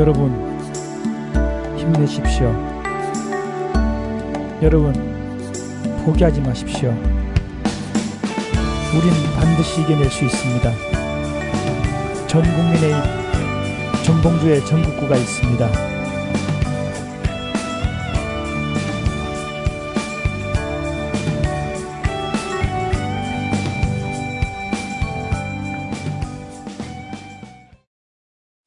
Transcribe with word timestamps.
여러분 0.00 0.30
힘내십시오. 1.76 2.50
여러분 4.62 4.94
포기하지 6.06 6.40
마십시오. 6.40 6.88
우린 8.94 9.12
반드시 9.36 9.82
이겨낼 9.82 10.08
수 10.10 10.24
있습니다. 10.24 10.72
전 12.28 12.42
국민의 12.42 12.94
전봉주의 14.02 14.64
전국구가 14.64 15.16
있습니다. 15.16 15.89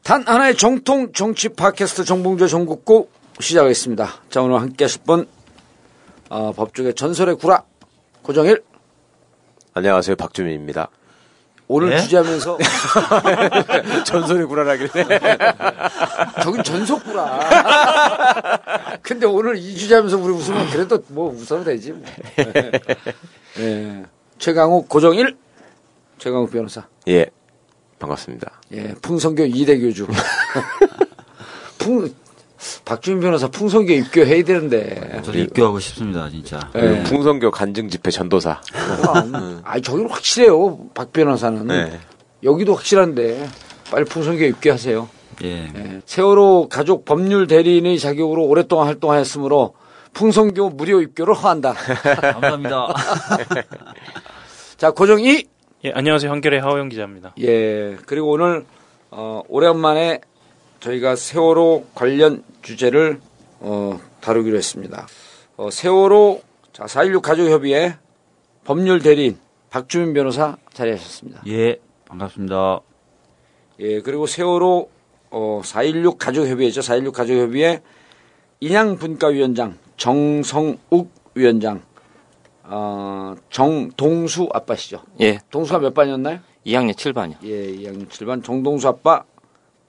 단 0.04 0.24
하나의 0.28 0.58
정통 0.58 1.14
정치 1.14 1.48
팟캐스트 1.50 2.04
정봉주 2.04 2.50
전국구 2.50 3.08
시작하겠습니다. 3.40 4.10
자 4.30 4.42
오늘 4.42 4.60
함께 4.60 4.84
하실 4.84 5.02
분 5.04 5.28
어, 6.30 6.52
법조계 6.52 6.94
전설의 6.94 7.36
구라 7.36 7.64
고정일 8.22 8.62
안녕하세요 9.74 10.18
박주민입니다. 10.18 10.90
오늘 11.70 11.92
네? 11.92 12.02
주제하면서 12.02 12.58
전설의 14.06 14.46
구라라길래 14.46 15.20
저긴 16.44 16.64
전속구라. 16.64 17.40
근데 19.02 19.26
오늘 19.26 19.56
이 19.56 19.74
주제하면서 19.78 20.18
우리 20.18 20.34
웃으면 20.34 20.70
그래도 20.70 21.02
뭐 21.08 21.32
웃어도 21.32 21.64
되지. 21.64 21.94
뭐. 21.94 22.04
예. 23.60 24.04
최강욱 24.38 24.90
고정일 24.90 25.38
최강욱 26.18 26.52
변호사. 26.52 26.86
예 27.08 27.28
반갑습니다. 28.04 28.52
예, 28.74 28.94
풍성교 29.02 29.46
이대 29.46 29.80
교주. 29.80 30.08
풍 31.78 32.14
박주민 32.86 33.22
변호사 33.22 33.48
풍성교 33.48 33.92
입교해야 33.94 34.44
되는데. 34.44 35.22
저도 35.24 35.38
입교하고 35.40 35.80
싶습니다, 35.80 36.30
진짜. 36.30 36.60
예. 36.76 37.04
풍성교 37.04 37.52
간증 37.52 37.90
집회 37.90 38.12
전도사. 38.12 38.62
아, 39.64 39.80
저기는 39.80 40.10
확실해요. 40.10 40.80
박 40.94 41.12
변호사는. 41.12 41.68
네. 41.68 42.00
여기도 42.44 42.76
확실한데 42.76 43.50
빨리 43.92 44.06
풍성교 44.06 44.44
입교하세요. 44.46 45.10
예. 45.44 45.72
예. 45.76 46.02
세월호 46.06 46.68
가족 46.70 47.06
법률 47.06 47.48
대리인의 47.48 48.00
자격으로 48.00 48.46
오랫동안 48.46 48.88
활동하였으므로 48.88 49.76
풍성교 50.14 50.70
무료 50.70 51.02
입교를 51.02 51.34
허한다. 51.34 51.74
감사합니다. 52.22 52.94
자, 54.78 54.92
고정 54.92 55.22
이 55.24 55.46
예, 55.86 55.92
안녕하세요. 55.94 56.32
한결의 56.32 56.62
하호영 56.62 56.88
기자입니다. 56.88 57.34
예. 57.40 57.98
그리고 58.06 58.30
오늘 58.32 58.66
어, 59.12 59.42
오랜만에 59.50 60.22
저희가 60.80 61.18
세월호 61.18 61.88
관련 61.94 62.42
주제를 62.62 63.20
어, 63.60 64.00
다루기로 64.22 64.56
했습니다. 64.56 65.08
어, 65.58 65.70
세월호 65.70 66.42
자, 66.72 66.86
4.16 66.86 67.22
가족협의회 67.22 67.98
법률 68.64 69.02
대리인 69.02 69.38
박주민 69.70 70.14
변호사 70.14 70.56
자리하셨습니다. 70.72 71.42
예, 71.48 71.80
반갑습니다. 72.06 72.80
예, 73.80 74.00
그리고 74.00 74.26
세월호 74.26 74.90
어, 75.32 75.62
4.16 75.66 76.18
가족협의회죠. 76.18 76.80
4.16 76.80 77.12
가족협의회 77.12 77.82
인양분과위원장 78.62 79.78
정성욱 79.98 81.12
위원장 81.36 81.82
어, 82.64 83.36
정 83.50 83.92
동수 83.92 84.50
아빠시죠. 84.54 85.04
예, 85.22 85.40
동수가 85.52 85.80
몇 85.80 85.94
반이었나요? 85.94 86.40
2학년 86.66 86.94
7반이요. 86.94 87.36
예, 87.44 87.74
2학년 87.76 88.08
7반 88.10 88.44
정동수 88.44 88.88
아빠 88.88 89.24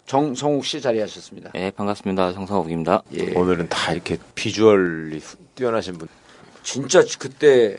정성욱 0.06 0.64
씨 0.64 0.80
자리하셨습니다. 0.80 1.52
예, 1.54 1.70
반갑습니다. 1.70 2.32
정상욱입니다. 2.32 3.02
예. 3.14 3.32
오늘은 3.34 3.68
다 3.68 3.92
이렇게 3.92 4.18
비주얼이 4.34 5.20
뛰어나신 5.54 5.98
분. 5.98 6.08
진짜 6.62 7.02
그때 7.18 7.76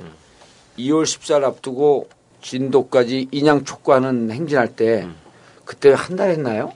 2월 0.78 1.03
14일 1.03 1.44
앞두고 1.44 2.09
진도까지 2.41 3.28
인양 3.31 3.66
촉구하는 3.66 4.31
행진할 4.31 4.75
때 4.75 5.07
그때 5.66 5.91
한 5.94 6.16
달 6.16 6.29
했나요? 6.29 6.72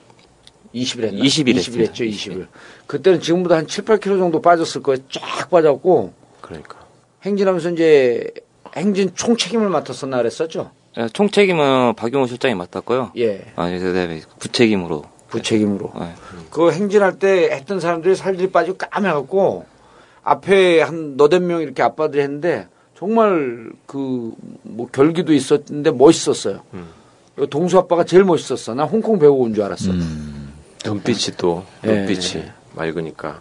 20일 0.74 1.04
했나? 1.04 1.20
20일 1.22 1.24
20일 1.24 1.56
했습니다. 1.56 1.84
했죠, 1.84 2.04
20일. 2.04 2.46
그때는 2.86 3.20
지금보다 3.20 3.56
한 3.56 3.66
7, 3.66 3.84
8kg 3.84 4.18
정도 4.18 4.40
빠졌을 4.42 4.82
거예요. 4.82 4.98
쫙 5.10 5.48
빠졌고 5.50 6.12
그러니까 6.40 6.79
행진하면서 7.24 7.70
이제 7.70 8.30
행진 8.76 9.10
총 9.14 9.36
책임을 9.36 9.68
맡았었나 9.68 10.16
그랬었죠? 10.18 10.70
예, 10.98 11.08
총책임은 11.08 11.94
박용호 11.94 12.26
실장이 12.26 12.54
맡았고요. 12.54 13.12
예. 13.18 13.52
아, 13.56 13.68
그다음에 13.70 14.22
부책임으로. 14.38 15.04
부책임으로. 15.28 15.92
예. 16.00 16.14
그 16.50 16.72
행진할 16.72 17.18
때 17.18 17.50
했던 17.52 17.78
사람들이 17.78 18.16
살들이 18.16 18.50
빠지고 18.50 18.76
까매갖고 18.78 19.66
앞에 20.24 20.80
한 20.82 21.16
너댓 21.16 21.38
명 21.40 21.60
이렇게 21.62 21.82
아빠들이 21.82 22.22
했는데 22.22 22.66
정말 22.98 23.70
그 23.86 24.32
뭐 24.62 24.86
결기도 24.92 25.32
있었는데 25.32 25.90
멋있었어요. 25.92 26.60
그 27.36 27.48
동수 27.48 27.78
아빠가 27.78 28.04
제일 28.04 28.24
멋있었어. 28.24 28.74
나 28.74 28.84
홍콩 28.84 29.18
배우 29.18 29.32
온 29.34 29.54
줄 29.54 29.64
알았어. 29.64 29.90
눈빛이 30.84 31.36
또 31.36 31.64
예. 31.84 31.88
눈빛이 31.92 32.44
맑으니까. 32.74 33.40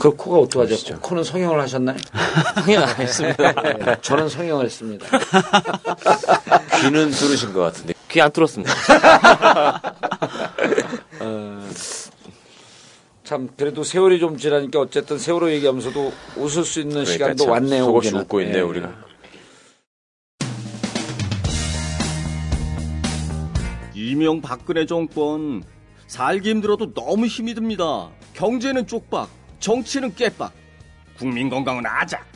그 0.00 0.16
코가 0.16 0.38
어떡하죠? 0.38 0.98
코는 1.00 1.22
성형을 1.22 1.60
하셨나요? 1.60 1.98
성형 2.64 2.82
안 2.82 2.88
했습니다. 2.96 3.52
예, 3.90 3.96
저는 4.00 4.30
성형을 4.30 4.64
했습니다. 4.64 5.06
귀는 6.80 7.10
뚫으신 7.10 7.52
것 7.52 7.60
같은데. 7.60 7.92
귀 8.08 8.18
안 8.22 8.32
뚫었습니다. 8.32 8.72
참 13.24 13.48
그래도 13.56 13.84
세월이 13.84 14.18
좀 14.20 14.38
지나니까 14.38 14.80
어쨌든 14.80 15.18
세월호 15.18 15.50
얘기하면서도 15.52 16.12
웃을 16.36 16.64
수 16.64 16.80
있는 16.80 17.04
그러니까 17.04 17.12
시간도 17.12 17.44
참 17.44 17.52
왔네요. 17.52 17.86
오기는. 17.86 18.20
웃고 18.22 18.40
있네요 18.40 18.56
예. 18.56 18.60
우리가. 18.62 18.90
이명 23.94 24.40
박근혜 24.40 24.86
정권 24.86 25.62
살기 26.06 26.48
힘들어도 26.50 26.94
너무 26.94 27.26
힘이 27.26 27.54
듭니다. 27.54 28.08
경제는 28.34 28.86
쪽박, 28.86 29.28
정치는 29.60 30.14
깨박, 30.14 30.52
국민 31.16 31.48
건강은 31.50 31.86
아작. 31.86 32.26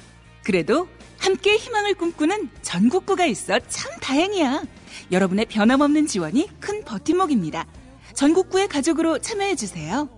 그래도 0.44 0.86
함께 1.18 1.56
희망을 1.56 1.94
꿈꾸는 1.94 2.50
전국구가 2.60 3.24
있어 3.24 3.58
참 3.60 3.90
다행이야. 4.00 4.62
여러분의 5.10 5.46
변함없는 5.46 6.06
지원이 6.06 6.50
큰 6.60 6.84
버팀목입니다. 6.84 7.64
전국구의 8.14 8.68
가족으로 8.68 9.18
참여해주세요. 9.18 10.10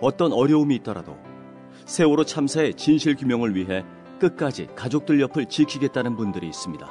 어떤 0.00 0.32
어려움이 0.32 0.76
있더라도 0.76 1.16
세월호 1.84 2.24
참사의 2.24 2.74
진실 2.74 3.16
규명을 3.16 3.54
위해 3.54 3.84
끝까지 4.18 4.68
가족들 4.76 5.20
옆을 5.20 5.46
지키겠다는 5.46 6.16
분들이 6.16 6.46
있습니다. 6.46 6.88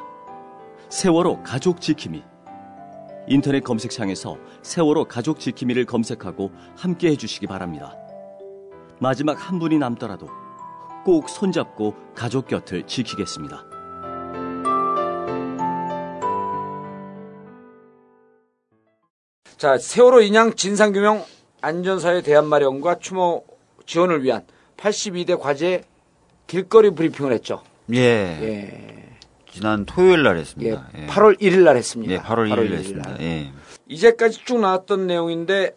세월호 0.90 1.44
가족 1.44 1.80
지킴이 1.80 2.24
인터넷 3.28 3.64
검색창에서 3.64 4.38
세월호 4.64 5.06
가족 5.06 5.40
지킴이를 5.40 5.86
검색하고 5.86 6.52
함께 6.76 7.10
해주시기 7.12 7.48
바랍니다. 7.48 7.96
마지막 9.00 9.34
한 9.34 9.60
분이 9.60 9.78
남더라도 9.78 10.28
꼭 11.06 11.30
손잡고 11.30 11.96
가족 12.14 12.48
곁을 12.48 12.86
지키겠습니다. 12.86 13.71
자, 19.62 19.78
세월호 19.78 20.22
인양 20.22 20.56
진상규명 20.56 21.24
안전사회 21.62 22.24
대안 22.24 22.48
마련과 22.48 22.98
추모 22.98 23.44
지원을 23.86 24.24
위한 24.24 24.42
82대 24.76 25.40
과제 25.40 25.84
길거리 26.48 26.90
브리핑을 26.90 27.32
했죠. 27.32 27.62
예. 27.94 28.00
예. 28.00 29.10
지난 29.54 29.86
토요일 29.86 30.24
날 30.24 30.38
했습니다. 30.38 30.90
예, 30.98 31.06
8월 31.06 31.40
1일 31.40 31.60
날 31.60 31.78
했습니다. 31.78 32.12
예, 32.12 32.18
8월 32.18 32.50
1일 32.50 32.58
1일 32.58 32.72
했습니다. 32.72 33.10
날. 33.12 33.22
예. 33.22 33.52
이제까지 33.88 34.46
쭉 34.46 34.62
나왔던 34.62 35.06
내용인데 35.06 35.76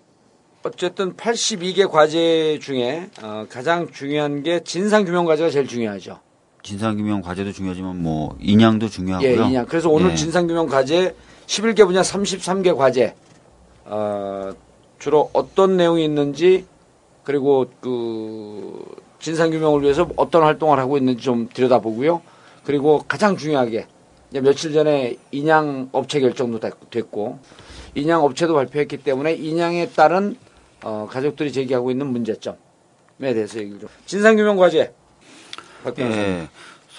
어쨌든 0.62 1.12
82개 1.12 1.90
과제 1.90 2.58
중에 2.62 3.10
어, 3.22 3.44
가장 3.50 3.90
중요한 3.92 4.42
게 4.42 4.60
진상규명 4.64 5.26
과제가 5.26 5.50
제일 5.50 5.68
중요하죠. 5.68 6.20
진상규명 6.62 7.20
과제도 7.20 7.52
중요하지만 7.52 8.02
뭐 8.02 8.34
인양도 8.40 8.88
중요하고요. 8.88 9.28
예, 9.28 9.34
인양. 9.34 9.66
그래서 9.66 9.90
오늘 9.90 10.12
예. 10.12 10.14
진상규명 10.14 10.68
과제 10.68 11.14
11개 11.46 11.84
분야 11.84 12.00
33개 12.00 12.74
과제 12.74 13.14
어, 13.86 14.50
주로 14.98 15.30
어떤 15.32 15.76
내용이 15.76 16.04
있는지 16.04 16.66
그리고 17.24 17.66
그 17.80 18.84
진상 19.18 19.50
규명을 19.50 19.82
위해서 19.82 20.08
어떤 20.16 20.42
활동을 20.42 20.78
하고 20.78 20.96
있는지 20.98 21.22
좀 21.22 21.48
들여다보고요. 21.52 22.22
그리고 22.64 23.02
가장 23.08 23.36
중요하게 23.36 23.86
며칠 24.32 24.72
전에 24.72 25.16
인양 25.30 25.90
업체 25.92 26.20
결정도 26.20 26.58
됐- 26.60 26.90
됐고 26.90 27.38
인양 27.94 28.22
업체도 28.24 28.54
발표했기 28.54 28.98
때문에 28.98 29.34
인양에 29.34 29.88
따른 29.90 30.36
어, 30.82 31.06
가족들이 31.10 31.52
제기하고 31.52 31.90
있는 31.90 32.08
문제점에 32.08 32.56
대해서 33.20 33.58
얘기를 33.58 33.80
좀. 33.80 33.88
진상 34.06 34.36
규명 34.36 34.56
과제. 34.56 34.92
박 35.82 35.94
변호사님. 35.94 36.26
예. 36.28 36.48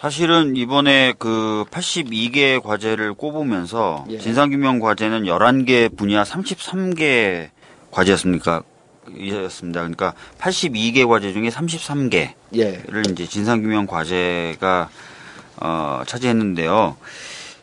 사실은 0.09 0.55
이번에 0.55 1.15
그 1.17 1.65
82개 1.71 2.61
과제를 2.61 3.15
꼽으면서 3.15 4.05
예. 4.09 4.19
진상규명 4.19 4.79
과제는 4.79 5.23
11개 5.23 5.97
분야 5.97 6.21
33개 6.21 7.49
과제였습니까? 7.89 8.61
이었습니다. 9.17 9.79
그러니까 9.79 10.13
82개 10.37 11.09
과제 11.09 11.33
중에 11.33 11.49
33개를 11.49 12.33
예. 12.55 12.83
이제 13.09 13.25
진상규명 13.25 13.87
과제가 13.87 14.89
어, 15.61 16.03
차지했는데요. 16.05 16.97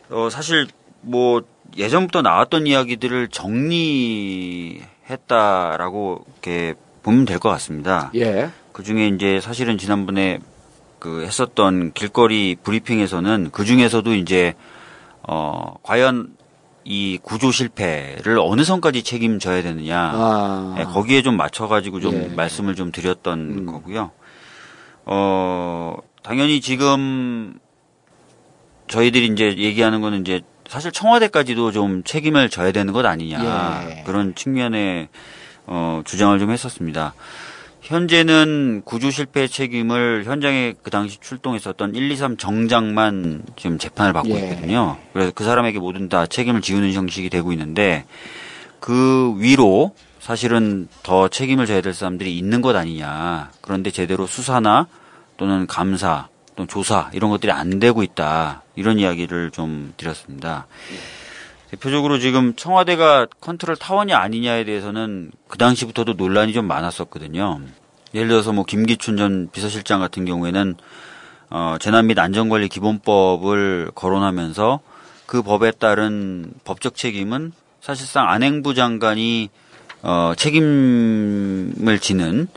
어, 0.09 0.29
사실 0.29 0.67
뭐 0.99 1.43
예전부터 1.77 2.23
나왔던 2.23 2.67
이야기들을 2.67 3.29
정리했다라고 3.29 6.25
이렇게 6.27 6.73
보면 7.03 7.23
될 7.23 7.39
것 7.39 7.47
같습니다. 7.51 8.11
예. 8.15 8.49
그 8.73 8.83
중에 8.83 9.07
이제 9.07 9.39
사실은 9.39 9.77
지난번에 9.77 10.39
그 11.03 11.23
했었던 11.23 11.91
길거리 11.91 12.55
브리핑에서는 12.55 13.49
그 13.51 13.65
중에서도 13.65 14.15
이제 14.15 14.53
어 15.21 15.75
과연 15.83 16.37
이 16.85 17.19
구조 17.21 17.51
실패를 17.51 18.39
어느 18.39 18.63
선까지 18.63 19.03
책임져야 19.03 19.63
되느냐 19.63 19.99
아. 19.99 20.75
예, 20.79 20.83
거기에 20.85 21.21
좀 21.21 21.35
맞춰가지고 21.35 21.99
좀 21.99 22.13
예. 22.13 22.27
말씀을 22.29 22.75
좀 22.75 22.93
드렸던 22.93 23.39
음. 23.39 23.65
거고요. 23.65 24.11
어 25.03 25.97
당연히 26.23 26.61
지금 26.61 27.59
저희들이 28.87 29.27
이제 29.27 29.57
얘기하는 29.57 29.99
거는 29.99 30.21
이제 30.21 30.39
사실 30.69 30.93
청와대까지도 30.93 31.73
좀 31.73 32.05
책임을 32.05 32.49
져야 32.49 32.71
되는 32.71 32.93
것 32.93 33.05
아니냐 33.05 33.87
예. 33.89 34.03
그런 34.05 34.35
측면의 34.35 35.09
어, 35.65 36.01
주장을 36.05 36.39
좀 36.39 36.49
했었습니다. 36.51 37.13
현재는 37.83 38.81
구조 38.85 39.11
실패 39.11 39.45
책임을 39.45 40.23
현장에 40.25 40.73
그 40.83 40.89
당시 40.89 41.17
출동했었던 41.19 41.95
1, 41.95 42.11
2, 42.11 42.15
3 42.15 42.37
정장만 42.37 43.43
지금 43.57 43.77
재판을 43.77 44.13
받고 44.13 44.29
예. 44.29 44.39
있거든요. 44.39 44.97
그래서 45.11 45.31
그 45.35 45.43
사람에게 45.43 45.79
모든 45.79 46.07
다 46.07 46.25
책임을 46.25 46.61
지우는 46.61 46.93
형식이 46.93 47.29
되고 47.29 47.51
있는데 47.51 48.05
그 48.79 49.35
위로 49.37 49.93
사실은 50.21 50.87
더 51.03 51.27
책임을 51.27 51.65
져야 51.65 51.81
될 51.81 51.93
사람들이 51.93 52.37
있는 52.37 52.61
것 52.61 52.73
아니냐. 52.73 53.51
그런데 53.59 53.91
제대로 53.91 54.27
수사나 54.27 54.87
또는 55.35 55.67
감사 55.67 56.29
또는 56.55 56.69
조사 56.69 57.09
이런 57.13 57.29
것들이 57.31 57.51
안 57.51 57.79
되고 57.79 58.01
있다. 58.01 58.63
이런 58.75 58.97
이야기를 58.97 59.51
좀 59.51 59.93
드렸습니다. 59.97 60.67
대표적으로 61.73 62.19
지금 62.19 62.55
청와대가 62.55 63.25
컨트롤 63.41 63.75
타원이 63.75 64.13
아니냐에 64.13 64.63
대해서는 64.63 65.31
그 65.47 65.57
당시부터도 65.57 66.13
논란이 66.13 66.53
좀 66.53 66.67
많았었거든요. 66.67 67.61
예를 68.13 68.27
들어서 68.27 68.53
뭐 68.53 68.63
김기춘 68.63 69.17
전 69.17 69.49
비서실장 69.51 69.99
같은 69.99 70.23
경우에는 70.23 70.75
어, 71.49 71.77
재난 71.79 72.05
및 72.05 72.19
안전관리 72.19 72.69
기본법을 72.69 73.89
거론하면서 73.95 74.81
그 75.25 75.41
법에 75.41 75.71
따른 75.71 76.53
법적 76.63 76.95
책임은 76.95 77.53
사실상 77.81 78.29
안행부 78.29 78.75
장관이 78.75 79.49
어, 80.03 80.33
책임을 80.37 81.97
지는 81.99 82.49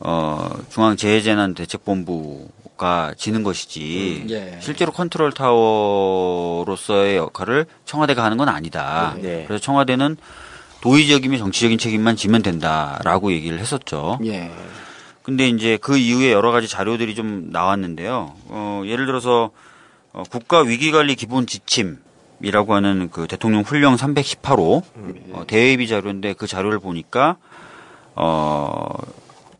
어, 0.00 0.50
중앙재해재난대책본부 0.70 2.48
가 2.76 3.14
지는 3.16 3.44
것이지 3.44 4.22
음, 4.24 4.30
예. 4.30 4.58
실제로 4.60 4.90
컨트롤 4.90 5.30
타워로서의 5.32 7.16
역할을 7.16 7.66
청와대가 7.84 8.24
하는 8.24 8.36
건 8.36 8.48
아니다. 8.48 9.14
네. 9.20 9.44
그래서 9.46 9.62
청와대는 9.62 10.16
도의적이며 10.80 11.38
정치적인 11.38 11.78
책임만 11.78 12.16
지면 12.16 12.42
된다라고 12.42 13.32
얘기를 13.32 13.60
했었죠. 13.60 14.18
예. 14.24 14.50
근데 15.22 15.48
이제 15.48 15.78
그 15.80 15.96
이후에 15.96 16.32
여러 16.32 16.50
가지 16.50 16.68
자료들이 16.68 17.14
좀 17.14 17.48
나왔는데요. 17.50 18.34
어, 18.48 18.82
예를 18.84 19.06
들어서 19.06 19.50
어, 20.12 20.24
국가 20.28 20.60
위기관리 20.60 21.14
기본 21.14 21.46
지침이라고 21.46 22.74
하는 22.74 23.08
그 23.10 23.26
대통령 23.26 23.62
훈령 23.62 23.96
318호 23.96 24.82
어, 25.32 25.44
대회비 25.46 25.88
자료인데 25.88 26.34
그 26.34 26.46
자료를 26.46 26.80
보니까 26.80 27.36
어, 28.14 28.84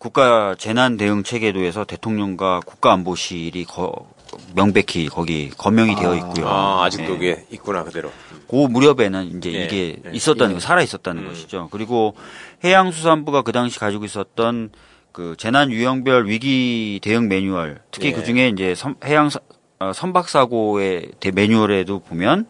국가 0.08 0.54
재난 0.58 0.98
대응 0.98 1.22
체계도에서 1.22 1.84
대통령과 1.84 2.60
국가안보실이 2.66 3.64
거- 3.64 4.06
명백히 4.54 5.06
거기 5.08 5.48
거명이 5.48 5.96
되어 5.96 6.14
있고요. 6.16 6.46
아, 6.46 6.84
아직도 6.84 7.04
예. 7.14 7.16
그게 7.16 7.46
있구나, 7.52 7.84
그대로. 7.84 8.10
그 8.46 8.54
무렵에는 8.54 9.38
이제 9.38 9.50
예, 9.54 9.64
이게 9.64 9.96
예, 10.04 10.10
있었다는 10.12 10.50
예. 10.50 10.54
거, 10.56 10.60
살아 10.60 10.82
있었다는 10.82 11.22
음. 11.22 11.28
것이죠. 11.30 11.68
그리고 11.72 12.14
해양수산부가 12.62 13.40
그 13.40 13.52
당시 13.52 13.78
가지고 13.78 14.04
있었던 14.04 14.72
그 15.10 15.36
재난 15.38 15.70
유형별 15.72 16.28
위기 16.28 17.00
대응 17.02 17.26
매뉴얼, 17.28 17.80
특히 17.90 18.08
예. 18.08 18.12
그 18.12 18.24
중에 18.24 18.48
이제 18.48 18.74
선- 18.74 18.96
해양 19.06 19.30
사- 19.30 19.40
어, 19.78 19.92
선박 19.94 20.28
사고의 20.28 21.12
대- 21.18 21.30
매뉴얼에도 21.30 22.00
보면 22.00 22.44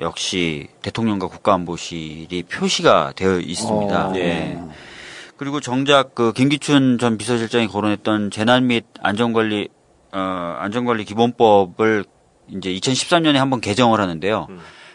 역시 0.00 0.68
대통령과 0.80 1.26
국가안보실이 1.26 2.44
표시가 2.44 3.12
되어 3.16 3.38
있습니다. 3.40 4.08
어, 4.08 4.16
예. 4.16 4.58
그리고 5.36 5.60
정작 5.60 6.14
그 6.14 6.32
김기춘 6.32 6.98
전 6.98 7.18
비서실장이 7.18 7.68
거론했던 7.68 8.30
재난 8.30 8.66
및 8.66 8.84
안전관리 9.00 9.68
어, 10.12 10.18
안전관리 10.60 11.04
기본법을 11.04 12.04
이제 12.48 12.72
2013년에 12.72 13.34
한번 13.34 13.60
개정을 13.60 14.00
하는데요. 14.00 14.46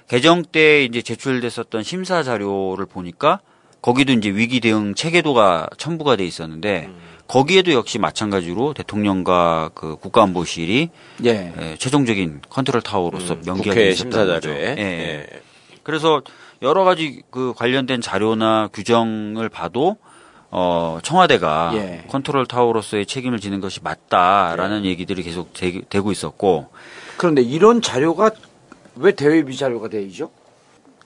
개정 0.08 0.44
때 0.44 0.84
이제 0.84 1.02
제출됐었던 1.02 1.84
심사 1.84 2.24
자료를 2.24 2.86
보니까 2.86 3.40
거기도 3.82 4.14
이제 4.14 4.30
위기 4.30 4.60
대응 4.60 4.94
체계도가 4.96 5.70
첨부가 5.78 6.16
돼 6.16 6.26
있었는데 6.26 6.90
거기에도 7.28 7.72
역시 7.72 7.98
마찬가지로 7.98 8.74
대통령과 8.74 9.72
그 9.74 9.96
국가안보실이 9.96 10.90
예. 11.24 11.30
예, 11.30 11.76
최종적인 11.78 12.42
컨트롤 12.50 12.82
타워로서 12.82 13.36
음, 13.36 13.42
돼 13.42 13.52
국회 13.52 13.94
심사 13.94 14.26
거죠. 14.26 14.42
자료에. 14.42 14.76
예. 14.78 14.82
예. 14.82 15.28
그래서 15.84 16.22
여러 16.62 16.84
가지 16.84 17.22
그 17.32 17.54
관련된 17.56 18.02
자료나 18.02 18.68
규정을 18.74 19.48
봐도 19.48 19.98
어 20.52 21.00
청와대가 21.02 21.72
예. 21.76 22.04
컨트롤 22.10 22.46
타워로서의 22.46 23.06
책임을 23.06 23.40
지는 23.40 23.62
것이 23.62 23.80
맞다라는 23.82 24.84
얘기들이 24.86 25.24
계속 25.24 25.54
되, 25.54 25.82
되고 25.90 26.12
있었고 26.12 26.68
그런데 27.18 27.42
이런 27.42 27.82
자료가 27.82 28.32
왜 28.98 29.14
대외비 29.14 29.56
자료가 29.56 29.88
되죠? 29.88 30.30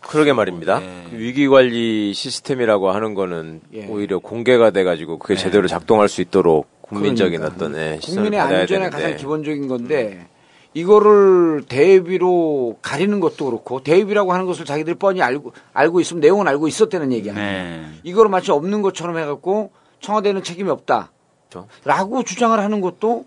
그러게 0.01 0.33
말입니다. 0.33 0.81
예. 0.81 1.03
그 1.11 1.17
위기관리 1.17 2.13
시스템이라고 2.13 2.91
하는 2.91 3.13
거는 3.13 3.61
예. 3.73 3.85
오히려 3.87 4.19
공개가 4.19 4.71
돼가지고 4.71 5.19
그게 5.19 5.35
제대로 5.35 5.67
작동할 5.67 6.09
수 6.09 6.21
있도록 6.21 6.67
국민적인 6.81 7.39
그러니까. 7.39 7.55
어떤 7.65 7.75
예, 7.79 7.99
시선을 8.01 8.23
국민의 8.23 8.39
받아야 8.39 8.59
안전에 8.61 8.79
되는데. 8.79 9.03
가장 9.03 9.17
기본적인 9.17 9.67
건데 9.67 10.27
이거를 10.75 11.63
대비로 11.67 12.77
가리는 12.82 13.22
것도 13.22 13.46
그렇고 13.46 13.82
대비라고 13.82 14.34
하는 14.34 14.46
것을 14.46 14.65
자기들이 14.65 14.98
뻔히 14.98 15.22
알고 15.22 15.53
알고 15.74 16.01
있으면 16.01 16.20
내용은 16.20 16.48
알고 16.50 16.67
있었다는 16.67 17.13
얘기야. 17.13 17.34
네. 17.34 17.86
이거를 18.03 18.29
마치 18.29 18.51
없는 18.51 18.82
것처럼 18.82 19.17
해갖고 19.17 19.72
청와대는 20.01 20.44
책임이 20.44 20.70
없다. 20.70 21.12
그렇죠. 21.50 21.70
라고 21.86 22.24
주장을 22.24 22.60
하는 22.60 22.82
것도 22.82 23.25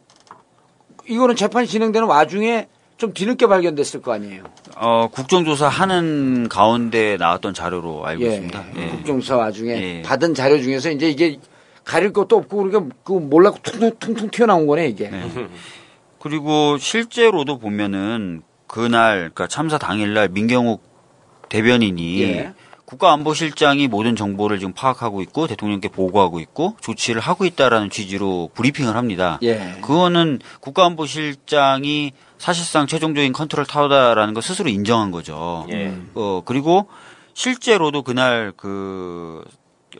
이거는 1.08 1.36
재판이 1.36 1.66
진행되는 1.66 2.06
와중에 2.06 2.68
좀 2.98 3.14
뒤늦게 3.14 3.46
발견됐을 3.46 4.02
거 4.02 4.12
아니에요. 4.12 4.44
어 4.76 5.08
국정조사 5.10 5.68
하는 5.68 6.48
가운데 6.50 7.16
나왔던 7.16 7.54
자료로 7.54 8.04
알고 8.04 8.24
예. 8.24 8.28
있습니다. 8.28 8.64
예. 8.76 8.88
국정조사 8.88 9.38
와중에 9.38 9.70
예. 9.70 10.02
받은 10.02 10.34
자료 10.34 10.60
중에서 10.60 10.90
이제 10.90 11.08
이게 11.08 11.38
가릴 11.82 12.12
것도 12.12 12.36
없고 12.36 12.58
우리가 12.58 12.84
그 13.04 13.12
몰라고 13.12 13.56
퉁퉁, 13.62 13.92
퉁퉁 13.98 14.28
튀어나온 14.28 14.66
거네 14.66 14.88
이게. 14.88 15.08
네. 15.08 15.22
그리고 16.18 16.78
실제로도 16.78 17.58
보면은 17.58 18.42
그날 18.66 19.18
그러니까 19.18 19.46
참사 19.46 19.78
당일날 19.78 20.28
민경욱 20.28 20.82
대변인이 21.48 22.22
예. 22.22 22.54
국가안보실장이 22.84 23.86
모든 23.88 24.16
정보를 24.16 24.58
지금 24.58 24.72
파악하고 24.72 25.20
있고 25.22 25.46
대통령께 25.46 25.88
보고하고 25.88 26.40
있고 26.40 26.74
조치를 26.80 27.20
하고 27.20 27.44
있다라는 27.44 27.90
취지로 27.90 28.50
브리핑을 28.54 28.96
합니다. 28.96 29.38
예. 29.42 29.76
그거는 29.82 30.38
국가안보실장이 30.60 32.12
사실상 32.38 32.86
최종적인 32.86 33.32
컨트롤 33.32 33.66
타워다라는 33.66 34.32
걸 34.32 34.42
스스로 34.42 34.70
인정한 34.70 35.10
거죠. 35.10 35.66
예. 35.70 35.94
어, 36.14 36.42
그리고 36.44 36.88
실제로도 37.34 38.02
그날 38.02 38.52
그 38.56 39.44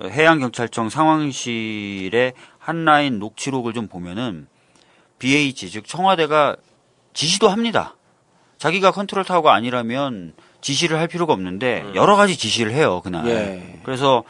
해양경찰청 0.02 0.88
상황실의 0.88 2.32
핫라인 2.59 3.18
녹취록을 3.18 3.75
좀 3.75 3.87
보면은 3.87 4.46
BH 5.18 5.70
즉 5.70 5.87
청와대가 5.87 6.56
지시도 7.14 7.48
합니다. 7.48 7.96
자기가 8.58 8.90
컨트롤 8.90 9.25
타워가 9.25 9.54
아니라면 9.54 10.34
지시를 10.60 10.98
할 10.98 11.08
필요가 11.08 11.32
없는데 11.32 11.84
여러 11.94 12.16
가지 12.16 12.37
지시를 12.37 12.72
해요 12.72 13.00
그날. 13.02 13.26
예. 13.28 13.80
그래서 13.84 14.25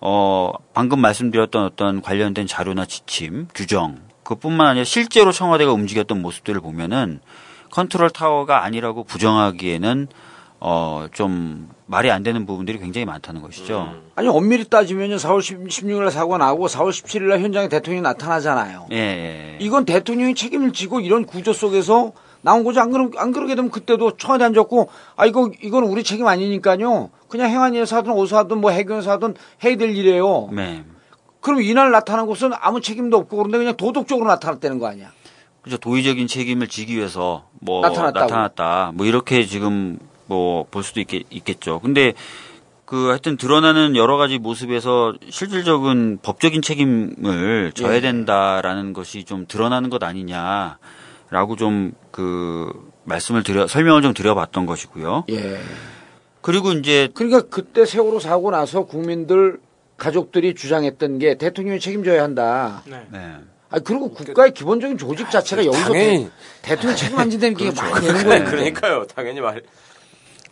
어 0.00 0.52
방금 0.72 1.00
말씀드렸던 1.00 1.64
어떤 1.64 2.02
관련된 2.02 2.46
자료나 2.46 2.86
지침, 2.86 3.48
규정 3.54 4.00
그뿐만 4.22 4.68
아니라 4.68 4.84
실제로 4.84 5.32
청와대가 5.32 5.72
움직였던 5.72 6.20
모습들을 6.20 6.60
보면은 6.60 7.20
컨트롤 7.70 8.10
타워가 8.10 8.62
아니라고 8.64 9.04
부정하기에는 9.04 10.08
어 10.66 11.06
좀 11.12 11.68
말이 11.86 12.10
안 12.10 12.22
되는 12.22 12.46
부분들이 12.46 12.78
굉장히 12.78 13.04
많다는 13.04 13.42
것이죠. 13.42 13.94
아니 14.14 14.26
엄밀히 14.28 14.64
따지면요 14.64 15.16
4월 15.16 15.40
16일 15.40 16.00
날 16.00 16.10
사고가 16.10 16.38
나고 16.38 16.66
4월 16.66 16.88
17일 16.88 17.24
날 17.24 17.40
현장에 17.40 17.68
대통령이 17.68 18.00
나타나잖아요. 18.02 18.86
예, 18.92 18.96
예. 18.96 19.56
이건 19.60 19.84
대통령이 19.84 20.34
책임을 20.34 20.72
지고 20.72 21.00
이런 21.00 21.26
구조 21.26 21.52
속에서 21.52 22.12
나온 22.40 22.64
거죠. 22.64 22.80
안 22.80 22.90
그러 22.90 23.10
안 23.18 23.32
그러게 23.32 23.54
되면 23.54 23.70
그때도 23.70 24.16
청와대 24.16 24.44
앉았고 24.44 24.88
아 25.16 25.26
이거 25.26 25.50
이건 25.62 25.84
우리 25.84 26.02
책임 26.02 26.26
아니니까요. 26.26 27.10
그냥 27.28 27.50
행안위에서 27.50 27.96
하든 27.96 28.12
어디서 28.12 28.38
하든 28.38 28.58
뭐 28.62 28.70
해경에서 28.70 29.10
하든 29.12 29.34
해야 29.64 29.76
될 29.76 29.94
일이에요. 29.94 30.48
네. 30.52 30.84
그럼 31.40 31.60
이날 31.60 31.90
나타난 31.90 32.26
것은 32.26 32.52
아무 32.58 32.80
책임도 32.80 33.18
없고 33.18 33.36
그런데 33.36 33.58
그냥 33.58 33.76
도덕적으로 33.76 34.26
나타났다는 34.28 34.78
거 34.78 34.86
아니야. 34.86 35.12
그죠 35.60 35.76
도의적인 35.76 36.26
책임을 36.26 36.68
지기 36.68 36.96
위해서 36.96 37.44
뭐 37.60 37.82
나타났다고. 37.82 38.20
나타났다. 38.26 38.92
뭐 38.94 39.04
이렇게 39.04 39.44
지금 39.44 39.98
뭐 40.26 40.64
볼 40.70 40.82
수도 40.82 41.00
있겠, 41.00 41.22
있겠죠. 41.30 41.80
근데 41.80 42.14
그 42.84 43.08
하여튼 43.08 43.36
드러나는 43.36 43.96
여러 43.96 44.16
가지 44.16 44.38
모습에서 44.38 45.14
실질적인 45.30 46.18
법적인 46.22 46.62
책임을 46.62 47.72
져야 47.74 47.96
예. 47.96 48.00
된다라는 48.00 48.92
것이 48.92 49.24
좀 49.24 49.46
드러나는 49.46 49.90
것 49.90 50.02
아니냐라고 50.02 51.56
좀 51.56 51.92
그 52.14 52.70
말씀을 53.02 53.42
드려 53.42 53.66
설명을 53.66 54.02
좀 54.02 54.14
드려봤던 54.14 54.66
것이고요. 54.66 55.24
예. 55.30 55.58
그리고 56.42 56.70
이제 56.70 57.08
그러니까 57.12 57.42
그때 57.48 57.84
세월호 57.84 58.20
사고 58.20 58.52
나서 58.52 58.84
국민들 58.84 59.58
가족들이 59.96 60.54
주장했던 60.54 61.18
게 61.18 61.36
대통령이 61.36 61.80
책임져야 61.80 62.22
한다. 62.22 62.82
네. 62.86 63.04
네. 63.10 63.34
아 63.68 63.80
그리고 63.80 64.12
국가의 64.12 64.54
기본적인 64.54 64.96
조직 64.96 65.28
자체가 65.28 65.66
여기서 65.66 65.92
당연히. 65.92 66.30
대, 66.62 66.76
통령 66.76 66.94
책임 66.94 67.18
안 67.18 67.30
진다는 67.30 67.56
게 67.56 67.64
그렇죠. 67.64 67.82
말이 67.82 68.06
되는 68.06 68.24
거예요. 68.24 68.44
그러니까요. 68.44 69.06
당연히 69.08 69.40
말. 69.40 69.62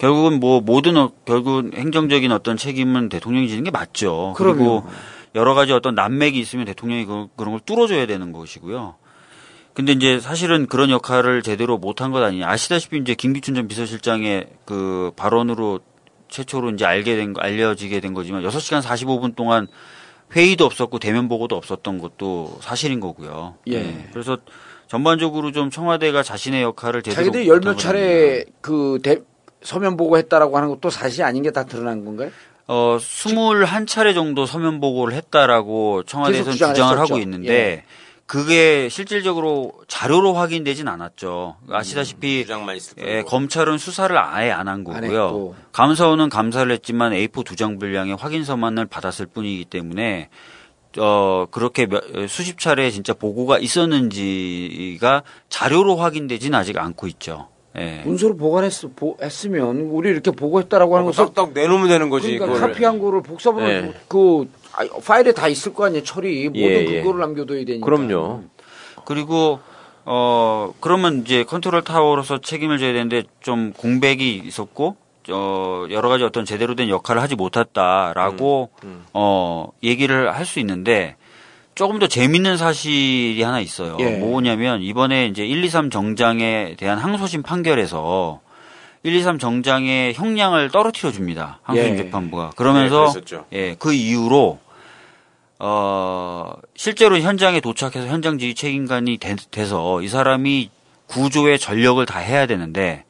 결국은 0.03 0.41
뭐 0.41 0.61
모든 0.61 0.97
어- 0.97 1.13
결국은 1.25 1.71
행정적인 1.77 2.33
어떤 2.33 2.57
책임은 2.57 3.09
대통령이 3.09 3.47
지는 3.49 3.63
게 3.63 3.71
맞죠. 3.71 4.35
그리고 4.37 4.83
그럼요. 4.83 4.85
여러 5.37 5.55
가지 5.55 5.73
어떤 5.73 5.95
난맥이 5.95 6.41
있으면 6.41 6.65
대통령이 6.65 7.05
그, 7.07 7.29
그런 7.37 7.53
걸 7.53 7.61
뚫어줘야 7.65 8.07
되는 8.07 8.33
것이고요. 8.33 8.97
근데 9.75 9.93
이제 9.93 10.19
사실은 10.19 10.67
그런 10.67 10.91
역할을 10.91 11.43
제대로 11.43 11.79
못한 11.79 12.11
것 12.11 12.21
아니냐. 12.21 12.49
아시다시피 12.49 12.99
이제 12.99 13.15
김기춘 13.15 13.55
전 13.55 13.69
비서실장의 13.69 14.49
그 14.65 15.13
발언으로 15.15 15.79
최초로 16.29 16.71
이제 16.71 16.85
알게 16.85 17.15
된, 17.15 17.33
거- 17.33 17.41
알려지게 17.41 18.01
된 18.01 18.13
거지만 18.13 18.43
6시간 18.43 18.83
45분 18.83 19.37
동안 19.37 19.69
회의도 20.35 20.65
없었고 20.65 20.99
대면 20.99 21.29
보고도 21.29 21.55
없었던 21.55 21.99
것도 21.99 22.59
사실인 22.61 22.99
거고요. 22.99 23.55
예. 23.69 23.83
네. 23.83 24.09
그래서 24.13 24.37
전반적으로 24.89 25.53
좀 25.53 25.71
청와대가 25.71 26.25
자신의 26.25 26.63
역할을 26.63 27.03
제대로 27.03 27.23
자기들이 27.25 27.49
열몇것 27.49 27.79
차례 27.79 28.45
그 28.61 28.99
대, 29.01 29.21
서면 29.65 29.97
보고했다라고 29.97 30.57
하는 30.57 30.69
것도 30.69 30.91
사실이 30.91 31.23
아닌 31.25 31.43
게 31.43 31.51
다 31.51 31.65
드러난 31.65 32.05
건가요? 32.05 32.31
어, 32.69 32.97
21차례 32.99 34.15
정도 34.15 34.47
서면 34.47 34.81
보고를 34.81 35.15
했다라고 35.15 36.05
청와대에서는 36.05 36.53
주장을 36.53 36.75
했었죠. 36.97 37.01
하고 37.15 37.19
있는데 37.19 37.53
예. 37.53 37.85
그게 38.27 38.89
실질적으로 38.89 39.73
자료로 39.89 40.33
확인되진 40.33 40.89
않았죠. 40.89 41.57
아시다시피 41.69 42.47
있을 42.77 42.95
예. 43.05 43.23
검찰은 43.23 43.77
수사를 43.79 44.17
아예 44.17 44.51
안한안 44.51 44.85
거고요. 44.85 45.25
했고. 45.25 45.55
감사원은 45.73 46.29
감사를 46.31 46.71
했지만 46.73 47.13
A4 47.13 47.45
두 47.45 47.57
장 47.57 47.79
분량의 47.79 48.15
확인서만을 48.17 48.87
받았을 48.87 49.27
뿐이기 49.27 49.67
때문에 49.67 50.31
어 50.99 51.47
그렇게 51.51 51.87
몇- 51.87 52.03
수십 52.29 52.59
차례 52.59 52.91
진짜 52.91 53.13
보고가 53.13 53.59
있었는지가 53.59 55.23
자료로 55.49 55.97
확인되진 55.97 56.55
아직 56.55 56.79
않고 56.79 57.07
있죠. 57.09 57.49
예. 57.79 58.03
문서로 58.05 58.37
보관했 58.37 58.73
보, 58.97 59.17
했으면 59.23 59.89
우리 59.91 60.11
이렇게 60.11 60.31
보고했다라고 60.31 60.95
하는 60.97 61.07
것을 61.07 61.27
딱딱 61.27 61.53
내놓으면 61.55 61.89
되는 61.89 62.11
거지. 62.11 62.37
그러니까. 62.39 62.67
카피한 62.67 62.99
거를 62.99 63.23
복사본을 63.23 63.69
예. 63.69 64.01
그 64.09 64.49
아, 64.73 64.85
파일에 65.05 65.33
다 65.33 65.49
있을 65.49 65.73
거 65.75 65.87
아니에요 65.87 66.03
처리 66.05 66.47
모든 66.49 66.61
예, 66.63 66.87
예. 66.87 67.01
그거를 67.03 67.21
남겨둬야 67.21 67.65
되니까 67.65 67.85
그럼요. 67.85 68.43
그리고 69.05 69.59
어 70.05 70.73
그러면 70.81 71.23
이제 71.25 71.45
컨트롤 71.45 71.83
타워로서 71.83 72.39
책임을 72.39 72.79
져야 72.79 72.93
되는데 72.93 73.23
좀 73.41 73.73
공백이 73.77 74.43
있었고 74.45 74.97
어 75.31 75.87
여러 75.91 76.09
가지 76.09 76.25
어떤 76.25 76.45
제대로 76.45 76.75
된 76.75 76.89
역할을 76.89 77.23
하지 77.23 77.37
못했다라고 77.37 78.71
음, 78.85 79.05
어 79.15 79.69
얘기를 79.83 80.35
할 80.35 80.45
수 80.45 80.59
있는데 80.61 81.17
조금 81.75 81.99
더 81.99 82.07
재밌는 82.07 82.57
사실이 82.57 83.43
하나 83.43 83.61
있어요. 83.61 83.97
예. 84.01 84.17
뭐냐면 84.19 84.83
이번에 84.83 85.27
이제 85.27 85.45
1, 85.45 85.65
2, 85.65 85.69
3 85.69 85.91
정장에 85.91 86.77
대한 86.79 86.99
항소심 86.99 87.43
판결에서 87.43 88.41
1, 89.03 89.15
2, 89.15 89.23
3 89.23 89.39
정장의 89.39 90.15
형량을 90.15 90.71
떨어뜨려 90.71 91.11
줍니다. 91.13 91.61
항소심 91.63 91.93
예. 91.93 91.97
재판부가. 91.97 92.51
그러면서 92.57 93.07
네, 93.07 93.13
그랬었죠. 93.13 93.45
예, 93.53 93.75
그 93.79 93.93
이후로 93.93 94.61
어 95.59 96.53
실제로 96.75 97.19
현장에 97.19 97.61
도착해서 97.61 98.07
현장 98.07 98.39
지휘 98.39 98.55
책임관이 98.55 99.19
돼, 99.19 99.37
돼서 99.51 100.03
이 100.03 100.09
사람이 100.09 100.71
구조의 101.07 101.59
전력을 101.59 102.05
다 102.05 102.19
해야 102.19 102.47
되는데 102.47 103.05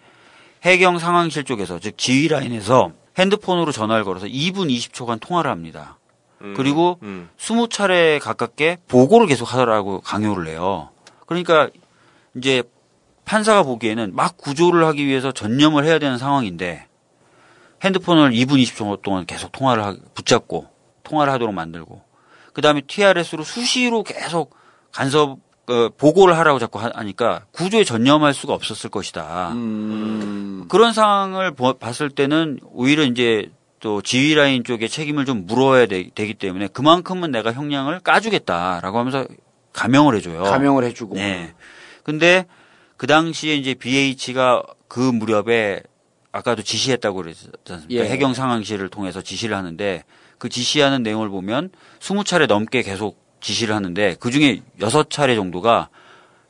해경 0.65 0.99
상황실 0.99 1.45
쪽에서 1.45 1.79
즉 1.79 1.97
지휘 1.97 2.29
라인에서 2.29 2.93
핸드폰으로 3.19 3.73
전화를 3.73 4.05
걸어서 4.05 4.27
2분 4.27 4.69
20초간 4.71 5.21
통화를 5.21 5.51
합니다. 5.51 5.99
음, 6.43 6.55
그리고 6.57 6.99
음. 7.03 7.29
20차례 7.39 8.21
가깝게 8.21 8.79
보고를 8.89 9.27
계속 9.27 9.53
하더라고 9.53 10.01
강요를 10.01 10.49
해요. 10.49 10.91
그러니까 11.27 11.69
이제 12.37 12.63
판사가 13.25 13.63
보기에는 13.63 14.15
막 14.15 14.37
구조를 14.37 14.85
하기 14.87 15.07
위해서 15.07 15.33
전념을 15.33 15.85
해야 15.85 15.99
되는 15.99 16.19
상황인데 16.19 16.87
핸드폰을 17.85 18.31
2분 18.33 18.63
20초 18.63 19.03
동안 19.03 19.27
계속 19.27 19.53
통화를 19.53 19.85
하, 19.85 19.95
붙잡고 20.15 20.67
통화를 21.03 21.33
하도록 21.35 21.55
만들고 21.55 22.03
그다음에 22.53 22.83
TRS로 22.87 23.45
수시로 23.45 24.03
계속 24.03 24.55
간섭 24.93 25.39
어, 25.69 25.89
보고를 25.97 26.37
하라고 26.39 26.59
자꾸 26.59 26.81
하- 26.81 26.91
하니까 26.93 27.45
구조에 27.53 27.85
전념할 27.85 28.35
수가 28.35 28.53
없었을 28.53 28.91
것이다. 28.91 29.53
음, 29.53 30.67
그런 30.69 30.93
상황을 30.93 31.53
보- 31.55 31.75
봤을 31.75 32.11
때는 32.11 32.59
오히려 32.73 33.05
이제 33.05 33.49
또 33.83 34.01
지휘 34.01 34.35
라인 34.37 34.63
쪽에 34.63 34.87
책임을 34.87 35.25
좀 35.25 35.45
물어야 35.45 35.87
되, 35.87 36.05
기 36.05 36.35
때문에 36.35 36.69
그만큼은 36.69 37.33
내가 37.33 37.53
형량을 37.53 37.99
까주겠다라고 37.99 38.97
하면서 38.97 39.27
감형을 39.73 40.15
해줘요. 40.17 40.45
감형을 40.45 40.85
해주고 40.85 41.17
네. 41.17 41.53
근데 42.05 42.47
그 42.97 43.09
당시에 43.09 43.57
이제 43.57 43.75
BH가 43.75 44.63
그 44.87 45.01
무렵에 45.01 45.83
아까도 46.31 46.63
지시했다고 46.63 47.17
그랬지 47.17 47.51
않습니까? 47.69 48.05
예. 48.05 48.09
해경 48.09 48.35
상황실을 48.35 48.89
통해서 48.89 49.21
지시를 49.21 49.57
하는데 49.57 50.05
그 50.39 50.49
지시하는 50.49 51.03
내용을 51.03 51.29
보면 51.29 51.71
20차례 51.99 52.47
넘게 52.47 52.83
계속 52.83 53.21
지시를 53.41 53.75
하는데 53.75 54.15
그 54.21 54.31
중에 54.31 54.63
6차례 54.79 55.35
정도가 55.35 55.89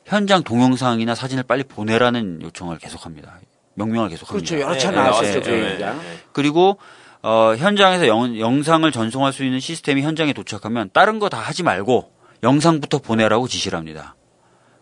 현장 0.05 0.43
동영상이나 0.43 1.15
사진을 1.15 1.43
빨리 1.43 1.63
보내라는 1.63 2.43
요청을 2.43 2.77
계속합니다. 2.77 3.39
명령을 3.73 4.09
계속합니다. 4.09 4.47
그렇죠 4.47 4.61
여러 4.61 4.73
네, 4.73 4.79
차례 4.79 4.97
네, 4.97 5.03
나왔었죠 5.03 5.51
네, 5.51 5.95
그리고 6.31 6.77
어, 7.23 7.55
현장에서 7.57 8.07
영, 8.07 8.37
영상을 8.37 8.89
전송할 8.91 9.31
수 9.33 9.43
있는 9.45 9.59
시스템이 9.59 10.01
현장에 10.01 10.33
도착하면 10.33 10.89
다른 10.93 11.19
거 11.19 11.29
다 11.29 11.39
하지 11.39 11.63
말고 11.63 12.11
영상부터 12.43 12.99
보내라고 12.99 13.47
지시를 13.47 13.77
합니다. 13.79 14.15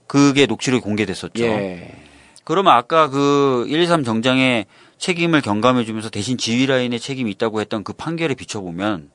그게 0.07 0.47
녹취록이 0.47 0.81
공개됐었죠. 0.81 1.43
예. 1.43 1.95
그러면 2.43 2.73
아까 2.73 3.07
그 3.09 3.65
1, 3.69 3.79
2, 3.81 3.85
3 3.85 4.03
정장의 4.03 4.65
책임을 4.97 5.41
경감해 5.41 5.85
주면서 5.85 6.09
대신 6.09 6.37
지휘 6.37 6.65
라인의 6.65 6.99
책임이 6.99 7.29
있다고 7.31 7.61
했던 7.61 7.83
그 7.83 7.93
판결에 7.93 8.33
비춰 8.33 8.59
보면 8.59 9.11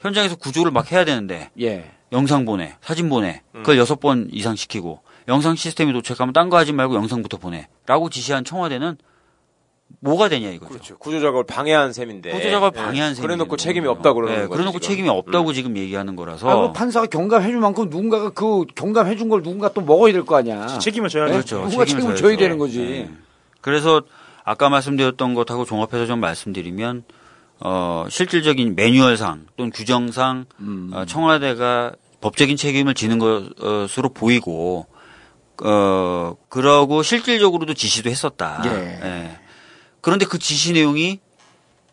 현장에서 0.00 0.34
구조를 0.36 0.72
막 0.72 0.90
해야 0.92 1.04
되는데 1.04 1.50
예. 1.60 1.90
영상 2.12 2.44
보내, 2.44 2.74
사진 2.82 3.08
보내. 3.08 3.42
그걸 3.52 3.78
여섯 3.78 4.00
번 4.00 4.28
이상 4.32 4.56
시키고 4.56 5.00
영상 5.28 5.54
시스템이 5.54 5.92
도착하면 5.92 6.32
딴 6.32 6.50
거 6.50 6.56
하지 6.56 6.72
말고 6.72 6.96
영상부터 6.96 7.36
보내. 7.38 7.68
라고 7.86 8.10
지시한 8.10 8.44
청와대는 8.44 8.98
뭐가 10.00 10.28
되냐 10.28 10.48
이거죠. 10.50 10.68
그렇죠. 10.70 10.98
구조 10.98 11.20
작업을 11.20 11.44
방해한 11.44 11.92
셈인데. 11.92 12.30
구조 12.30 12.50
작업을 12.50 12.78
예. 12.80 12.84
방해한 12.84 13.14
셈이 13.14 13.26
그래놓고 13.26 13.56
책임이. 13.56 13.86
없다 13.88 14.12
그러는 14.12 14.34
네, 14.34 14.40
거죠. 14.42 14.50
그래놓고 14.52 14.78
지금. 14.80 14.88
책임이 14.94 15.08
없다고 15.08 15.52
지금 15.52 15.76
얘기하는 15.76 16.16
거라서. 16.16 16.48
아, 16.48 16.68
그 16.68 16.72
판사가 16.72 17.06
경감해줄 17.06 17.58
만큼 17.60 17.88
누군가가 17.90 18.30
그 18.30 18.64
경감해준 18.74 19.28
걸 19.28 19.42
누군가 19.42 19.72
또 19.72 19.80
먹어야 19.80 20.12
될 20.12 20.24
거 20.24 20.36
아니야. 20.36 20.66
책임을 20.78 21.08
져야 21.08 21.26
네? 21.26 21.32
되죠. 21.38 21.56
그렇죠. 21.58 21.64
누군가 21.64 21.84
책임을 21.84 22.16
져야죠. 22.16 22.22
져야 22.22 22.36
되는 22.36 22.58
거지. 22.58 22.78
네. 22.78 23.10
그래서 23.60 24.02
아까 24.44 24.68
말씀드렸던 24.70 25.34
것하고 25.34 25.64
종합해서 25.64 26.06
좀 26.06 26.20
말씀드리면 26.20 27.04
어, 27.60 28.06
실질적인 28.08 28.74
매뉴얼상 28.74 29.46
또는 29.56 29.70
규정상 29.70 30.46
음. 30.60 30.90
어, 30.94 31.04
청와대가 31.04 31.92
법적인 32.22 32.56
책임을 32.56 32.94
지는 32.94 33.18
것으로 33.18 34.08
보이고 34.10 34.86
어 35.62 36.36
그러고 36.48 37.02
실질적으로도 37.02 37.74
지시도 37.74 38.08
했었다. 38.08 38.62
예. 38.64 39.38
그런데 40.00 40.24
그 40.26 40.38
지시 40.38 40.72
내용이 40.72 41.20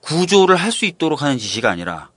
구조를 0.01 0.55
할 0.55 0.71
수 0.71 0.85
있도록 0.85 1.21
하는 1.21 1.37
지시가 1.37 1.69
아니라 1.69 2.09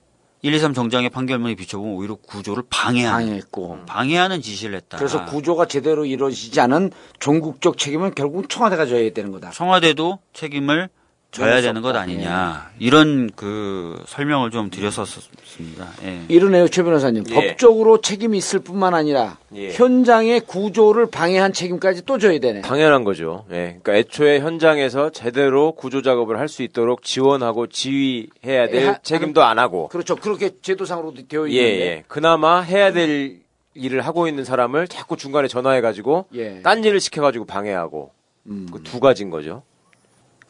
1, 0.42 0.54
2, 0.54 0.59
3 0.59 0.73
정장의 0.75 1.11
판결문에 1.11 1.54
비춰보면 1.54 1.94
오히려 1.97 2.14
구조를 2.14 2.62
방해하는 2.70 3.26
방해했고. 3.26 3.85
방해하는 3.87 4.40
지시를 4.40 4.76
했다. 4.76 4.97
그래서 4.97 5.25
구조가 5.26 5.66
제대로 5.66 6.06
이루어지지 6.06 6.59
않은 6.61 6.92
전국적 7.18 7.76
책임은 7.76 8.14
결국 8.14 8.49
청와대가 8.49 8.87
져야 8.87 9.11
되는 9.12 9.32
거다. 9.32 9.50
청와대도 9.50 10.18
책임을 10.32 10.88
져야 11.31 11.61
되는 11.61 11.81
것. 11.81 11.95
아니냐 11.95 12.71
이런 12.81 13.31
그 13.37 14.03
설명을 14.07 14.51
좀 14.51 14.69
드렸었습니다. 14.69 15.89
예. 16.05 16.23
이러네요, 16.29 16.67
최 16.69 16.83
변호사님. 16.83 17.25
예. 17.31 17.35
법적으로 17.35 18.01
책임이 18.01 18.37
있을 18.37 18.59
뿐만 18.61 18.95
아니라 18.95 19.39
예. 19.55 19.71
현장의 19.73 20.41
구조를 20.41 21.07
방해한 21.11 21.53
책임까지 21.53 22.05
또 22.05 22.19
져야 22.19 22.39
되네. 22.41 22.63
당연한 22.63 23.05
거죠. 23.05 23.45
예. 23.53 23.79
그러니까 23.83 23.95
애초에 23.95 24.41
현장에서 24.41 25.11
제대로 25.11 25.73
구조 25.73 26.03
작업을 26.03 26.39
할 26.39 26.49
수 26.51 26.65
있도록 26.65 27.05
지원하고 27.05 27.69
지휘해야 27.69 28.67
될 28.69 28.75
예, 28.83 28.87
하- 28.89 28.99
책임도 28.99 29.45
안 29.45 29.61
하고. 29.61 29.87
그렇죠. 29.87 30.17
그렇게 30.17 30.51
제도상으로도 30.61 31.29
되어 31.29 31.49
예, 31.49 31.53
있는데. 31.53 31.81
예. 31.87 32.05
그나마 32.09 32.61
해야 32.61 32.93
될 32.93 33.39
일을 33.75 34.01
하고 34.01 34.27
있는 34.27 34.45
사람을 34.45 34.89
자꾸 34.89 35.17
중간에 35.17 35.47
전화해 35.47 35.81
가지고 35.81 36.27
예. 36.35 36.61
딴 36.63 36.83
일을 36.83 36.99
시켜 36.99 37.23
가지고 37.23 37.45
방해하고 37.45 38.11
음. 38.47 38.67
그두 38.73 38.99
가지인 38.99 39.31
거죠. 39.31 39.63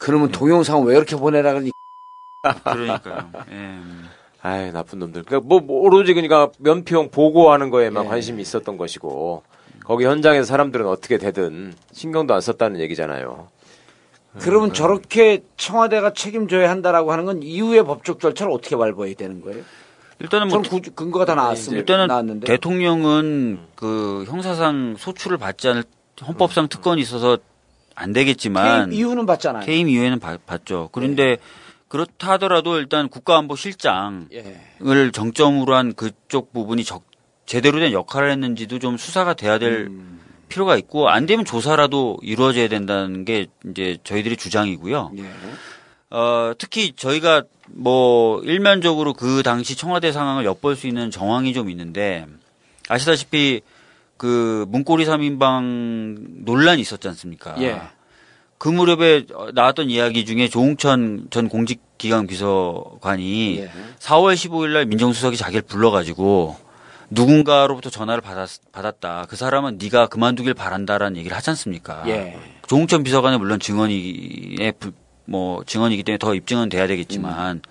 그러면 0.01 0.31
동영상 0.31 0.83
왜 0.83 0.95
이렇게 0.95 1.15
보내라 1.15 1.51
그러니? 1.53 1.71
그러니까요. 2.63 3.31
예. 3.51 3.77
아이 4.41 4.71
나쁜 4.71 4.97
놈들. 4.97 5.23
그러니까 5.23 5.47
뭐, 5.47 5.59
뭐 5.59 5.81
오로지 5.81 6.15
그러니까 6.15 6.49
면피용 6.57 7.11
보고하는 7.11 7.69
거에만 7.69 8.05
예. 8.05 8.09
관심이 8.09 8.41
있었던 8.41 8.77
것이고 8.77 9.43
거기 9.85 10.05
현장에서 10.05 10.45
사람들은 10.45 10.87
어떻게 10.87 11.19
되든 11.19 11.75
신경도 11.91 12.33
안 12.33 12.41
썼다는 12.41 12.79
얘기잖아요. 12.79 13.47
그러면 14.39 14.73
저렇게 14.73 15.43
청와대가 15.57 16.13
책임져야 16.13 16.67
한다라고 16.69 17.11
하는 17.11 17.25
건 17.25 17.43
이후의 17.43 17.83
법적 17.85 18.19
절차를 18.19 18.51
어떻게 18.51 18.75
밟아야 18.75 19.13
되는 19.13 19.41
거예요? 19.41 19.63
일단은 20.19 20.47
뭐 20.47 20.61
구- 20.61 20.81
근거가 20.81 21.25
다 21.25 21.35
나왔습니다. 21.35 21.79
일단은 21.79 22.07
나왔는데. 22.07 22.47
대통령은 22.47 23.59
그 23.75 24.23
형사상 24.27 24.95
소추를 24.97 25.37
받지 25.37 25.67
않을 25.67 25.83
헌법상 26.25 26.69
특권이 26.69 27.01
있어서 27.01 27.37
안 28.01 28.13
되겠지만 28.13 28.89
퇴임 28.89 28.99
이유는 28.99 29.25
받잖아요. 29.25 29.65
퇴임 29.65 29.89
이후에는 29.89 30.19
받, 30.19 30.45
받죠. 30.45 30.89
그런데 30.91 31.37
그렇다 31.87 32.31
하더라도 32.33 32.77
일단 32.77 33.09
국가안보실장을 33.09 34.27
예. 34.33 35.11
정점으로 35.11 35.75
한 35.75 35.93
그쪽 35.93 36.53
부분이 36.53 36.83
적, 36.83 37.03
제대로 37.45 37.79
된 37.79 37.91
역할을 37.91 38.31
했는지도 38.31 38.79
좀 38.79 38.97
수사가 38.97 39.33
돼야 39.33 39.59
될 39.59 39.87
음. 39.87 40.19
필요가 40.47 40.77
있고 40.77 41.09
안 41.09 41.25
되면 41.25 41.45
조사라도 41.45 42.17
이루어져야 42.21 42.67
된다는 42.67 43.25
게 43.25 43.47
이제 43.69 43.97
저희들의 44.03 44.37
주장이고요. 44.37 45.11
예. 45.17 45.23
어, 46.11 46.53
특히 46.57 46.93
저희가 46.95 47.43
뭐 47.67 48.41
일면적으로 48.43 49.13
그 49.13 49.43
당시 49.43 49.75
청와대 49.75 50.11
상황을 50.11 50.45
엿볼 50.45 50.75
수 50.75 50.87
있는 50.87 51.09
정황이 51.09 51.53
좀 51.53 51.69
있는데 51.69 52.25
아시다시피 52.89 53.61
그 54.21 54.65
문고리 54.69 55.03
3인방 55.07 56.43
논란이 56.45 56.79
있었지 56.79 57.07
않습니까? 57.07 57.55
예. 57.59 57.81
그 58.59 58.69
무렵에 58.69 59.25
나왔던 59.55 59.89
이야기 59.89 60.25
중에 60.25 60.47
조홍천 60.47 61.29
전 61.31 61.49
공직기강 61.49 62.27
비서관이 62.27 63.57
예. 63.57 63.71
4월 63.97 64.35
15일 64.35 64.73
날 64.73 64.85
민정수석이 64.85 65.37
자기를 65.37 65.63
불러가지고 65.63 66.55
누군가로부터 67.09 67.89
전화를 67.89 68.21
받았, 68.21 68.47
받았다. 68.71 69.25
그 69.27 69.35
사람은 69.35 69.79
네가 69.81 70.05
그만두길 70.05 70.53
바란다라는 70.53 71.17
얘기를 71.17 71.35
하지 71.35 71.49
않습니까? 71.49 72.03
예. 72.05 72.37
조홍천 72.67 73.01
비서관은 73.01 73.39
물론 73.39 73.59
증언이에 73.59 74.71
부- 74.77 74.91
뭐 75.25 75.63
증언이기 75.63 76.03
때문에 76.03 76.19
더 76.19 76.35
입증은 76.35 76.69
돼야 76.69 76.85
되겠지만 76.85 77.63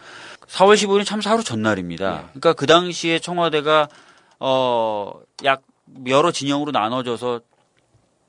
4월 0.48 0.74
15일은 0.74 1.04
참 1.06 1.20
하루 1.24 1.44
전날입니다. 1.44 2.30
그러니까 2.32 2.54
그 2.54 2.66
당시에 2.66 3.20
청와대가 3.20 3.88
어약 4.40 5.62
여러 6.06 6.30
진영으로 6.30 6.72
나눠져서 6.72 7.40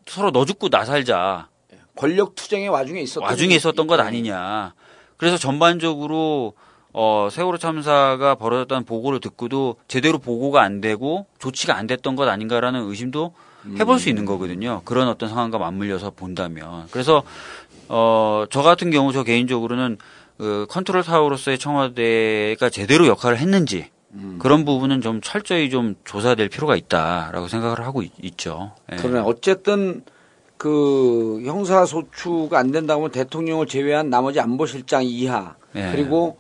서로 0.06 0.32
너 0.32 0.46
죽고 0.46 0.70
나 0.70 0.84
살자 0.86 1.50
권력 1.96 2.36
투쟁의 2.36 2.70
와중에 2.70 3.02
있었던 3.02 3.24
와중에 3.24 3.56
있었던 3.56 3.88
것 3.88 4.00
예. 4.00 4.04
아니냐. 4.04 4.74
그래서 5.18 5.38
전반적으로 5.38 6.54
어, 6.94 7.30
세월호 7.32 7.58
참사가 7.58 8.36
벌어졌다는 8.36 8.86
보고를 8.86 9.20
듣고도 9.20 9.76
제대로 9.88 10.18
보고가 10.18 10.62
안 10.62 10.82
되고 10.82 11.28
조치가 11.40 11.76
안 11.76 11.88
됐던 11.88 12.16
것 12.16 12.28
아닌가라는 12.28 12.90
의심도 12.90 13.34
해볼 13.80 14.00
수 14.00 14.10
있는 14.10 14.26
거거든요. 14.26 14.82
그런 14.84 15.08
어떤 15.08 15.30
상황과 15.30 15.58
맞물려서 15.58 16.12
본다면. 16.12 16.88
그래서 16.92 17.24
어, 17.88 18.46
저 18.50 18.62
같은 18.62 18.90
경우 18.90 19.14
저 19.14 19.24
개인적으로는 19.24 19.98
그 20.38 20.66
컨트롤 20.70 21.04
타워로서의 21.04 21.60
청와대가 21.60 22.70
제대로 22.70 23.06
역할을 23.08 23.38
했는지 23.38 23.90
그런 24.40 24.66
부분은 24.66 25.02
좀 25.02 25.22
철저히 25.22 25.70
좀 25.70 25.96
조사될 26.04 26.50
필요가 26.50 26.76
있다라고 26.76 27.48
생각을 27.48 27.82
하고 27.82 28.02
있, 28.02 28.38
죠 28.38 28.74
예. 28.92 28.98
그러나 28.98 29.24
어쨌든 29.24 30.04
그 30.58 31.42
형사 31.46 31.86
소추가 31.86 32.60
안 32.60 32.72
된다고 32.72 33.02
하면 33.02 33.12
대통령을 33.12 33.68
제외한 33.68 34.10
나머지 34.10 34.40
안보실장 34.40 35.04
이하 35.06 35.56
예. 35.76 35.92
그리고 35.92 36.38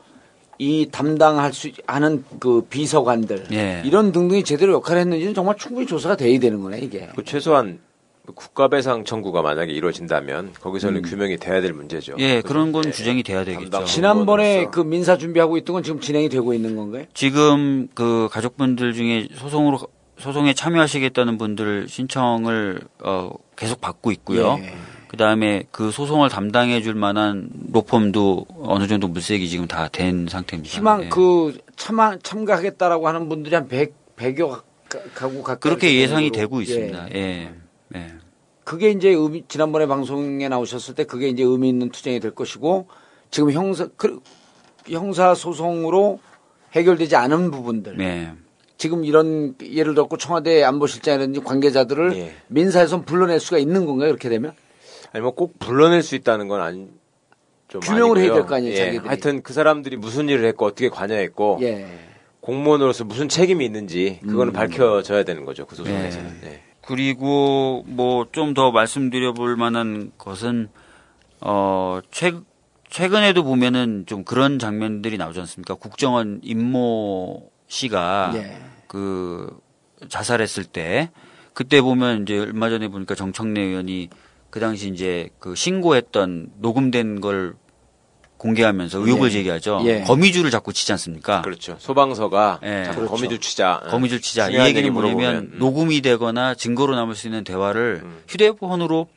이 0.57 0.89
담당할 0.91 1.53
수 1.53 1.71
하는 1.88 2.23
그 2.39 2.62
비서관들 2.69 3.45
예. 3.51 3.81
이런 3.86 4.12
등등이 4.12 4.43
제대로 4.43 4.73
역할을 4.73 5.01
했는지는 5.01 5.34
정말 5.34 5.55
충분히 5.57 5.88
조사가 5.88 6.17
돼야 6.17 6.39
되는 6.39 6.62
거네 6.62 6.79
이게. 6.79 7.10
그 7.15 7.23
최소한 7.23 7.79
국가배상 8.36 9.03
청구가 9.03 9.41
만약에 9.41 9.71
이루어진다면 9.71 10.53
거기서는 10.60 10.97
음. 10.97 11.01
규명이 11.01 11.38
돼야 11.38 11.62
될 11.62 11.73
문제죠. 11.73 12.15
예, 12.19 12.41
그런 12.41 12.71
건 12.71 12.84
예. 12.86 12.91
주쟁이 12.91 13.23
돼야 13.23 13.43
되겠죠. 13.43 13.86
지난번에. 13.86 14.67
그 14.71 14.81
민사 14.81 15.17
준비하고 15.17 15.57
있던 15.57 15.73
건 15.73 15.84
지금 15.84 15.99
진행이 15.99 16.29
되고 16.29 16.53
있는 16.53 16.75
건가요? 16.75 17.05
지금 17.13 17.88
그 17.93 18.29
가족분들 18.31 18.93
중에 18.93 19.27
소송으로 19.36 19.79
소송에 20.19 20.53
참여하시겠다는 20.53 21.38
분들 21.39 21.88
신청을 21.89 22.81
어 23.03 23.31
계속 23.55 23.81
받고 23.81 24.12
있고요. 24.12 24.57
예. 24.62 24.73
그다음에 25.07 25.63
그 25.71 25.91
소송을 25.91 26.29
담당해 26.29 26.81
줄 26.81 26.93
만한 26.93 27.49
로펌도 27.73 28.45
어느 28.63 28.88
정도 28.88 29.07
물색이 29.10 29.49
지금 29.49 29.67
다 29.67 29.89
된 29.89 30.27
상태입니다. 30.29 30.73
희망 30.77 31.03
예. 31.05 31.10
그 31.10 31.57
참아, 31.75 32.19
참가하겠다라고 32.23 33.07
하는 33.07 33.27
분들이 33.27 33.55
한 33.55 33.67
100, 33.67 33.93
100여 34.15 34.62
가- 34.88 34.99
가구 35.15 35.41
가까이 35.43 35.60
그렇게 35.60 35.88
될 35.88 35.95
예상이 35.97 36.27
정도로. 36.31 36.39
되고 36.41 36.60
예. 36.60 36.63
있습니다. 36.63 37.07
예. 37.15 37.19
예. 37.19 37.51
그게 38.63 38.91
이제 38.91 39.10
의미, 39.10 39.43
지난번에 39.47 39.88
방송에 39.88 40.47
나오셨을 40.47 40.95
때 40.95 41.04
그게 41.04 41.28
이제 41.30 41.43
의미 41.43 41.69
있는 41.69 41.89
투쟁이 41.89 42.19
될 42.19 42.32
것이고 42.32 42.88
지금 43.30 43.52
형사 43.52 43.88
그, 43.97 44.19
형사 44.88 45.34
소송으로 45.36 46.19
해결되지 46.74 47.15
않은 47.15 47.52
부분들 47.52 47.97
네. 47.97 48.32
지금 48.78 49.06
이런 49.06 49.56
예를 49.62 49.93
들었고 49.93 50.17
청와대 50.17 50.63
안보실장이라든지 50.63 51.41
관계자들을 51.41 52.15
예. 52.17 52.36
민사에선 52.47 53.06
불러낼 53.06 53.39
수가 53.39 53.58
있는 53.60 53.86
건가요? 53.86 54.10
이렇게 54.10 54.28
되면 54.30 54.54
아니 55.12 55.21
뭐 55.21 55.32
꼭 55.34 55.60
불러낼 55.60 56.02
수 56.02 56.15
있다는 56.15 56.47
건 56.47 56.62
아니 56.62 56.88
좀 57.67 57.82
규명을 57.82 58.17
해야 58.17 58.26
아니고요. 58.26 58.41
될거 58.41 58.56
아니에요, 58.56 58.76
예. 58.76 58.97
하여튼 58.97 59.43
그 59.43 59.54
사람들이 59.54 59.97
무슨 59.97 60.30
일을 60.30 60.45
했고 60.45 60.65
어떻게 60.65 60.89
관여했고 60.89 61.60
예. 61.62 61.88
공무원으로서 62.41 63.04
무슨 63.06 63.30
책임이 63.30 63.63
있는지 63.65 64.19
그거는 64.24 64.52
음. 64.52 64.54
밝혀져야 64.54 65.24
되는 65.24 65.45
거죠 65.45 65.65
그 65.67 65.76
소송에서는. 65.76 66.39
네. 66.41 66.47
예. 66.54 66.62
그리고 66.81 67.83
뭐 67.87 68.25
좀 68.31 68.53
더 68.53 68.71
말씀드려 68.71 69.33
볼 69.33 69.55
만한 69.55 70.11
것은 70.17 70.69
어 71.41 71.99
최, 72.11 72.33
최근에도 72.89 73.43
보면은 73.43 74.05
좀 74.07 74.23
그런 74.23 74.59
장면들이 74.59 75.17
나오지 75.17 75.39
않습니까? 75.41 75.75
국정원 75.75 76.39
임모 76.43 77.49
씨가 77.67 78.31
예. 78.35 78.57
그 78.87 79.59
자살했을 80.09 80.63
때 80.65 81.11
그때 81.53 81.81
보면 81.81 82.23
이제 82.23 82.37
얼마 82.39 82.69
전에 82.69 82.87
보니까 82.87 83.15
정청래 83.15 83.61
의원이 83.61 84.09
그 84.49 84.59
당시 84.59 84.89
이제 84.89 85.29
그 85.39 85.55
신고했던 85.55 86.51
녹음된 86.59 87.21
걸 87.21 87.55
공개하면서 88.41 88.99
의혹을 88.99 89.30
예. 89.30 89.34
제기하죠. 89.34 89.82
예. 89.86 90.01
거미줄을 90.01 90.49
자꾸 90.49 90.73
치지 90.73 90.91
않습니까? 90.93 91.43
그렇죠. 91.43 91.75
소방서가 91.77 92.60
예. 92.63 92.86
자꾸 92.86 93.01
그렇죠. 93.01 93.13
거미줄 93.13 93.39
치자. 93.39 93.82
거미줄 93.89 94.19
치자. 94.19 94.49
이 94.49 94.56
얘기는 94.56 94.77
얘기 94.77 94.89
뭐냐면 94.89 95.51
음. 95.54 95.60
녹음이 95.60 96.01
되거나 96.01 96.56
증거로 96.56 96.95
남을 96.95 97.13
수 97.13 97.27
있는 97.27 97.43
대화를 97.43 98.01
음. 98.04 98.23
휴대폰으로 98.27 99.08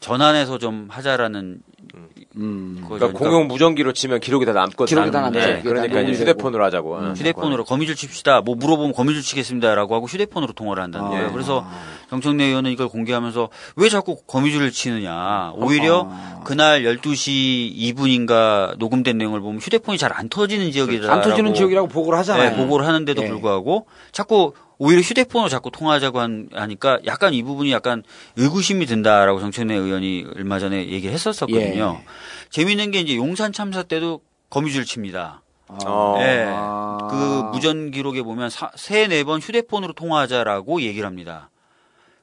전환해서 0.00 0.56
좀 0.56 0.88
하자라는 0.90 1.60
음. 1.94 2.08
그거죠. 2.36 2.88
그러니까 2.88 3.18
공용 3.18 3.48
무전기로 3.48 3.92
치면 3.92 4.20
기록이 4.20 4.44
다 4.44 4.52
남거든. 4.52 4.86
기록이 4.86 5.10
다 5.10 5.22
남죠. 5.22 5.38
네, 5.38 5.62
그러니까 5.62 6.00
이제 6.02 6.12
휴대폰으로 6.20 6.64
하자고. 6.64 6.98
응. 6.98 7.14
휴대폰으로 7.16 7.64
거미줄 7.64 7.96
칩시다. 7.96 8.42
뭐 8.42 8.54
물어보면 8.56 8.92
거미줄 8.92 9.22
치겠습니다라고 9.22 9.94
하고 9.94 10.06
휴대폰으로 10.06 10.52
통화를 10.52 10.82
한다는 10.82 11.08
거예요. 11.08 11.28
아. 11.28 11.32
그래서 11.32 11.66
정청래 12.10 12.44
의원은 12.44 12.70
이걸 12.70 12.88
공개하면서 12.88 13.48
왜 13.76 13.88
자꾸 13.88 14.16
거미줄을 14.26 14.70
치느냐. 14.70 15.52
오히려 15.56 16.08
아. 16.10 16.40
그날 16.44 16.82
12시 16.82 17.74
2분인가 17.94 18.76
녹음된 18.78 19.16
내용을 19.18 19.40
보면 19.40 19.60
휴대폰이 19.60 19.98
잘 19.98 20.06
안 20.16 20.28
터지는 20.30 20.70
지역이다. 20.72 21.12
안 21.12 21.20
터지는 21.20 21.52
지역이라고 21.52 21.88
보고를 21.88 22.18
하잖아요. 22.20 22.50
네, 22.50 22.56
보고를 22.56 22.86
하는데도 22.86 23.22
예. 23.22 23.28
불구하고 23.28 23.86
자꾸 24.12 24.52
오히려 24.78 25.00
휴대폰으로 25.00 25.48
자꾸 25.48 25.70
통화하자고 25.70 26.20
한- 26.20 26.48
하니까 26.52 26.98
약간 27.06 27.32
이 27.34 27.42
부분이 27.42 27.72
약간 27.72 28.02
의구심이 28.36 28.84
든다라고 28.86 29.40
정청래 29.40 29.74
의원이 29.74 30.26
얼마 30.36 30.58
전에 30.58 30.88
얘기를 30.90 31.12
했었었거든요. 31.14 31.98
예. 32.00 32.04
재미있는 32.50 32.90
게 32.90 33.00
이제 33.00 33.16
용산 33.16 33.52
참사 33.52 33.82
때도 33.82 34.20
거미줄 34.50 34.84
칩니다. 34.84 35.42
어. 35.68 36.16
예. 36.20 36.44
아. 36.48 36.98
그 37.10 37.50
무전 37.54 37.90
기록에 37.90 38.22
보면 38.22 38.50
사- 38.50 38.70
세네 38.76 39.24
번 39.24 39.40
휴대폰으로 39.40 39.94
통화하자라고 39.94 40.82
얘기를 40.82 41.06
합니다. 41.06 41.50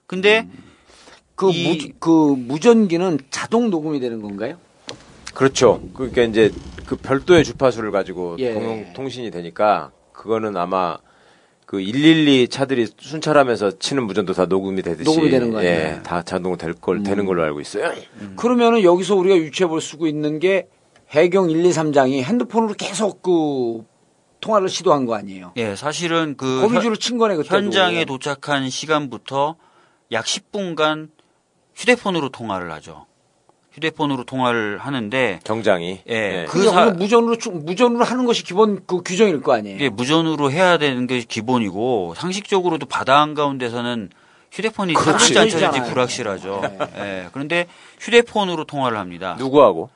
근데 0.06 0.48
그, 1.36 1.52
이- 1.52 1.68
무, 1.68 1.94
그 2.00 2.36
무전기는 2.38 3.20
자동 3.32 3.70
녹음이 3.72 4.00
되는 4.00 4.22
건가요? 4.22 4.58
그렇죠. 5.34 5.82
그러니까 5.96 6.22
이제 6.22 6.52
그 6.86 6.96
별도의 6.98 7.44
주파수를 7.44 7.92
가지고 7.92 8.36
예. 8.40 8.54
공용 8.54 8.94
통신이 8.94 9.32
되니까 9.32 9.92
그거는 10.12 10.56
아마 10.56 10.98
그 11.66 11.78
112 11.78 12.48
차들이 12.50 12.88
순찰하면서 13.00 13.80
치는 13.80 14.06
무전도 14.06 14.34
다 14.34 14.46
녹음이 14.46 14.82
되듯이 14.82 15.04
녹음이 15.10 15.30
되는 15.30 15.52
거 15.52 15.64
예, 15.64 15.76
아니에요? 15.76 16.04
다 16.04 16.22
자동 16.24 16.58
될걸 16.58 16.98
음. 16.98 17.04
되는 17.04 17.26
걸로 17.26 17.44
알고 17.44 17.62
있어요. 17.62 17.92
그러면은 18.36 18.84
여기서 18.84 19.16
우리가 19.16 19.36
유추해 19.38 19.68
볼수 19.68 19.98
있는 20.08 20.40
게 20.40 20.68
해경 21.10 21.50
1, 21.50 21.66
2, 21.66 21.70
3장이 21.70 22.24
핸드폰으로 22.24 22.74
계속 22.78 23.22
그 23.22 23.84
통화를 24.42 24.68
시도한 24.68 25.06
거 25.06 25.16
아니에요? 25.16 25.54
예, 25.58 25.76
사실은 25.76 26.36
그 26.38 26.62
거미줄을 26.62 26.98
친 26.98 27.18
거네 27.18 27.36
그때. 27.36 27.56
현장에 27.56 28.04
도착한 28.06 28.70
시간부터 28.70 29.56
약 30.12 30.26
10분간 30.26 31.10
휴대폰으로 31.76 32.30
통화를 32.30 32.72
하죠. 32.74 33.06
휴대폰으로 33.74 34.24
통화를 34.24 34.78
하는데 34.78 35.40
경장이. 35.44 36.02
예, 36.08 36.46
그그 36.48 36.70
사- 36.70 36.92
무전으로 36.92 37.38
추- 37.38 37.50
무전으로 37.52 38.04
하는 38.04 38.26
것이 38.26 38.44
기본 38.44 38.82
그 38.86 39.02
규정일 39.02 39.42
거 39.42 39.54
아니에요? 39.54 39.76
이게 39.76 39.90
무전으로 39.90 40.52
해야 40.52 40.78
되는 40.78 41.08
게 41.08 41.20
기본이고 41.22 42.14
상식적으로도 42.16 42.86
바다 42.86 43.20
한 43.22 43.34
가운데서는 43.34 44.10
휴대폰이 44.52 44.94
그렇지. 44.94 45.34
터질지 45.34 45.40
안 45.40 45.48
터지잖아요. 45.72 45.92
불확실하죠. 45.92 46.62
네. 46.62 46.78
예, 46.98 47.30
그런데 47.34 47.66
휴대폰으로 48.00 48.66
통화를 48.66 48.98
합니다. 49.00 49.36
누구하고? 49.40 49.90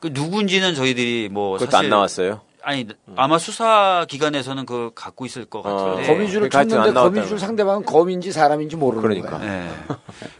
그 0.00 0.10
누군지는 0.12 0.74
저희들이 0.74 1.28
뭐 1.30 1.52
그것도 1.52 1.70
사실 1.70 1.84
안 1.86 1.90
나왔어요. 1.90 2.40
아니 2.64 2.86
아마 3.16 3.38
수사 3.38 4.06
기관에서는 4.08 4.64
그 4.66 4.90
갖고 4.94 5.26
있을 5.26 5.44
것 5.44 5.60
어, 5.60 5.62
같은데. 5.62 6.08
거미줄을 6.08 6.48
그 6.48 6.56
하여튼 6.56 6.76
쳤는데 6.76 7.00
거미줄 7.00 7.38
상대방은 7.38 7.84
거미인지 7.84 8.32
사람인지 8.32 8.76
모르는 8.76 9.02
그러니까. 9.02 9.38
거예요. 9.38 9.52
예. 9.52 9.70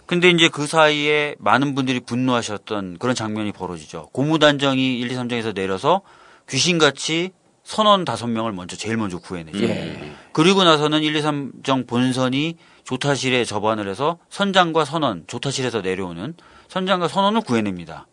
근데 0.06 0.30
이제 0.30 0.48
그 0.48 0.66
사이에 0.66 1.37
많은 1.38 1.74
분들이 1.74 2.00
분노하셨던 2.00 2.96
그런 2.98 3.14
장면이 3.14 3.52
벌어지죠. 3.52 4.08
고무단정이 4.12 4.98
1, 5.00 5.12
2, 5.12 5.14
3장에서 5.14 5.54
내려서 5.54 6.00
귀신같이 6.48 7.32
선원 7.62 8.04
다섯 8.04 8.26
명을 8.26 8.52
먼저 8.52 8.76
제일 8.76 8.96
먼저 8.96 9.18
구해내죠. 9.18 9.62
예. 9.64 10.12
그리고 10.32 10.64
나서는 10.64 11.02
1, 11.02 11.16
2, 11.16 11.22
3정 11.22 11.87
본선이 11.87 12.56
조타실에 12.84 13.44
접안을 13.44 13.88
해서 13.88 14.18
선장과 14.28 14.84
선원, 14.84 15.24
조타실에서 15.26 15.80
내려오는 15.80 16.34
선장과 16.68 17.08
선원을 17.08 17.42
구해냅니다. 17.42 18.06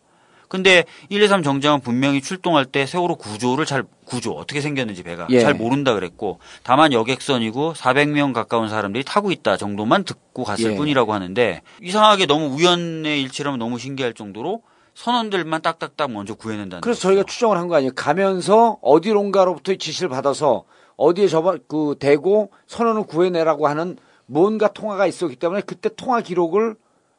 근데 0.52 0.84
1, 1.08 1.22
2, 1.22 1.28
3 1.28 1.42
정장은 1.42 1.80
분명히 1.80 2.20
출동할 2.20 2.66
때 2.66 2.84
세월호 2.84 3.16
구조를 3.16 3.64
잘 3.64 3.84
구조 4.04 4.32
어떻게 4.32 4.60
생겼는지 4.60 5.02
배가 5.02 5.26
예. 5.30 5.40
잘 5.40 5.54
모른다 5.54 5.94
그랬고 5.94 6.40
다만 6.62 6.92
여객선이고 6.92 7.72
400명 7.72 8.34
가까운 8.34 8.68
사람들이 8.68 9.02
타고 9.02 9.32
있다 9.32 9.56
정도만 9.56 10.04
듣고 10.04 10.44
갔을 10.44 10.72
예. 10.72 10.76
뿐이라고 10.76 11.14
하는데 11.14 11.62
이상하게 11.80 12.26
너무 12.26 12.54
우연의 12.54 13.22
일치라면 13.22 13.58
너무 13.60 13.78
신기할 13.78 14.12
정도로 14.12 14.60
선원들만 14.94 15.62
딱딱딱 15.62 16.10
먼저 16.12 16.34
구해낸다는 16.34 16.82
그래서. 16.82 17.00
저희가 17.00 17.22
추정을 17.22 17.56
한 17.56 17.68
거 17.68 17.76
아니에요. 17.76 17.92
가면서 17.96 18.76
어디론가로부터 18.82 19.76
지시를 19.76 20.10
받아서 20.10 20.64
어디에 20.98 21.28
접어 21.28 21.56
그 21.66 21.96
대고 21.98 22.50
선원을 22.66 23.04
구해내라고 23.04 23.68
하는 23.68 23.96
뭔가 24.26 24.68
통화가 24.68 25.06
있었기 25.06 25.36
때문에 25.36 25.62
그때 25.62 25.88
통화 25.96 26.20
기록을 26.20 26.74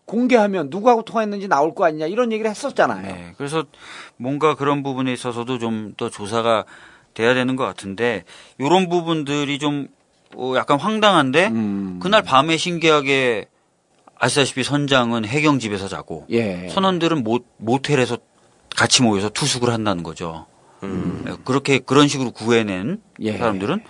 공개하면 0.06 0.70
누구하고 0.70 1.04
통화했는지 1.04 1.48
나올 1.48 1.74
거 1.74 1.86
아니냐 1.86 2.08
이런 2.08 2.32
얘기를 2.32 2.50
했었잖아요. 2.52 3.02
네, 3.04 3.34
그래서 3.38 3.64
뭔가 4.18 4.56
그런 4.56 4.84
부분에 4.84 5.12
있어서도 5.14 5.60
좀 5.60 5.94
더 5.98 6.10
조사가 6.10 6.66
돼야 7.14 7.34
되는 7.34 7.56
것 7.56 7.64
같은데 7.66 8.24
이런 8.58 8.90
부분들이 8.90 9.60
좀 9.60 9.88
어, 10.36 10.54
약간 10.56 10.80
황당한데 10.80 11.48
음. 11.48 12.00
그날 12.02 12.24
밤에 12.24 12.58
신기하게 12.58 13.48
아시다시피 14.18 14.64
선장은 14.64 15.26
해경 15.26 15.60
집에서 15.60 15.88
자고 15.88 16.26
예. 16.32 16.70
선원들은 16.70 17.24
모, 17.24 17.40
모텔에서 17.58 18.18
같이 18.76 19.04
모여서 19.04 19.30
투숙을 19.30 19.70
한다는 19.70 20.02
거죠. 20.04 20.48
네, 20.82 21.34
그렇게 21.46 21.80
그런 21.80 22.08
식으로 22.08 22.32
구해낸 22.32 23.02
예. 23.20 23.38
사람들은 23.38 23.84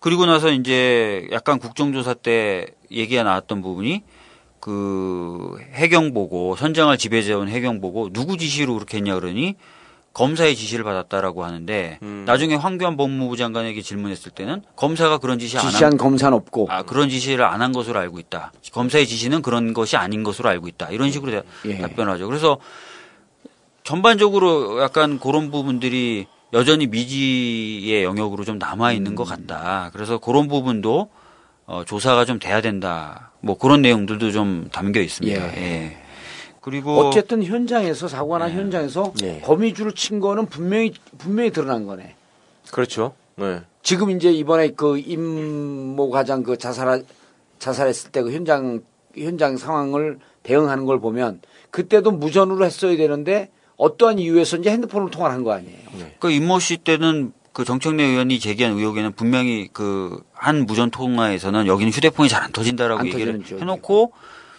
그리고 0.00 0.26
나서 0.26 0.50
이제 0.50 1.28
약간 1.30 1.58
국정조사 1.58 2.14
때 2.14 2.66
얘기가 2.90 3.22
나왔던 3.22 3.62
부분이 3.62 4.02
그 4.60 5.56
해경 5.72 6.12
보고 6.14 6.54
선장을 6.56 6.96
지배해온 6.98 7.48
해경 7.48 7.80
보고 7.80 8.10
누구 8.12 8.36
지시로 8.36 8.74
그렇게 8.74 8.98
했냐 8.98 9.14
그러니 9.14 9.56
검사의 10.12 10.56
지시를 10.56 10.82
받았다라고 10.84 11.44
하는데 11.44 11.98
음. 12.02 12.24
나중에 12.26 12.56
황교안 12.56 12.96
법무부 12.96 13.36
장관에게 13.36 13.80
질문했을 13.80 14.32
때는 14.32 14.62
검사가 14.76 15.18
그런 15.18 15.38
지시 15.38 15.56
안 15.56 15.64
한, 15.64 15.70
지시한 15.70 15.96
검사는 15.96 16.36
없고. 16.36 16.66
아, 16.68 16.82
그런 16.82 17.08
지시를 17.08 17.44
안 17.44 17.60
한 17.62 17.72
것으로 17.72 17.98
알고 18.00 18.18
있다. 18.18 18.52
검사의 18.72 19.06
지시는 19.06 19.40
그런 19.40 19.72
것이 19.72 19.96
아닌 19.96 20.22
것으로 20.24 20.48
알고 20.48 20.66
있다. 20.66 20.90
이런 20.90 21.12
식으로 21.12 21.30
대- 21.30 21.42
예. 21.66 21.78
답변하죠. 21.78 22.26
그래서 22.26 22.58
전반적으로 23.84 24.82
약간 24.82 25.18
그런 25.18 25.50
부분들이 25.50 26.26
여전히 26.52 26.86
미지의 26.88 28.02
영역으로 28.04 28.44
좀 28.44 28.58
남아 28.58 28.92
있는 28.92 29.14
것 29.14 29.24
같다. 29.24 29.90
그래서 29.92 30.18
그런 30.18 30.48
부분도 30.48 31.08
어, 31.66 31.84
조사가 31.86 32.24
좀 32.24 32.38
돼야 32.40 32.60
된다. 32.60 33.29
뭐 33.40 33.56
그런 33.56 33.82
내용들도 33.82 34.30
좀 34.32 34.68
담겨 34.72 35.00
있습니다. 35.00 35.56
예. 35.56 35.62
예. 35.62 35.96
그리고 36.60 36.98
어쨌든 36.98 37.42
현장에서 37.42 38.06
사고가 38.06 38.38
난 38.38 38.50
현장에서 38.52 39.14
예. 39.22 39.40
거미줄을 39.40 39.92
친 39.92 40.20
거는 40.20 40.46
분명히 40.46 40.92
분명히 41.16 41.50
드러난 41.50 41.86
거네. 41.86 42.14
그렇죠. 42.70 43.14
네. 43.36 43.62
지금 43.82 44.10
이제 44.10 44.30
이번에 44.30 44.70
그 44.70 44.98
임모 44.98 46.10
과장 46.10 46.42
그 46.42 46.58
자살 46.58 47.04
자살했을 47.58 48.10
때 48.10 48.22
그 48.22 48.32
현장 48.32 48.80
현장 49.16 49.56
상황을 49.56 50.18
대응하는 50.42 50.84
걸 50.84 51.00
보면 51.00 51.40
그때도 51.70 52.10
무전으로 52.12 52.64
했어야 52.64 52.96
되는데 52.96 53.50
어떠한 53.76 54.18
이유에서인지 54.18 54.68
핸드폰으로 54.68 55.10
통화를 55.10 55.34
한 55.34 55.44
거 55.44 55.52
아니에요. 55.52 55.78
그 56.18 56.30
임모 56.30 56.58
씨 56.58 56.76
때는 56.76 57.32
그 57.52 57.64
정청래 57.64 58.02
의원이 58.04 58.38
제기한 58.40 58.74
의혹에는 58.76 59.12
분명히 59.12 59.68
그 59.72 60.22
한 60.34 60.64
무전 60.64 60.90
통화에서는 60.90 61.66
여기는 61.66 61.92
휴대폰이 61.92 62.30
잘 62.30 62.42
안 62.42 62.50
터진다라고 62.52 63.00
안 63.00 63.06
얘기를. 63.08 63.42
해놓고 63.60 64.12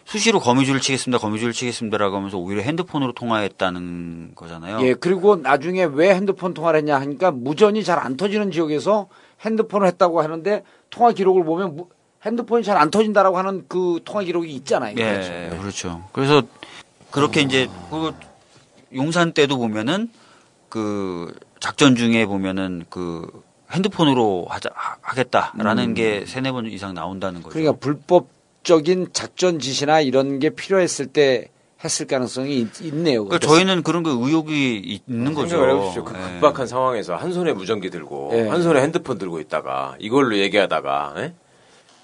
수시로 0.06 0.40
거미줄을 0.40 0.80
치겠습니다, 0.80 1.18
거미줄을 1.20 1.54
치겠습니다라고 1.54 2.18
하면서 2.18 2.38
오히려 2.38 2.62
핸드폰으로 2.62 3.14
통화했다는 3.14 4.34
거잖아요. 4.36 4.80
예, 4.86 4.94
그리고 4.94 5.38
나중에 5.38 5.86
왜 5.86 6.14
핸드폰 6.14 6.54
통화를 6.54 6.80
했냐 6.82 7.00
하니까 7.00 7.32
무전이 7.32 7.84
잘 7.84 7.98
안 7.98 8.16
터지는 8.16 8.52
지역에서 8.52 9.08
핸드폰을 9.44 9.88
했다고 9.88 10.22
하는데 10.22 10.64
통화 10.92 11.12
기록을 11.14 11.44
보면 11.46 11.76
무- 11.76 11.88
핸드폰이 12.24 12.64
잘 12.64 12.78
안 12.78 12.92
터진다라고 12.92 13.40
하는 13.40 13.66
그 13.68 14.00
통화 14.06 14.22
기록이 14.24 14.52
있잖아요. 14.54 14.96
예, 15.00 15.50
그렇죠. 15.60 16.04
그래서 16.12 16.44
그렇게 17.10 17.42
이제 17.42 17.68
그 17.90 18.12
용산 18.94 19.34
때도 19.34 19.58
보면은 19.58 20.10
그 20.70 21.34
작전 21.62 21.96
중에 21.96 22.26
보면은 22.26 22.84
그 22.90 23.26
핸드폰으로 23.72 24.48
하자 24.50 24.70
하- 24.74 24.98
하겠다라는 25.02 25.94
게 25.94 26.26
세네 26.26 26.52
번 26.52 26.66
이상 26.66 26.94
나온다는 26.94 27.42
거죠. 27.42 27.58
음. 27.58 27.62
그러니까 27.64 27.80
불법적인 27.80 29.10
작전 29.14 29.60
지시나 29.60 30.02
이런 30.02 30.40
게 30.40 30.50
필요했을 30.50 31.06
때 31.06 31.48
했을 31.84 32.06
가능성이 32.08 32.60
있, 32.60 32.82
있네요. 32.82 33.26
그러니까 33.26 33.48
저희는 33.48 33.84
그런 33.84 34.04
그 34.04 34.10
의혹이 34.12 35.02
있는 35.08 35.34
거죠. 35.34 35.68
해보십시오. 35.68 36.04
그 36.04 36.14
예. 36.16 36.34
급박한 36.34 36.68
상황에서 36.68 37.16
한 37.16 37.32
손에 37.32 37.54
무전기 37.54 37.90
들고 37.90 38.32
예. 38.34 38.48
한 38.50 38.62
손에 38.62 38.82
핸드폰 38.82 39.18
들고 39.18 39.40
있다가 39.40 39.96
이걸로 40.00 40.38
얘기하다가 40.38 41.14
예? 41.18 41.34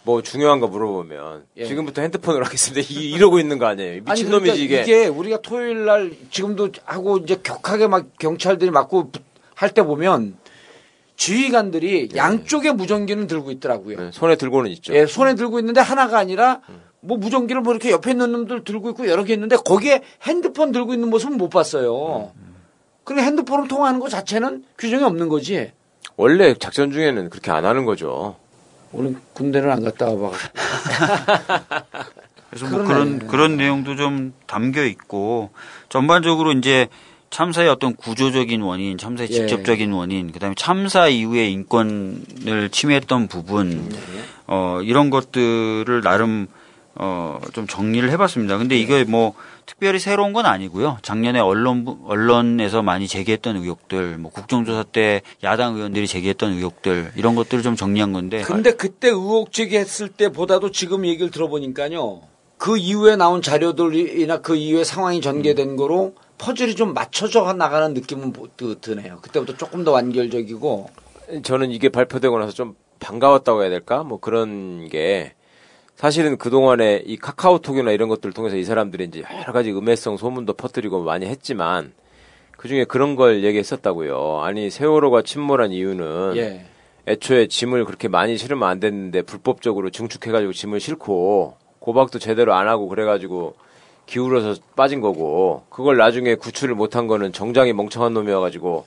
뭐 0.04 0.22
중요한 0.24 0.60
거 0.62 0.67
물어보면 0.67 1.43
예. 1.58 1.65
지금부터 1.65 2.02
핸드폰으로 2.02 2.46
하겠습니다. 2.46 2.88
이, 2.89 3.12
이러고 3.12 3.39
있는 3.39 3.60
거 3.60 3.65
아니에요? 3.65 3.91
아니, 3.91 4.02
미친 4.02 4.28
그러니까 4.28 4.48
놈이지 4.54 4.63
이게. 4.63 4.82
이게 4.82 5.06
우리가 5.08 5.41
토요일 5.41 5.86
날 5.86 6.12
지금도 6.32 6.70
하고 6.86 7.17
이제 7.17 7.36
격하게 7.43 7.88
막 7.88 8.08
경찰들이 8.17 8.72
맞고 8.72 9.12
할 9.58 9.72
때 9.74 9.82
보면 9.82 10.38
지휘관들이 11.15 12.10
양쪽에 12.15 12.72
무전기는 12.72 13.26
들고 13.26 13.50
있더라고요. 13.52 13.98
예, 14.00 14.12
손에 14.13 14.36
들고는 14.36 14.70
있죠. 14.72 14.93
예, 14.93 15.08
손에 15.08 15.34
들고 15.34 15.58
있는데 15.60 15.82
하나가 15.82 16.20
아니라 16.20 16.62
뭐 17.00 17.17
무전기를 17.17 17.62
뭐 17.62 17.74
이렇게 17.74 17.89
옆에 17.89 18.12
있는 18.12 18.32
놈들 18.32 18.63
들고 18.63 18.91
있고 18.91 19.08
여러 19.08 19.24
개 19.24 19.34
있는데 19.34 19.56
거기에 19.56 20.04
핸드폰 20.22 20.72
들고 20.72 20.93
있는 20.93 21.10
모습은 21.10 21.38
못 21.38 21.50
봤어요. 21.50 22.32
근데 23.04 23.24
핸드폰으로 23.24 23.67
통화하는 23.67 24.00
것 24.00 24.10
자체는 24.10 24.63
규정이 24.78 25.04
없는 25.04 25.28
거지. 25.28 25.72
원래 26.17 26.54
작전 26.54 26.91
중에는 26.91 27.32
그렇게 27.32 27.50
안 27.50 27.65
하는 27.65 27.84
거죠. 27.86 28.36
오늘 28.93 29.15
군대를 29.34 29.72
안 29.72 29.84
갔다 29.84 30.06
와봐. 30.13 30.38
그래서 32.50 32.67
뭐. 32.70 32.84
그런 32.84 33.28
그런 33.28 33.58
내용도 33.58 33.96
좀 33.96 34.34
담겨 34.46 34.84
있고 34.84 35.50
전반적으로 35.89 36.52
이제 36.52 36.89
참사의 37.30 37.70
어떤 37.70 37.96
구조적인 37.96 38.62
원인, 38.62 38.98
참사의 38.98 39.30
예. 39.32 39.34
직접적인 39.34 39.92
원인, 39.92 40.32
그다음에 40.32 40.56
참사 40.58 41.08
이후에 41.08 41.50
인권을 41.50 42.70
침해했던 42.72 43.28
부분, 43.28 43.90
어 44.48 44.80
이런 44.84 45.10
것들을 45.10 46.02
나름 46.02 46.48
어좀 46.96 47.68
정리를 47.68 48.10
해봤습니다. 48.12 48.58
근데 48.58 48.78
이게 48.78 49.04
뭐 49.04 49.34
특별히 49.66 50.00
새로운 50.00 50.34
건 50.34 50.46
아니고요. 50.46 50.98
작년에 51.02 51.40
언론 51.40 52.00
언론에서 52.06 52.82
많이 52.82 53.08
제기했던 53.08 53.58
의혹들, 53.58 54.18
뭐 54.18 54.32
국정조사 54.32 54.84
때 54.84 55.22
야당 55.44 55.76
의원들이 55.76 56.08
제기했던 56.08 56.54
의혹들 56.54 57.12
이런 57.18 57.36
것들을 57.36 57.62
좀 57.62 57.76
정리한 57.76 58.13
건데. 58.13 58.42
근데 58.42 58.72
그때 58.72 59.10
의혹 59.10 59.52
제기했을 59.52 60.08
때보다도 60.08 60.72
지금 60.72 61.06
얘기를 61.06 61.30
들어보니까요. 61.30 62.22
그 62.58 62.78
이후에 62.78 63.18
나온 63.18 63.42
자료들이나 63.42 64.42
그 64.42 64.56
이후에 64.56 64.84
상황이 64.84 65.22
전개된 65.22 65.76
거로 65.76 66.16
퍼즐이 66.38 66.76
좀 66.76 66.93
맞춰져 66.93 67.52
나가는 67.54 67.93
느낌은 67.93 68.34
드네요. 68.82 69.19
그때부터 69.21 69.58
조금 69.58 69.84
더 69.84 69.91
완결적이고. 69.91 70.89
저는 71.43 71.71
이게 71.71 71.89
발표되고 71.89 72.38
나서 72.39 72.52
좀 72.54 72.76
반가웠다고 73.00 73.62
해야 73.62 73.69
될까? 73.69 74.04
뭐 74.04 74.19
그런 74.19 74.88
게 74.88 75.34
사실은 75.95 76.38
그동안에 76.38 77.04
이 77.06 77.17
카카오톡이나 77.17 77.91
이런 77.91 78.08
것들을 78.08 78.34
통해서 78.34 78.56
이 78.56 78.63
사람들이 78.63 79.06
이제 79.06 79.23
여러 79.41 79.52
가지 79.52 79.71
음해성 79.71 80.17
소문도 80.17 80.54
퍼뜨리고 80.54 81.04
많이 81.04 81.26
했지만 81.26 81.93
그 82.52 82.67
중에 82.67 82.86
그런 82.86 83.15
걸 83.15 83.43
얘기했었다고요. 83.43 84.41
아니 84.41 84.69
세월호가 84.69 85.23
침몰한 85.23 85.71
이유는 85.71 86.34
예. 86.38 86.65
애초에 87.08 87.47
짐을 87.47 87.86
그렇게 87.86 88.08
많이 88.08 88.38
실으면 88.38 88.67
안 88.67 88.80
됐는데 88.80 89.23
불법적으로 89.23 89.89
증축해가지고 89.89 90.54
짐을 90.54 90.80
싣고 90.80 91.56
고박도 91.80 92.19
제대로 92.19 92.54
안 92.54 92.67
하고 92.67 92.88
그래가지고 92.88 93.56
기울어서 94.08 94.60
빠진 94.76 95.02
거고 95.02 95.63
그걸 95.70 95.98
나중에 95.98 96.34
구출을 96.36 96.74
못한 96.74 97.06
거는 97.08 97.34
정장이 97.34 97.74
멍청한 97.74 98.13
놈이어가지고 98.13 98.86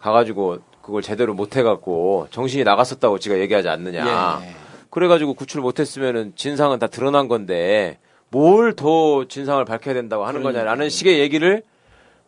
가가지고 0.00 0.58
그걸 0.82 1.02
제대로 1.02 1.34
못 1.34 1.56
해갖고 1.56 2.26
정신이 2.30 2.64
나갔었다고 2.64 3.18
지가 3.18 3.38
얘기하지 3.38 3.68
않느냐. 3.68 4.40
예. 4.42 4.48
그래가지고 4.90 5.34
구출 5.34 5.60
못했으면은 5.60 6.32
진상은 6.34 6.78
다 6.78 6.86
드러난 6.88 7.28
건데 7.28 7.98
뭘 8.30 8.74
더 8.74 9.26
진상을 9.28 9.64
밝혀야 9.64 9.94
된다고 9.94 10.24
하는 10.24 10.42
거냐라는 10.42 10.88
식의 10.88 11.20
얘기를 11.20 11.62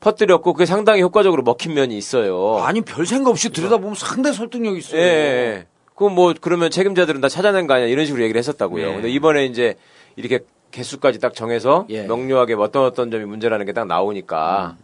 퍼뜨렸고 0.01 0.53
그게 0.53 0.66
상당히 0.66 1.03
효과적으로 1.03 1.42
먹힌 1.42 1.75
면이 1.75 1.96
있어요. 1.96 2.59
아니 2.62 2.81
별 2.83 3.07
생각 3.07 3.31
없이 3.31 3.51
들여다보면 3.51 3.94
상당히 3.94 4.37
설득력 4.37 4.77
있어요. 4.77 5.01
예, 5.01 5.05
예, 5.05 5.09
예. 5.09 5.66
그럼 5.94 6.14
뭐 6.14 6.35
그러면 6.40 6.70
책임자들은 6.70 7.20
다 7.22 7.29
찾아낸 7.29 7.66
거 7.66 7.75
아니야 7.75 7.87
이런 7.88 8.05
식으로 8.05 8.22
얘기를 8.22 8.38
했었다고요. 8.38 8.87
네. 8.87 8.92
근데 8.94 9.09
이번에 9.11 9.46
이제 9.46 9.75
이렇게 10.16 10.40
개수까지 10.70 11.18
딱 11.20 11.35
정해서 11.35 11.87
예. 11.90 12.02
명료하게 12.07 12.55
어떤 12.55 12.85
어떤 12.85 13.11
점이 13.11 13.24
문제라는 13.24 13.64
게 13.66 13.72
딱 13.72 13.87
나오니까 13.87 14.76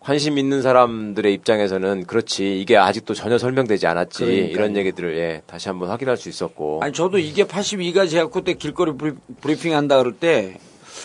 관심 0.00 0.38
있는 0.38 0.62
사람들의 0.62 1.32
입장에서는 1.34 2.04
그렇지 2.06 2.60
이게 2.60 2.76
아직도 2.76 3.14
전혀 3.14 3.38
설명되지 3.38 3.86
않았지 3.88 4.24
그러니까요. 4.24 4.50
이런 4.52 4.76
얘기들을 4.76 5.18
예, 5.18 5.42
다시 5.46 5.68
한번 5.68 5.88
확인할 5.90 6.16
수 6.16 6.28
있었고 6.28 6.80
아니 6.82 6.92
저도 6.92 7.18
이게 7.18 7.44
82가 7.44 8.08
제가 8.08 8.28
그때 8.28 8.54
길거리 8.54 8.92
브리- 8.92 9.16
브리핑 9.40 9.74
한다 9.74 9.98
그럴 9.98 10.12
때 10.12 10.58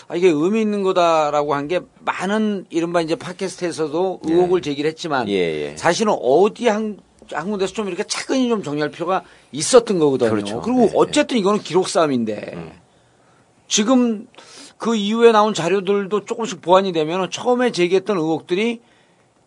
아, 0.08 0.16
이게 0.16 0.28
의미 0.30 0.62
있는 0.62 0.84
거다라고 0.84 1.56
한 1.56 1.68
게 1.68 1.80
많은 2.06 2.66
이른바 2.70 3.02
이제 3.02 3.16
팟캐스트에서도 3.16 4.22
의혹을 4.24 4.62
제기를 4.62 4.90
했지만 4.92 5.28
예, 5.30 5.34
예. 5.72 5.78
사실은 5.78 6.14
어디 6.22 6.68
한, 6.68 6.98
한 7.32 7.50
군데서 7.50 7.74
좀 7.74 7.88
이렇게 7.88 8.04
차근히 8.04 8.50
좀 8.50 8.62
정리할 8.62 8.92
필요가 8.92 9.24
있었던 9.52 9.98
거거든요. 10.00 10.30
그렇죠. 10.30 10.62
리고 10.66 10.82
예, 10.82 10.84
예. 10.86 10.92
어쨌든 10.96 11.38
이거는 11.38 11.62
기록 11.62 11.88
싸움인데 11.88 12.72
지금 13.72 14.28
그 14.78 14.96
이후에 14.96 15.32
나온 15.32 15.54
자료들도 15.54 16.26
조금씩 16.26 16.62
보완이 16.62 16.92
되면 16.92 17.32
처음에 17.32 17.72
제기했던 17.72 18.18
의혹들이 18.18 18.82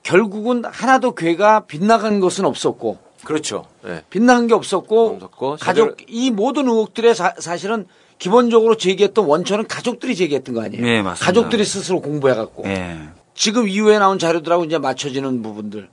결국은 0.03 0.65
하나도 0.65 1.15
괴가 1.15 1.67
빗나간 1.67 2.21
것은 2.21 2.47
없었고 2.47 2.99
그렇죠. 3.23 3.67
예. 3.87 4.03
빗나간 4.09 4.47
게 4.47 4.55
없었고 4.55 5.17
없었고 5.17 5.57
가족 5.61 5.99
이 6.09 6.31
모든 6.31 6.69
의혹들의 6.69 7.15
사, 7.15 7.35
사실은 7.39 7.87
기본적으로 8.19 8.77
제기했던 8.77 9.27
원천은 9.27 9.67
가족들이 9.67 10.17
제기했던 10.17 10.55
거 10.55 10.63
아니에요? 10.63 10.83
네, 10.83 11.03
맞습니다. 11.03 11.27
가족들이 11.27 11.65
스스로 11.67 12.01
공부해 12.01 12.35
갖고 12.35 12.65
예. 12.65 12.97
지금 13.35 13.69
이후에 13.69 13.99
나온 13.99 14.19
자료들하고 14.19 14.65
이제 14.65 14.79
맞춰지는 14.79 15.43
부분들. 15.43 15.91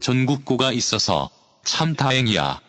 전국구가 0.00 0.72
있어서 0.72 1.30
참 1.64 1.94
다행이야. 1.94 2.60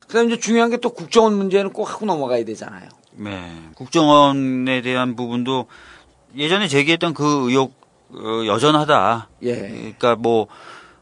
그다음 0.00 0.28
이제 0.30 0.38
중요한 0.38 0.70
게 0.70 0.76
또 0.76 0.90
국정원 0.90 1.34
문제는 1.36 1.72
꼭 1.72 1.90
하고 1.90 2.06
넘어가야 2.06 2.44
되잖아요. 2.44 2.88
네. 3.12 3.52
국정원에 3.74 4.82
대한 4.82 5.16
부분도 5.16 5.66
예전에 6.36 6.68
제기했던 6.68 7.14
그 7.14 7.48
의혹 7.48 7.72
어, 8.12 8.46
여전하다. 8.46 9.28
예. 9.42 9.54
그러니까 9.54 10.14
뭐 10.16 10.46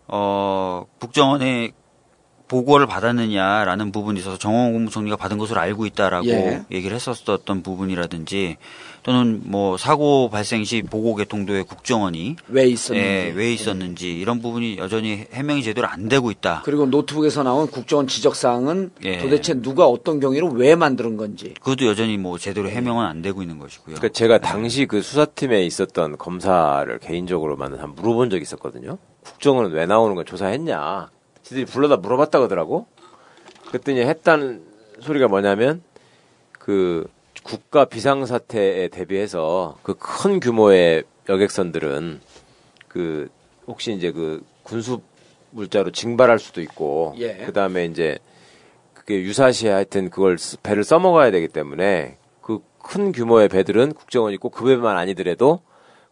어, 0.06 0.86
국정원에 0.98 1.72
보고를 2.48 2.86
받았느냐라는 2.86 3.92
부분이 3.92 4.20
있어서 4.20 4.38
정원 4.38 4.72
국무총리가 4.72 5.16
받은 5.16 5.38
것으로 5.38 5.60
알고 5.60 5.86
있다라고 5.86 6.28
예. 6.28 6.64
얘기를 6.70 6.94
했었던 6.94 7.62
부분이라든지 7.62 8.56
또는 9.02 9.42
뭐 9.44 9.76
사고 9.76 10.30
발생 10.30 10.64
시 10.64 10.82
보고 10.82 11.16
개통도에 11.16 11.62
국정원이 11.62 12.36
왜 12.48 12.66
있었는지. 12.66 13.08
예, 13.08 13.32
왜 13.34 13.52
있었는지 13.52 14.12
이런 14.12 14.40
부분이 14.40 14.78
여전히 14.78 15.26
해명이 15.32 15.62
제대로 15.62 15.88
안 15.88 16.08
되고 16.08 16.30
있다. 16.30 16.62
그리고 16.64 16.86
노트북에서 16.86 17.42
나온 17.42 17.66
국정원 17.66 18.06
지적 18.06 18.36
사항은 18.36 18.90
예. 19.04 19.18
도대체 19.18 19.54
누가 19.54 19.86
어떤 19.86 20.20
경위로 20.20 20.50
왜 20.50 20.76
만드는 20.76 21.16
건지. 21.16 21.54
그것도 21.60 21.86
여전히 21.86 22.16
뭐 22.16 22.38
제대로 22.38 22.70
해명은 22.70 23.04
안 23.04 23.22
되고 23.22 23.42
있는 23.42 23.58
것이고요. 23.58 23.96
그러니까 23.96 24.16
제가 24.16 24.38
당시 24.38 24.86
그 24.86 25.02
수사팀에 25.02 25.64
있었던 25.66 26.16
검사를 26.16 26.98
개인적으로만 26.98 27.78
한 27.78 27.94
물어본 27.96 28.30
적이 28.30 28.42
있었거든요. 28.42 28.98
국정원은 29.24 29.72
왜 29.72 29.86
나오는 29.86 30.14
걸 30.14 30.24
조사했냐. 30.24 31.10
지들이 31.42 31.64
불러다 31.64 31.96
물어봤다 31.96 32.38
그러더라고. 32.38 32.86
그랬더니 33.66 34.00
했다는 34.00 34.62
소리가 35.00 35.26
뭐냐면 35.26 35.82
그 36.52 37.08
국가 37.42 37.85
비상사태에 37.85 38.88
대비해서 38.88 39.76
그 39.83 39.94
큰 39.94 40.40
규모의 40.40 41.05
여객선들은 41.28 42.20
그 42.88 43.28
혹시 43.66 43.92
이제 43.92 44.11
그 44.12 44.42
군수 44.62 45.00
물자로 45.50 45.90
징발할 45.90 46.38
수도 46.38 46.61
있고 46.61 47.14
예. 47.18 47.37
그 47.46 47.52
다음에 47.52 47.85
이제 47.87 48.18
그게 48.94 49.20
유사시에 49.20 49.70
하여튼 49.70 50.11
그걸 50.11 50.38
쓰- 50.38 50.57
배를 50.59 50.85
써먹어야 50.85 51.31
되기 51.31 51.48
때문에 51.48 52.16
그 52.40 52.61
큰 52.85 53.12
규모의 53.12 53.48
배들은 53.48 53.92
국정원이 53.94 54.38
꼭그 54.38 54.64
배만 54.64 54.96
아니더라도 54.96 55.61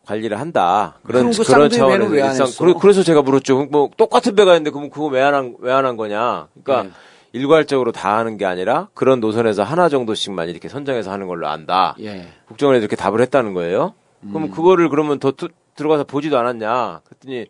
관리를 0.07 0.39
한다. 0.39 0.99
그런 1.03 1.25
그 1.33 1.43
그런 1.53 1.69
차원에서 1.71 2.15
일상 2.31 2.47
그래서 2.79 3.03
제가 3.03 3.23
물었죠. 3.23 3.67
뭐 3.67 3.91
똑같은 3.97 4.37
배가 4.37 4.53
있는데 4.53 4.71
그럼 4.71 4.89
그거 4.89 5.07
왜 5.07 5.21
안 5.21 5.35
한 5.35 5.57
왜 5.61 5.73
안 5.73 5.85
한 5.85 5.97
거냐? 5.97 6.47
그러니까 6.63 6.83
네. 6.85 6.91
일괄적으로 7.33 7.93
다 7.93 8.17
하는 8.19 8.37
게 8.37 8.45
아니라 8.45 8.89
그런 8.95 9.21
노선에서 9.21 9.63
하나 9.63 9.89
정도씩만 9.89 10.49
이렇게 10.49 10.69
선정해서 10.69 11.11
하는 11.13 11.27
걸로 11.29 11.47
안다. 11.49 11.95
예. 12.01 12.29
국정원에 12.47 12.79
이렇게 12.79 12.97
답을 12.97 13.21
했다는 13.21 13.55
거예요. 13.55 13.95
음. 14.23 14.33
그럼 14.33 14.51
그거를 14.51 14.89
그러면 14.89 15.19
더 15.19 15.31
뚜- 15.33 15.49
들어가서 15.77 16.05
보지도 16.05 16.39
않았냐? 16.39 17.01
그랬더니 17.05 17.47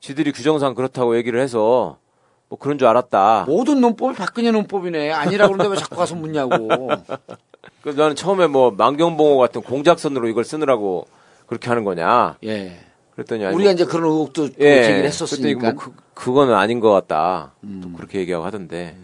지들이 0.00 0.32
규정상 0.32 0.74
그렇다고 0.74 1.16
얘기를 1.16 1.40
해서 1.40 1.96
뭐 2.48 2.58
그런 2.58 2.76
줄 2.78 2.86
알았다. 2.88 3.44
모든 3.48 3.80
논법이 3.80 4.14
박근혜 4.16 4.50
논법이네. 4.50 5.10
아니라 5.12 5.48
그런데 5.48 5.68
왜 5.68 5.76
자꾸 5.76 5.96
가서 5.96 6.14
묻냐고. 6.14 6.50
그래서 7.80 8.00
나는 8.00 8.14
처음에 8.14 8.46
뭐 8.48 8.70
만경봉호 8.72 9.38
같은 9.38 9.62
공작선으로 9.62 10.28
이걸 10.28 10.44
쓰느라고 10.44 11.06
그렇게 11.46 11.68
하는 11.68 11.84
거냐? 11.84 12.36
예. 12.44 12.78
그랬더니 13.14 13.44
아니, 13.44 13.54
우리가 13.54 13.68
뭐- 13.68 13.72
이제 13.74 13.84
그런 13.84 14.04
의혹도 14.04 14.44
예. 14.44 14.48
제기를 14.82 14.82
그랬더니 14.82 15.06
했었으니까. 15.06 15.72
뭐 15.72 15.74
그, 15.82 15.92
그거는 16.14 16.54
아닌 16.54 16.80
것 16.80 16.90
같다. 16.90 17.52
또 17.82 17.90
그렇게 17.96 18.18
얘기하고 18.20 18.44
하던데. 18.44 18.96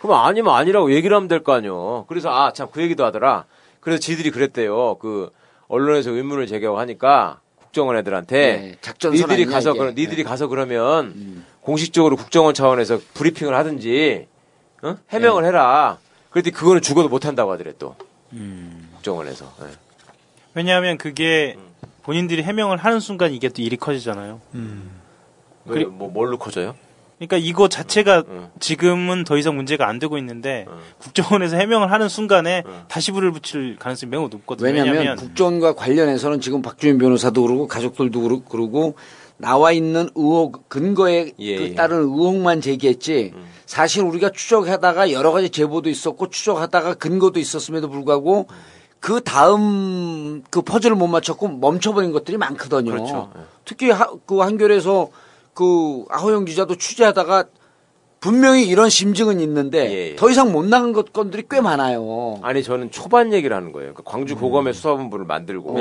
그럼 0.00 0.16
아니면 0.24 0.54
아니라고 0.54 0.92
얘기를 0.92 1.14
하면 1.16 1.28
될 1.28 1.42
거 1.42 1.52
아니요. 1.54 2.04
그래서 2.08 2.30
아 2.30 2.52
참 2.52 2.68
그 2.70 2.80
얘기도 2.82 3.04
하더라. 3.04 3.44
그래서 3.80 4.00
지들이 4.00 4.30
그랬대요. 4.30 4.96
그 4.96 5.30
언론에서 5.68 6.10
의문을 6.10 6.46
제기하고 6.46 6.78
하니까 6.78 7.40
국정원 7.56 7.96
애들한테 7.98 8.36
예, 8.38 8.76
작전선 8.80 9.28
니들이 9.28 9.46
가서. 9.46 9.72
음. 9.72 9.78
그럼 9.78 9.94
니들이 9.94 10.24
가서 10.24 10.46
그러면 10.48 11.44
공식적으로 11.60 12.16
국정원 12.16 12.54
차원에서 12.54 12.98
브리핑을 13.14 13.54
하든지 13.54 14.26
어? 14.82 14.96
해명을 15.10 15.42
예. 15.44 15.48
해라. 15.48 15.98
그랬더니 16.30 16.52
그거는 16.54 16.80
죽어도 16.82 17.08
못 17.08 17.26
한다고 17.26 17.52
하더래 17.52 17.72
또 17.78 17.94
음. 18.32 18.88
국정원에서. 18.94 19.52
예. 19.62 19.66
왜냐하면 20.54 20.96
그게 20.98 21.56
본인들이 22.02 22.42
해명을 22.42 22.78
하는 22.78 23.00
순간 23.00 23.32
이게 23.32 23.48
또 23.50 23.60
일이 23.62 23.76
커지잖아요. 23.76 24.40
왜, 25.66 25.84
뭐 25.84 26.08
뭘로 26.10 26.38
커져요? 26.38 26.74
그러니까 27.18 27.36
이거 27.36 27.68
자체가 27.68 28.24
응. 28.28 28.48
지금은 28.60 29.24
더 29.24 29.36
이상 29.36 29.56
문제가 29.56 29.88
안 29.88 29.98
되고 29.98 30.16
있는데 30.18 30.66
응. 30.68 30.74
국정원에서 30.98 31.56
해명을 31.56 31.90
하는 31.90 32.08
순간에 32.08 32.62
다시 32.88 33.10
불을 33.12 33.32
붙일 33.32 33.76
가능성이 33.78 34.10
매우 34.10 34.28
높거든요. 34.28 34.66
왜냐하면 34.68 34.94
왜냐하면 34.94 35.16
국정원과 35.16 35.74
관련해서는 35.74 36.40
지금 36.40 36.62
박주민 36.62 36.98
변호사도 36.98 37.42
그러고 37.42 37.66
가족들도 37.66 38.20
그러- 38.20 38.40
그러고 38.48 38.94
나와 39.36 39.72
있는 39.72 40.08
의혹 40.14 40.68
근거에 40.68 41.32
예, 41.38 41.56
그 41.56 41.62
예. 41.62 41.74
따른 41.74 41.98
의혹만 41.98 42.60
제기했지 42.60 43.34
사실 43.66 44.02
우리가 44.02 44.30
추적하다가 44.30 45.12
여러 45.12 45.30
가지 45.32 45.50
제보도 45.50 45.88
있었고 45.90 46.28
추적하다가 46.30 46.94
근거도 46.94 47.38
있었음에도 47.40 47.88
불구하고 47.88 48.46
그 49.00 49.20
다음 49.22 50.42
그 50.50 50.62
퍼즐을 50.62 50.96
못 50.96 51.06
맞췄고 51.06 51.48
멈춰버린 51.48 52.10
것들이 52.12 52.36
많거든요. 52.36 52.90
그렇죠. 52.90 53.30
특히 53.64 53.90
하- 53.90 54.10
그 54.26 54.38
한겨레에서 54.40 55.08
그 55.58 56.04
아호영 56.08 56.44
기자도 56.44 56.76
취재하다가 56.76 57.46
분명히 58.20 58.64
이런 58.66 58.88
심증은 58.88 59.40
있는데 59.40 59.90
예, 59.90 60.10
예. 60.12 60.16
더 60.16 60.30
이상 60.30 60.52
못 60.52 60.64
나간 60.64 60.92
것 60.92 61.12
건들이 61.12 61.42
꽤 61.50 61.60
많아요. 61.60 62.38
아니 62.42 62.62
저는 62.62 62.92
초반 62.92 63.32
얘기를 63.32 63.56
하는 63.56 63.72
거예요. 63.72 63.92
그러니까 63.92 64.08
광주 64.08 64.36
고검의 64.36 64.72
수사본부를 64.74 65.24
만들고 65.26 65.78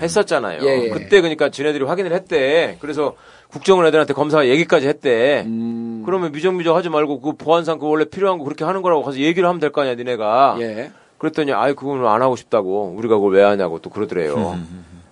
했었잖아요. 0.00 0.62
예, 0.62 0.84
예. 0.84 0.88
그때 0.90 1.20
그러니까 1.20 1.48
지네들이 1.48 1.84
확인을 1.84 2.12
했대. 2.12 2.76
그래서 2.80 3.14
국정원 3.48 3.84
애들한테 3.86 4.14
검사가 4.14 4.46
얘기까지 4.48 4.86
했대. 4.86 5.42
음, 5.46 6.02
그러면 6.06 6.30
미정미정 6.30 6.76
하지 6.76 6.88
말고 6.88 7.20
그 7.20 7.32
보안상 7.32 7.80
그 7.80 7.88
원래 7.88 8.04
필요한 8.04 8.38
거 8.38 8.44
그렇게 8.44 8.64
하는 8.64 8.80
거라고 8.82 9.02
가서 9.02 9.18
얘기를 9.18 9.48
하면 9.48 9.58
될 9.60 9.72
거 9.72 9.80
아니야 9.80 9.96
니네가. 9.96 10.56
예. 10.60 10.92
그랬더니 11.18 11.52
아이 11.52 11.74
그건 11.74 12.06
안 12.06 12.22
하고 12.22 12.36
싶다고 12.36 12.94
우리가 12.96 13.16
그걸 13.16 13.32
왜 13.34 13.42
하냐고 13.42 13.80
또 13.80 13.90
그러더래요. 13.90 14.56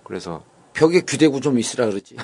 그래서 0.03 0.41
벽에 0.79 1.01
귀대고 1.01 1.41
좀 1.41 1.59
있으라 1.59 1.87
그러지. 1.87 2.15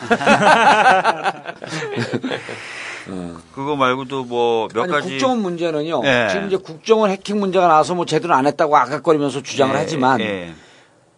그거 3.53 3.75
말고도 3.75 4.23
뭐 4.23 4.69
몇 4.73 4.87
가지 4.87 5.09
국정원 5.09 5.41
문제는요. 5.41 6.01
예. 6.05 6.29
지금 6.31 6.47
이제 6.47 6.55
국정원 6.55 7.09
해킹 7.11 7.37
문제가 7.39 7.67
나와서 7.67 7.93
뭐 7.95 8.05
제대로 8.05 8.33
안 8.33 8.47
했다고 8.47 8.77
아각거리면서 8.77 9.43
주장을 9.43 9.75
예, 9.75 9.79
하지만 9.79 10.21
예. 10.21 10.53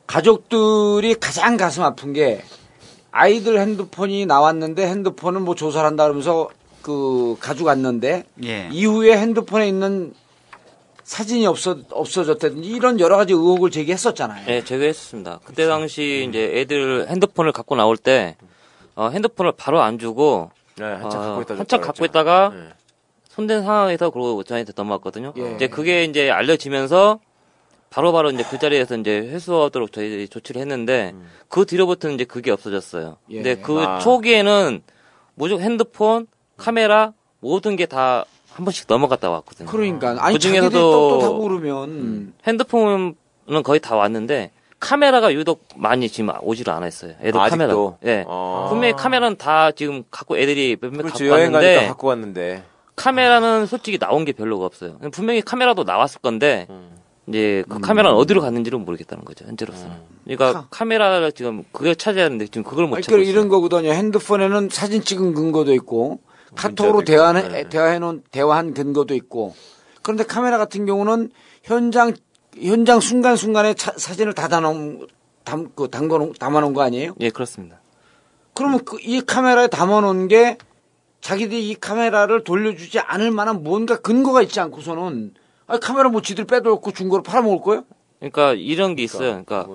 가족들이 0.08 1.14
가장 1.20 1.58
가슴 1.58 1.84
아픈 1.84 2.14
게 2.14 2.42
아이들 3.12 3.60
핸드폰이 3.60 4.26
나왔는데 4.26 4.88
핸드폰은 4.88 5.44
뭐 5.44 5.54
조사를 5.54 5.86
한다 5.88 6.06
그러면서 6.06 6.50
그 6.82 7.36
가져갔는데 7.40 8.24
예. 8.46 8.70
이후에 8.72 9.16
핸드폰에 9.16 9.68
있는 9.68 10.14
사진이 11.08 11.48
없어 11.48 11.78
없어졌다든지 11.90 12.68
이런 12.68 13.00
여러 13.00 13.16
가지 13.16 13.32
의혹을 13.32 13.72
제기했었잖아요. 13.72 14.46
네, 14.46 14.62
제거했습니다. 14.66 15.40
그때 15.46 15.66
당시 15.66 16.28
이제 16.28 16.52
애들 16.54 17.08
핸드폰을 17.08 17.54
갖고 17.54 17.78
나올 17.78 17.96
때 17.96 18.36
어, 18.94 19.08
핸드폰을 19.08 19.54
바로 19.56 19.82
안 19.82 20.00
주고 20.00 20.52
네, 20.76 20.84
한참 20.84 21.22
어, 21.22 21.24
갖고 21.24 21.42
있다 21.44 21.56
한참 21.60 21.80
갖고 21.80 22.04
있다가 22.04 22.52
네. 22.54 22.70
손댄 23.30 23.64
상황에서 23.64 24.10
그러고 24.10 24.44
저한테 24.44 24.74
넘어왔거든요. 24.76 25.34
예. 25.38 25.56
이제 25.56 25.68
그게 25.68 26.04
이제 26.04 26.30
알려지면서 26.30 27.22
바로바로 27.90 28.32
이제 28.32 28.44
그 28.44 28.60
자리에서 28.60 28.98
이제 28.98 29.18
회수하도록 29.18 29.94
저희들이 29.94 30.28
조치를 30.28 30.60
했는데 30.60 31.16
그 31.48 31.66
뒤로부터는 31.66 32.16
이제 32.16 32.26
그게 32.26 32.52
없어졌어요. 32.52 33.16
예. 33.30 33.36
근데 33.36 33.56
그 33.56 33.80
아. 33.80 34.00
초기에는 34.00 34.84
무조건 35.36 35.64
핸드폰, 35.64 36.28
카메라 36.58 37.14
모든 37.40 37.78
게 37.78 37.86
다 37.86 38.26
한 38.58 38.66
번씩 38.66 38.86
넘어갔다 38.88 39.30
왔거든요. 39.30 39.70
그러니까 39.70 40.16
아니 40.20 40.34
그 40.34 40.40
중에서도- 40.40 40.72
떳떳하고 40.72 41.40
그러면 41.44 42.34
핸드폰은 42.48 43.14
거의 43.64 43.80
다 43.80 43.96
왔는데 43.96 44.50
카메라가 44.80 45.32
유독 45.36 45.64
많이 45.76 46.10
지금 46.10 46.32
오지를 46.42 46.74
않았어요. 46.74 47.14
애들 47.22 47.40
아직도? 47.40 47.98
카메라. 47.98 47.98
예. 48.20 48.24
어. 48.28 48.66
분명히 48.70 48.94
카메라는 48.94 49.38
다 49.38 49.70
지금 49.72 50.04
갖고 50.10 50.40
애들이 50.40 50.76
몇몇 50.82 51.04
갖고 51.04 51.28
여행 51.28 51.52
가니까 51.52 51.58
왔는데 51.68 51.88
갖고 51.88 52.08
왔는데 52.08 52.64
카메라는 52.96 53.68
솔직히 53.68 54.00
나온 54.00 54.26
게 54.26 54.32
별로가 54.32 54.66
없어요. 54.66 54.98
분명히 55.12 55.42
카메라도 55.42 55.84
나왔을 55.84 56.20
건데 56.20 56.66
음. 56.72 56.98
이제 57.28 57.64
그 57.70 57.80
카메라는 57.80 58.18
어디로 58.18 58.42
갔는지는 58.42 58.84
모르겠다는 58.86 59.24
거죠 59.24 59.46
현재로서는. 59.46 59.94
그러니까 60.24 60.54
카- 60.62 60.68
카메라를 60.72 61.32
지금 61.32 61.64
그걸 61.72 61.96
찾아야 61.96 62.26
하는데 62.26 62.44
지금 62.48 62.64
그걸 62.64 62.88
못 62.88 62.96
아니, 62.96 63.04
찾고 63.04 63.12
그러니까 63.18 63.30
있어요. 63.30 63.40
이런 63.40 63.50
거거든요. 63.50 63.92
핸드폰에는 63.94 64.70
사진 64.72 65.04
찍은 65.04 65.36
근거도 65.36 65.74
있고 65.76 66.22
카톡으로 66.56 67.02
있고, 67.02 67.34
네. 67.34 67.70
대화해 67.70 68.00
놓은 68.00 68.24
대화한 68.32 68.74
근거도 68.74 69.16
있고 69.16 69.56
그런데 70.02 70.24
카메라 70.24 70.58
같은 70.58 70.86
경우는 70.86 71.32
현장 71.64 72.14
현장 72.60 73.00
순간 73.00 73.36
순간에 73.36 73.76
사진을 73.78 74.34
다 74.34 74.48
담아 74.48 74.74
담, 75.44 75.70
그 75.76 75.90
담궈 75.90 76.34
담아 76.40 76.62
놓은 76.62 76.74
거 76.74 76.82
아니에요? 76.82 77.14
예 77.20 77.30
그렇습니다. 77.30 77.80
그러면 78.54 78.84
그, 78.84 78.98
이 79.02 79.22
카메라에 79.22 79.68
담아 79.68 80.02
놓은 80.02 80.28
게 80.28 80.58
자기들이 81.22 81.70
이 81.70 81.76
카메라를 81.76 82.44
돌려주지 82.44 83.00
않을 83.00 83.32
만한 83.32 83.64
뭔가 83.64 83.98
근거가 83.98 84.42
있지 84.42 84.60
않고서는 84.60 85.34
아니, 85.68 85.80
카메라 85.80 86.10
뭐 86.10 86.22
지들 86.22 86.46
빼놓고 86.46 86.92
중고로 86.92 87.24
팔아먹을 87.24 87.62
거예요? 87.62 87.84
그러니까 88.20 88.54
이런 88.54 88.96
게 88.96 89.04
있어요. 89.04 89.44
그러니까 89.46 89.68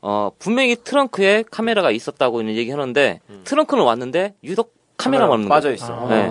어 0.00 0.30
분명히 0.38 0.76
트렁크에 0.76 1.44
카메라가 1.50 1.90
있었다고 1.90 2.42
는 2.42 2.54
얘기하는데 2.54 3.20
트렁크는 3.44 3.82
왔는데 3.82 4.34
유독 4.44 4.74
카메라만 4.96 5.32
없는 5.34 5.48
빠져. 5.48 5.72
있어. 5.72 6.06
네. 6.08 6.28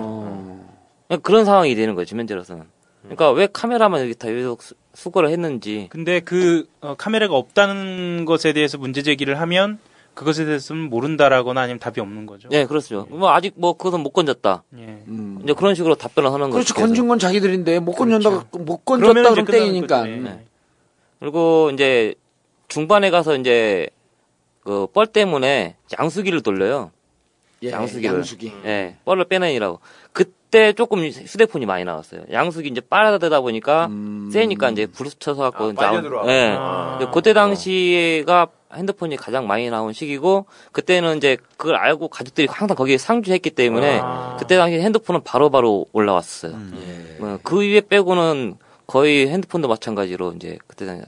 그러니까 1.07 1.23
그런 1.23 1.45
상황이 1.45 1.75
되는 1.75 1.93
거예요, 1.95 2.05
지금 2.05 2.21
현재로서는. 2.21 2.63
그러니까 3.03 3.31
왜 3.31 3.47
카메라만 3.51 4.01
이렇게 4.01 4.15
다 4.15 4.29
유독 4.31 4.63
수- 4.63 4.73
수거를 4.95 5.29
했는지. 5.29 5.87
근데 5.91 6.19
그 6.19 6.67
어, 6.81 6.95
카메라가 6.97 7.35
없다는 7.35 8.25
것에 8.25 8.53
대해서 8.53 8.77
문제 8.79 9.03
제기를 9.03 9.39
하면 9.41 9.77
그것에 10.15 10.45
대해서는 10.45 10.89
모른다라거나 10.89 11.61
아니면 11.61 11.77
답이 11.79 11.99
없는 12.01 12.25
거죠. 12.25 12.49
예, 12.51 12.65
그렇죠. 12.65 13.05
뭐 13.11 13.31
아직 13.31 13.53
뭐 13.57 13.73
그것은 13.73 13.99
못 13.99 14.11
건졌다. 14.11 14.63
예. 14.77 14.81
음. 15.07 15.39
이제 15.43 15.53
그런 15.53 15.75
식으로 15.75 15.95
답변을 15.95 16.29
하는 16.29 16.45
거죠. 16.45 16.53
그렇지 16.53 16.73
계속. 16.73 16.87
건진 16.87 17.07
건 17.07 17.19
자기들인데 17.19 17.79
못 17.79 17.91
건졌다 17.93 18.45
못 18.53 18.85
건졌다 18.85 19.13
끝나는 19.13 19.45
땡이니까. 19.45 19.99
거죠. 19.99 20.11
예. 20.11 20.15
네. 20.15 20.45
그리고 21.19 21.69
이제 21.73 22.15
중반에 22.69 23.11
가서 23.11 23.35
이제 23.35 23.87
그 24.63 24.87
뻘 24.93 25.05
때문에 25.05 25.75
양수기를 25.99 26.41
돌려요. 26.41 26.89
예, 27.65 27.71
양수기를. 27.71 28.15
양수기. 28.15 28.51
예, 28.65 28.95
뻘을 29.05 29.25
빼내니라고. 29.25 29.79
그때 30.11 30.73
조금 30.73 31.05
휴대폰이 31.05 31.65
많이 31.65 31.83
나왔어요. 31.83 32.21
양수기 32.31 32.69
이제 32.69 32.81
빨아들다 32.81 33.41
보니까 33.41 33.87
음. 33.87 34.29
세니까 34.31 34.69
이제 34.69 34.85
불 34.85 35.07
붙여서 35.07 35.41
갖고 35.41 35.65
아, 35.65 35.71
이제 35.71 35.85
아무-. 35.85 36.29
예. 36.29 36.55
아. 36.57 37.11
그때 37.13 37.33
당시가 37.33 38.47
핸드폰이 38.73 39.15
가장 39.15 39.47
많이 39.47 39.69
나온 39.69 39.93
시기고 39.93 40.45
그때는 40.71 41.17
이제 41.17 41.37
그걸 41.57 41.75
알고 41.75 42.09
가족들이 42.09 42.47
항상 42.49 42.75
거기에 42.75 42.97
상주했기 42.97 43.51
때문에 43.51 43.99
아. 44.01 44.37
그때 44.39 44.57
당시 44.57 44.79
핸드폰은 44.79 45.23
바로바로 45.23 45.85
올라왔어요. 45.91 46.53
예. 46.53 47.23
어, 47.23 47.39
그 47.43 47.63
이외 47.63 47.81
빼고는 47.81 48.55
거의 48.87 49.27
핸드폰도 49.27 49.67
마찬가지로 49.67 50.33
이제 50.33 50.57
그때 50.67 50.85
당시 50.85 51.03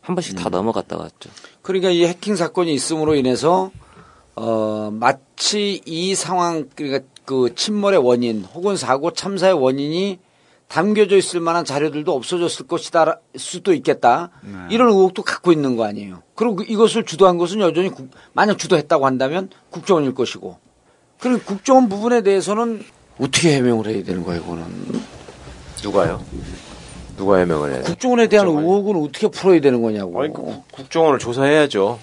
한 0.00 0.14
번씩 0.14 0.36
다 0.36 0.48
넘어갔다 0.48 0.96
왔죠. 0.96 1.30
그러니까 1.62 1.90
이 1.90 2.04
해킹 2.04 2.34
사건이 2.36 2.72
있음으로 2.72 3.14
인해서 3.14 3.70
어 4.42 4.90
마치 4.90 5.82
이 5.84 6.14
상황 6.14 6.66
그러니까 6.74 7.04
그 7.26 7.54
침몰의 7.54 7.98
원인 8.02 8.42
혹은 8.54 8.74
사고 8.76 9.12
참사의 9.12 9.52
원인이 9.52 10.18
담겨져 10.66 11.16
있을 11.18 11.40
만한 11.40 11.64
자료들도 11.66 12.10
없어졌을 12.14 12.66
것이다 12.66 13.20
수도 13.36 13.74
있겠다 13.74 14.30
이런 14.70 14.88
의혹도 14.88 15.22
갖고 15.22 15.52
있는 15.52 15.76
거 15.76 15.84
아니에요. 15.84 16.22
그리고 16.36 16.56
그- 16.56 16.64
이것을 16.66 17.04
주도한 17.04 17.36
것은 17.36 17.60
여전히 17.60 17.90
국- 17.90 18.08
만약 18.32 18.56
주도했다고 18.56 19.04
한다면 19.04 19.50
국정원일 19.68 20.14
것이고 20.14 20.56
그리고 21.18 21.40
국정원 21.44 21.90
부분에 21.90 22.22
대해서는 22.22 22.82
어떻게 23.20 23.56
해명을 23.56 23.88
해야 23.88 24.02
되는 24.02 24.24
거예요, 24.24 24.40
이거는 24.40 24.64
누가요? 25.84 26.24
누가 27.18 27.36
해명을 27.36 27.74
해? 27.74 27.80
국정원에 27.82 28.26
대한 28.28 28.46
국정원이. 28.46 28.66
의혹은 28.66 29.02
어떻게 29.06 29.28
풀어야 29.28 29.60
되는 29.60 29.82
거냐고. 29.82 30.22
아니, 30.22 30.32
그 30.32 30.42
국정원을 30.72 31.18
조사해야죠. 31.18 31.98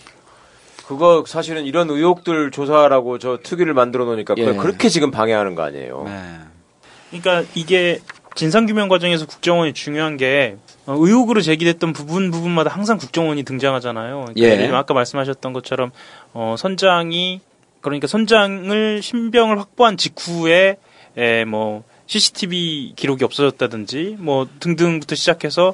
그거 0.88 1.26
사실은 1.28 1.66
이런 1.66 1.90
의혹들 1.90 2.50
조사라고 2.52 3.20
저 3.20 3.40
특위를 3.44 3.74
만들어 3.74 4.06
놓으니까 4.06 4.36
그걸 4.36 4.54
예. 4.54 4.58
그렇게 4.58 4.88
지금 4.88 5.12
방해하는 5.12 5.54
거 5.54 5.64
아니에요. 5.64 6.04
네. 6.06 7.20
그러니까 7.22 7.50
이게 7.56 8.00
진상규명 8.36 8.88
과정에서 8.88 9.26
국정원이 9.26 9.74
중요한 9.74 10.16
게 10.16 10.56
어, 10.86 10.96
의혹으로 10.98 11.42
제기됐던 11.42 11.92
부분 11.92 12.32
부분마다 12.32 12.70
항상 12.70 12.98
국정원이 12.98 13.44
등장하잖아요. 13.44 14.28
그러니까 14.34 14.64
예. 14.64 14.70
아까 14.72 14.94
말씀하셨던 14.94 15.52
것처럼 15.52 15.92
어, 16.34 16.56
선장이 16.58 17.42
그러니까 17.82 18.08
선장을 18.08 19.02
신병을 19.02 19.60
확보한 19.60 19.98
직후에 19.98 20.78
에, 21.18 21.44
뭐 21.44 21.84
CCTV 22.06 22.94
기록이 22.96 23.26
없어졌다든지 23.26 24.16
뭐 24.20 24.48
등등부터 24.62 25.16
시작해서 25.16 25.74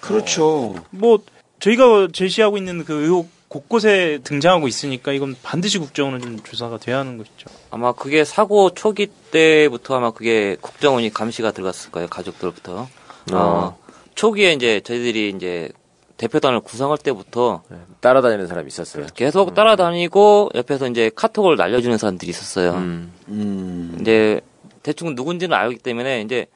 그렇죠. 0.00 0.76
뭐 0.88 1.18
저희가 1.60 2.08
제시하고 2.10 2.56
있는 2.56 2.84
그 2.84 3.02
의혹 3.02 3.35
곳곳에 3.48 4.18
등장하고 4.24 4.68
있으니까 4.68 5.12
이건 5.12 5.36
반드시 5.42 5.78
국정원은 5.78 6.20
좀 6.20 6.40
조사가 6.42 6.78
돼야 6.78 6.98
하는 6.98 7.16
것이죠. 7.18 7.48
아마 7.70 7.92
그게 7.92 8.24
사고 8.24 8.70
초기 8.70 9.06
때부터 9.06 9.96
아마 9.96 10.10
그게 10.10 10.56
국정원이 10.60 11.12
감시가 11.12 11.52
들어갔을 11.52 11.90
거예요 11.92 12.08
가족들부터. 12.08 12.88
어, 13.32 13.78
초기에 14.14 14.52
이제 14.52 14.80
저희들이 14.80 15.32
이제 15.36 15.70
대표단을 16.16 16.60
구성할 16.60 16.98
때부터 16.98 17.62
따라다니는 18.00 18.46
사람이 18.46 18.68
있었어요. 18.68 19.06
계속 19.14 19.54
따라다니고 19.54 20.50
옆에서 20.54 20.88
이제 20.88 21.10
카톡을 21.14 21.56
날려주는 21.56 21.96
사람들이 21.98 22.30
있었어요. 22.30 22.72
음. 22.72 23.12
음. 23.28 23.98
이제 24.00 24.40
대충 24.82 25.14
누군지는 25.14 25.56
알기 25.56 25.78
때문에 25.78 26.22
이제 26.22 26.46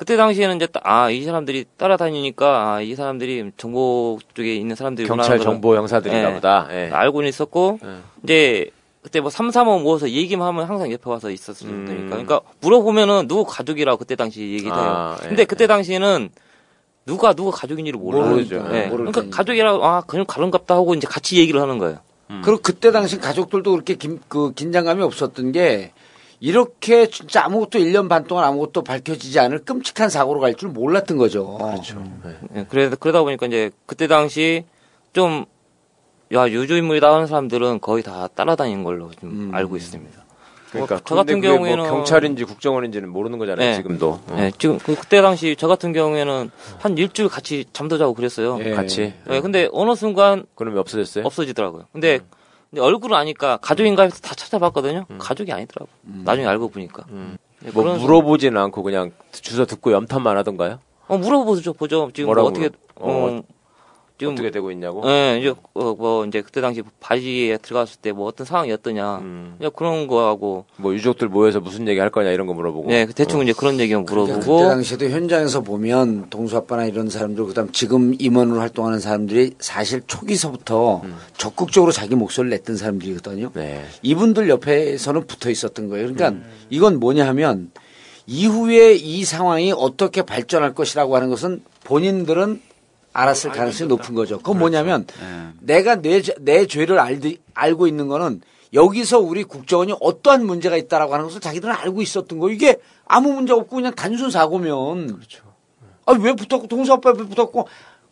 그때 0.00 0.16
당시에는 0.16 0.56
이제 0.56 0.66
아 0.82 1.10
이 1.10 1.22
사람들이 1.24 1.66
따라다니니까 1.76 2.72
아 2.76 2.80
이 2.82 2.94
사람들이 2.94 3.50
정보 3.58 4.18
쪽에 4.32 4.54
있는 4.56 4.74
사람들이구나 4.74 5.22
경찰 5.22 5.38
정보 5.40 5.76
형사들인가 5.76 6.30
예. 6.30 6.34
보다. 6.34 6.66
예. 6.70 6.88
알고는 6.90 7.28
있었고 7.28 7.78
예. 7.84 7.98
이제 8.24 8.70
그때 9.02 9.20
뭐 9.20 9.28
삼삼오 9.28 9.80
모아서 9.80 10.08
얘기만 10.08 10.48
하면 10.48 10.64
항상 10.66 10.90
옆에 10.90 11.02
와서 11.10 11.30
있었을 11.30 11.68
음. 11.68 11.84
테니까 11.86 12.08
그러니까 12.10 12.40
물어보면은 12.62 13.28
누구 13.28 13.44
가족이라고 13.44 13.98
그때 13.98 14.16
당시 14.16 14.40
얘기해요. 14.40 14.72
아, 14.74 15.18
예, 15.22 15.28
근데 15.28 15.44
그때 15.44 15.64
예. 15.64 15.68
당시에는 15.68 16.30
누가 17.04 17.34
누가 17.34 17.50
가족인지를 17.50 17.98
몰라요. 18.00 18.30
모르죠. 18.30 18.56
예. 18.72 18.86
모를 18.86 19.04
그러니까. 19.12 19.36
가족이라고 19.36 19.84
아 19.84 20.00
그냥 20.06 20.24
가른갑다 20.26 20.74
하고 20.76 20.94
이제 20.94 21.06
같이 21.06 21.38
얘기를 21.38 21.60
하는 21.60 21.76
거예요. 21.76 21.98
그리고 22.44 22.60
그때 22.62 22.90
당시 22.92 23.18
가족들도 23.18 23.70
그렇게 23.72 23.96
긴, 23.96 24.20
그 24.28 24.52
긴장감이 24.54 25.02
없었던 25.02 25.50
게 25.52 25.92
이렇게 26.40 27.06
진짜 27.08 27.44
아무것도 27.44 27.78
1년 27.78 28.08
반 28.08 28.24
동안 28.24 28.44
아무것도 28.44 28.82
밝혀지지 28.82 29.38
않을 29.40 29.64
끔찍한 29.64 30.08
사고로 30.08 30.40
갈 30.40 30.54
줄 30.54 30.70
몰랐던 30.70 31.16
거죠. 31.18 31.58
그렇죠. 31.58 32.02
예, 32.56 32.64
그래, 32.68 32.90
그러다 32.98 33.22
보니까 33.22 33.46
이제 33.46 33.70
그때 33.86 34.06
당시 34.06 34.64
좀, 35.12 35.44
야, 36.32 36.48
유주인물이다 36.48 37.12
하는 37.12 37.26
사람들은 37.26 37.80
거의 37.80 38.02
다 38.02 38.26
따라다니는 38.34 38.84
걸로 38.84 39.10
좀 39.20 39.30
음. 39.30 39.54
알고 39.54 39.76
있습니다. 39.76 40.20
그러니까 40.70 40.94
뭐, 40.94 41.02
저 41.04 41.14
같은 41.16 41.40
뭐 41.40 41.50
경우에는 41.50 41.84
경찰인지 41.84 42.44
국정원인지는 42.44 43.08
모르는 43.10 43.38
거잖아요. 43.38 43.70
네. 43.70 43.76
지금도 43.76 44.08
어. 44.10 44.36
예, 44.38 44.52
지금 44.56 44.78
그, 44.78 44.94
때 45.08 45.20
당시 45.20 45.56
저 45.58 45.66
같은 45.68 45.92
경우에는 45.92 46.50
한 46.78 46.96
일주일 46.98 47.28
같이 47.28 47.64
잠도 47.72 47.98
자고 47.98 48.14
그랬어요. 48.14 48.58
예. 48.64 48.70
같이. 48.70 49.12
예, 49.30 49.40
근데 49.40 49.68
어느 49.72 49.94
순간 49.94 50.44
그러면 50.54 50.78
없어졌어요? 50.80 51.24
없어지더라고요. 51.26 51.86
근데, 51.92 52.20
근데 52.70 52.82
얼굴을 52.82 53.16
아니까 53.16 53.56
가족인가 53.58 54.04
해서 54.04 54.20
다 54.20 54.34
찾아봤거든요. 54.34 55.06
가족이 55.18 55.52
아니더라고. 55.52 55.90
요 55.90 56.12
나중에 56.24 56.46
알고 56.46 56.68
보니까. 56.68 57.04
예, 57.66 57.70
뭐 57.72 57.96
물어보지는 57.96 58.60
않고 58.60 58.82
그냥 58.82 59.10
주소 59.32 59.66
듣고 59.66 59.92
염탐만 59.92 60.36
하던가요? 60.38 60.78
어, 61.08 61.18
물어보죠, 61.18 61.72
보죠. 61.72 62.10
지금 62.14 62.32
뭐 62.32 62.44
어떻게, 62.44 62.70
어, 62.94 63.10
어, 63.10 63.42
지금 64.20 64.34
어떻게 64.34 64.50
되고 64.50 64.70
있냐고? 64.70 65.02
예, 65.10 65.38
이제 65.40 65.52
어, 65.74 65.94
뭐 65.94 66.24
이제 66.26 66.42
그때 66.42 66.60
당시 66.60 66.82
바지에 67.00 67.56
들어갔을 67.58 67.98
때 68.00 68.12
뭐 68.12 68.26
어떤 68.26 68.44
상황이었더냐. 68.46 69.18
음. 69.18 69.54
그냥 69.58 69.72
그런 69.74 70.06
거하고 70.06 70.64
뭐 70.76 70.94
유족들 70.94 71.28
모여서 71.28 71.60
무슨 71.60 71.88
얘기 71.88 71.98
할 72.00 72.10
거냐 72.10 72.30
이런 72.30 72.46
거 72.46 72.54
물어보고. 72.54 72.88
네, 72.90 73.06
대충 73.06 73.42
이제 73.42 73.52
그런 73.52 73.80
얘기만 73.80 74.04
그러니까 74.04 74.36
물어보고 74.36 74.56
그때 74.58 74.68
당시에도 74.68 75.08
현장에서 75.08 75.60
보면 75.62 76.28
동수 76.30 76.56
아빠나 76.56 76.84
이런 76.84 77.08
사람들 77.08 77.46
그다음 77.46 77.72
지금 77.72 78.14
임원으로 78.18 78.60
활동하는 78.60 79.00
사람들이 79.00 79.54
사실 79.58 80.02
초기서부터 80.06 81.02
적극적으로 81.36 81.92
자기 81.92 82.14
목소리를 82.14 82.56
냈던 82.58 82.76
사람들이거든요. 82.76 83.52
네. 83.54 83.84
이분들 84.02 84.48
옆에서는 84.48 85.26
붙어 85.26 85.50
있었던 85.50 85.88
거예요. 85.88 86.12
그러니까 86.12 86.40
이건 86.68 87.00
뭐냐 87.00 87.26
하면 87.28 87.70
이후에 88.26 88.94
이 88.94 89.24
상황이 89.24 89.72
어떻게 89.76 90.22
발전할 90.22 90.74
것이라고 90.74 91.16
하는 91.16 91.30
것은 91.30 91.62
본인들은 91.84 92.60
알았을 93.12 93.50
가능성이 93.50 93.88
높은 93.88 94.14
거죠. 94.14 94.38
그건 94.38 94.58
뭐냐면 94.58 95.06
내가 95.60 95.96
내, 95.96 96.22
죄- 96.22 96.34
내 96.40 96.66
죄를 96.66 96.98
알, 96.98 97.20
알고 97.54 97.86
있는 97.86 98.08
거는 98.08 98.40
여기서 98.72 99.18
우리 99.18 99.42
국정원이 99.42 99.94
어떠한 100.00 100.46
문제가 100.46 100.76
있다라고 100.76 101.12
하는 101.14 101.26
것을 101.26 101.40
자기들은 101.40 101.74
알고 101.74 102.02
있었던 102.02 102.38
거. 102.38 102.50
이게 102.50 102.78
아무 103.06 103.32
문제 103.32 103.52
없고 103.52 103.76
그냥 103.76 103.94
단순 103.94 104.30
사고면. 104.30 105.08
그렇죠. 105.16 105.42
아, 106.06 106.12
왜 106.12 106.32
붙었고, 106.34 106.68
동서 106.68 106.94
아빠 106.94 107.10
왜 107.10 107.24
붙었고, 107.24 107.66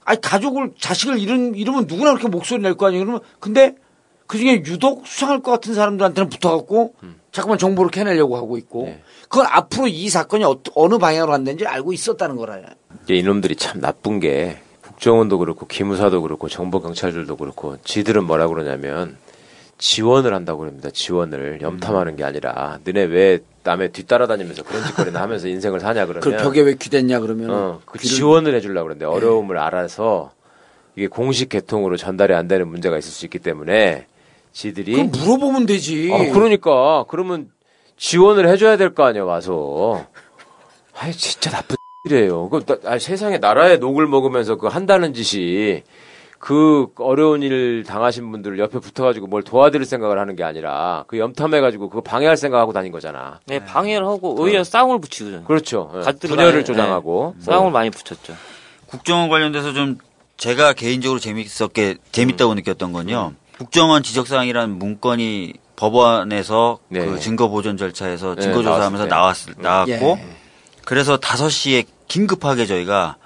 아니, 0.05 0.21
가족을, 0.21 0.73
자식을 0.79 1.19
잃은, 1.21 1.55
잃으면 1.55 1.87
누구나 1.87 2.11
그렇게 2.13 2.29
목소리 2.29 2.61
낼 2.61 2.75
거 2.75 2.87
아니에요. 2.89 3.05
그러면, 3.05 3.21
근데 3.41 3.75
그 4.27 4.37
중에 4.39 4.63
유독 4.67 5.07
수상할 5.07 5.41
것 5.43 5.53
같은 5.53 5.75
사람들한테는 5.75 6.29
붙어갖고, 6.29 6.95
잠깐만 7.33 7.59
정보를 7.59 7.91
캐내려고 7.93 8.37
하고 8.37 8.57
있고, 8.59 8.85
네. 8.87 9.03
그건 9.29 9.47
앞으로 9.49 9.87
이 9.87 10.09
사건이 10.09 10.43
어, 10.45 10.61
어느 10.75 10.99
방향으로 10.99 11.31
간다는지 11.33 11.67
알고 11.67 11.93
있었다는 11.93 12.37
거라요. 12.37 12.65
이제 13.05 13.15
이놈들이 13.15 13.55
참 13.57 13.81
나쁜 13.81 14.19
게 14.21 14.59
국정원도 15.03 15.39
그렇고 15.39 15.65
기무사도 15.67 16.23
그렇고 16.23 16.49
정보 16.49 16.81
경찰들도 16.81 17.37
그렇고 17.37 17.77
지들은 17.85 18.25
뭐라 18.25 18.49
그러냐면 18.49 19.17
지원을 19.79 20.35
한다고 20.35 20.59
그럽니다. 20.61 20.91
지원을 20.91 21.61
염탐하는 21.63 22.17
게 22.17 22.25
아니라 22.25 22.81
너네 22.85 23.05
왜 23.05 23.39
남의 23.63 23.93
뒤따라다니면서 23.93 24.65
그런 24.65 24.85
짓거리나 24.87 25.21
하면서 25.23 25.47
인생을 25.49 25.79
사냐 25.79 26.05
그 26.07 26.15
그러면 26.15 26.43
벽에 26.43 26.63
왜 26.63 26.75
귀댔냐 26.75 27.21
그러면. 27.21 27.51
어, 27.51 27.81
그 27.87 27.99
귀를- 27.99 28.17
지원을 28.17 28.55
해주려고 28.57 28.87
그러는데 28.89 29.07
어려움을 29.07 29.57
알아서 29.57 30.33
이게 30.97 31.07
공식 31.07 31.49
개통으로 31.49 31.97
전달이 31.97 32.35
안 32.35 32.49
되는 32.49 32.67
문제가 32.67 32.99
있을 32.99 33.13
수 33.13 33.25
있기 33.27 33.39
때문에 33.39 34.07
지들이 34.53 34.95
그럼 34.95 35.13
물어보면 35.13 35.67
되지. 35.67 36.11
어, 36.13 36.33
그러니까 36.33 37.05
그러면 37.09 37.51
지원을 37.97 38.49
해줘야 38.49 38.77
될 38.77 38.95
거 38.95 39.05
아니야 39.05 39.23
와서. 39.23 40.05
아이 40.99 41.13
진짜 41.13 41.53
나쁜 41.53 41.75
일 41.75 41.78
이에요. 42.11 42.49
그 42.49 42.65
나- 42.65 42.77
아, 42.85 42.99
세상에 42.99 43.39
나라의 43.39 43.79
녹을 43.79 44.07
먹으면서 44.07 44.57
그 44.57 44.67
한다는 44.67 45.13
짓이 45.15 45.83
그 46.39 46.87
어려운 46.99 47.43
일 47.43 47.83
당하신 47.85 48.31
분들을 48.31 48.59
옆에 48.61 48.79
붙어가지고 48.79 49.27
뭘 49.27 49.43
도와드릴 49.43 49.85
생각을 49.85 50.19
하는 50.21 50.37
게 50.37 50.45
아니라 50.45 51.05
그 51.09 51.19
염탐해가지고 51.19 51.89
그거 51.91 52.01
방해할 52.01 52.37
생각하고 52.37 52.73
다닌 52.73 52.93
거잖아. 52.93 53.41
네, 53.47 53.65
방해를 53.65 54.07
하고 54.07 54.41
오히려 54.41 54.63
싸움을 54.63 55.01
붙이고 55.01 55.43
그렇죠. 55.45 55.91
예. 55.97 56.01
가족들 56.01 56.31
분열을 56.31 56.65
조장하고 56.65 57.35
네, 57.39 57.45
싸움을 57.45 57.73
많이 57.73 57.91
붙였죠. 57.91 58.35
국정원 58.87 59.29
관련돼서 59.29 59.73
좀 59.73 59.99
제가 60.37 60.75
개인적으로 60.75 61.19
재밌었게 61.19 61.97
재밌다고 62.13 62.55
느꼈던 62.55 62.93
건요. 62.93 63.33
국정원 63.59 64.05
지적사항이라는 64.05 64.79
문건이 64.79 65.55
법원에서 65.75 66.79
네. 66.89 67.05
그 67.05 67.19
증거 67.19 67.49
보존 67.49 67.77
절차에서 67.77 68.37
네, 68.37 68.43
증거 68.43 68.63
조사하면서 68.63 69.07
나왔을 69.07 69.55
때. 69.55 69.63
나왔 69.63 69.89
나왔고 69.89 70.19
예. 70.21 70.38
그래서 70.89 71.19
5시에 71.19 71.85
긴급하게 72.09 72.65
저희가 72.65 73.17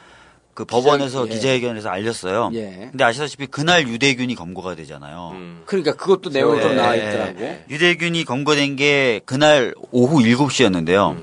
그 0.52 0.64
법원에서 0.64 1.28
예. 1.28 1.32
기자회견에서 1.32 1.90
알렸어요. 1.90 2.50
예. 2.54 2.88
근데 2.90 3.04
아시다시피 3.04 3.46
그날 3.46 3.86
유대균이 3.86 4.34
검거가 4.34 4.74
되잖아요. 4.74 5.30
음. 5.34 5.62
그러니까 5.64 5.92
그것도 5.94 6.30
내용이 6.30 6.60
좀 6.60 6.72
예. 6.72 6.74
나와 6.74 6.96
있더라고. 6.96 7.60
유대균이 7.70 8.24
검거된 8.24 8.74
게 8.74 9.20
그날 9.26 9.76
오후 9.92 10.24
7시였는데요. 10.24 11.22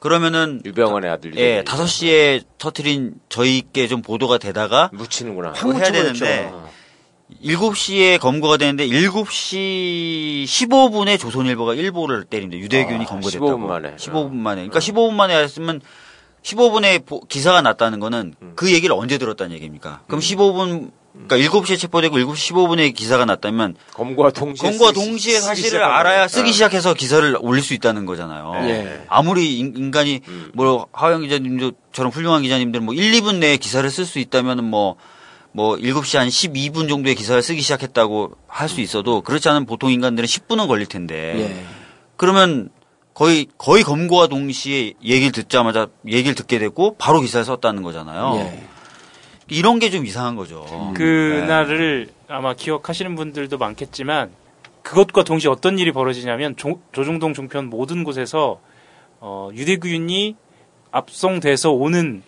그러면은 0.00 0.60
유병원의 0.64 1.10
아들 1.12 1.36
예, 1.36 1.58
유대균이. 1.58 1.64
5시에 1.64 2.42
터트린 2.58 3.14
저희께 3.28 3.86
좀 3.86 4.02
보도가 4.02 4.38
되다가 4.38 4.90
묻히는구나. 4.92 5.54
뭐 5.62 5.74
해야 5.74 5.92
되는데 5.92 6.50
어. 6.52 6.68
7시에 7.44 8.18
검거가 8.18 8.56
되는데 8.56 8.86
7시 8.88 10.44
15분에 10.44 11.18
조선일보가 11.18 11.74
일보를 11.74 12.24
때립니다. 12.24 12.60
유대균이 12.60 13.04
아, 13.04 13.06
검거됐다고. 13.06 13.46
15분 13.46 13.58
만에. 13.60 13.96
15분 13.96 14.32
만에. 14.34 14.56
그러니까 14.62 14.78
15분 14.80 15.12
만에 15.12 15.36
했으면 15.42 15.80
15분에 16.42 17.04
보- 17.04 17.20
기사가 17.20 17.62
났다는 17.62 18.00
거는 18.00 18.34
음. 18.40 18.52
그 18.56 18.72
얘기를 18.72 18.94
언제 18.96 19.18
들었다는 19.18 19.52
얘기입니까? 19.56 20.02
그럼 20.06 20.20
15분 20.20 20.90
그러니까 21.26 21.36
7시에 21.50 21.78
체포되고 21.78 22.16
7시 22.16 22.52
15분에 22.54 22.94
기사가 22.94 23.24
났다면 23.24 23.74
검거와 23.92 24.30
동시에 24.30 24.70
검거와 24.70 24.92
동시에 24.92 25.40
사실을 25.40 25.82
알아야. 25.82 26.28
쓰기 26.28 26.50
어. 26.50 26.52
시작해서 26.52 26.94
기사를 26.94 27.36
올릴 27.40 27.62
수 27.62 27.74
있다는 27.74 28.06
거잖아요. 28.06 28.52
예. 28.68 29.02
아무리 29.08 29.58
인- 29.58 29.74
인간이 29.76 30.20
음. 30.28 30.50
뭐 30.54 30.86
하영 30.92 31.22
기자님들처럼 31.22 32.12
훌륭한 32.12 32.42
기자님들 32.42 32.80
뭐 32.80 32.94
1, 32.94 33.12
2분 33.20 33.36
내에 33.36 33.56
기사를 33.56 33.88
쓸 33.90 34.04
수 34.06 34.18
있다면은 34.20 34.64
뭐 34.64 34.96
뭐 35.58 35.74
7시 35.76 36.16
한 36.18 36.28
12분 36.28 36.88
정도의 36.88 37.16
기사를 37.16 37.42
쓰기 37.42 37.62
시작했다고 37.62 38.30
할 38.46 38.68
수 38.68 38.80
있어도 38.80 39.22
그렇지 39.22 39.48
않은 39.48 39.66
보통 39.66 39.90
인간들은 39.90 40.24
10분은 40.24 40.68
걸릴 40.68 40.86
텐데 40.86 41.16
예. 41.36 41.64
그러면 42.16 42.68
거의 43.12 43.48
거의 43.58 43.82
검거와 43.82 44.28
동시에 44.28 44.92
얘기를 45.02 45.32
듣자마자 45.32 45.88
얘기를 46.06 46.36
듣게 46.36 46.60
되고 46.60 46.94
바로 46.96 47.20
기사를 47.20 47.44
썼다는 47.44 47.82
거잖아요. 47.82 48.36
예. 48.36 48.62
이런 49.48 49.80
게 49.80 49.90
좀 49.90 50.06
이상한 50.06 50.36
거죠. 50.36 50.64
음. 50.70 50.94
그날을 50.94 52.06
아마 52.28 52.54
기억하시는 52.54 53.16
분들도 53.16 53.58
많겠지만 53.58 54.30
그것과 54.82 55.24
동시에 55.24 55.50
어떤 55.50 55.78
일이 55.80 55.90
벌어지냐면 55.90 56.54
조, 56.56 56.80
조중동 56.92 57.34
종편 57.34 57.66
모든 57.66 58.04
곳에서 58.04 58.60
어, 59.18 59.50
유대균이 59.52 60.36
압송돼서 60.92 61.72
오는 61.72 62.22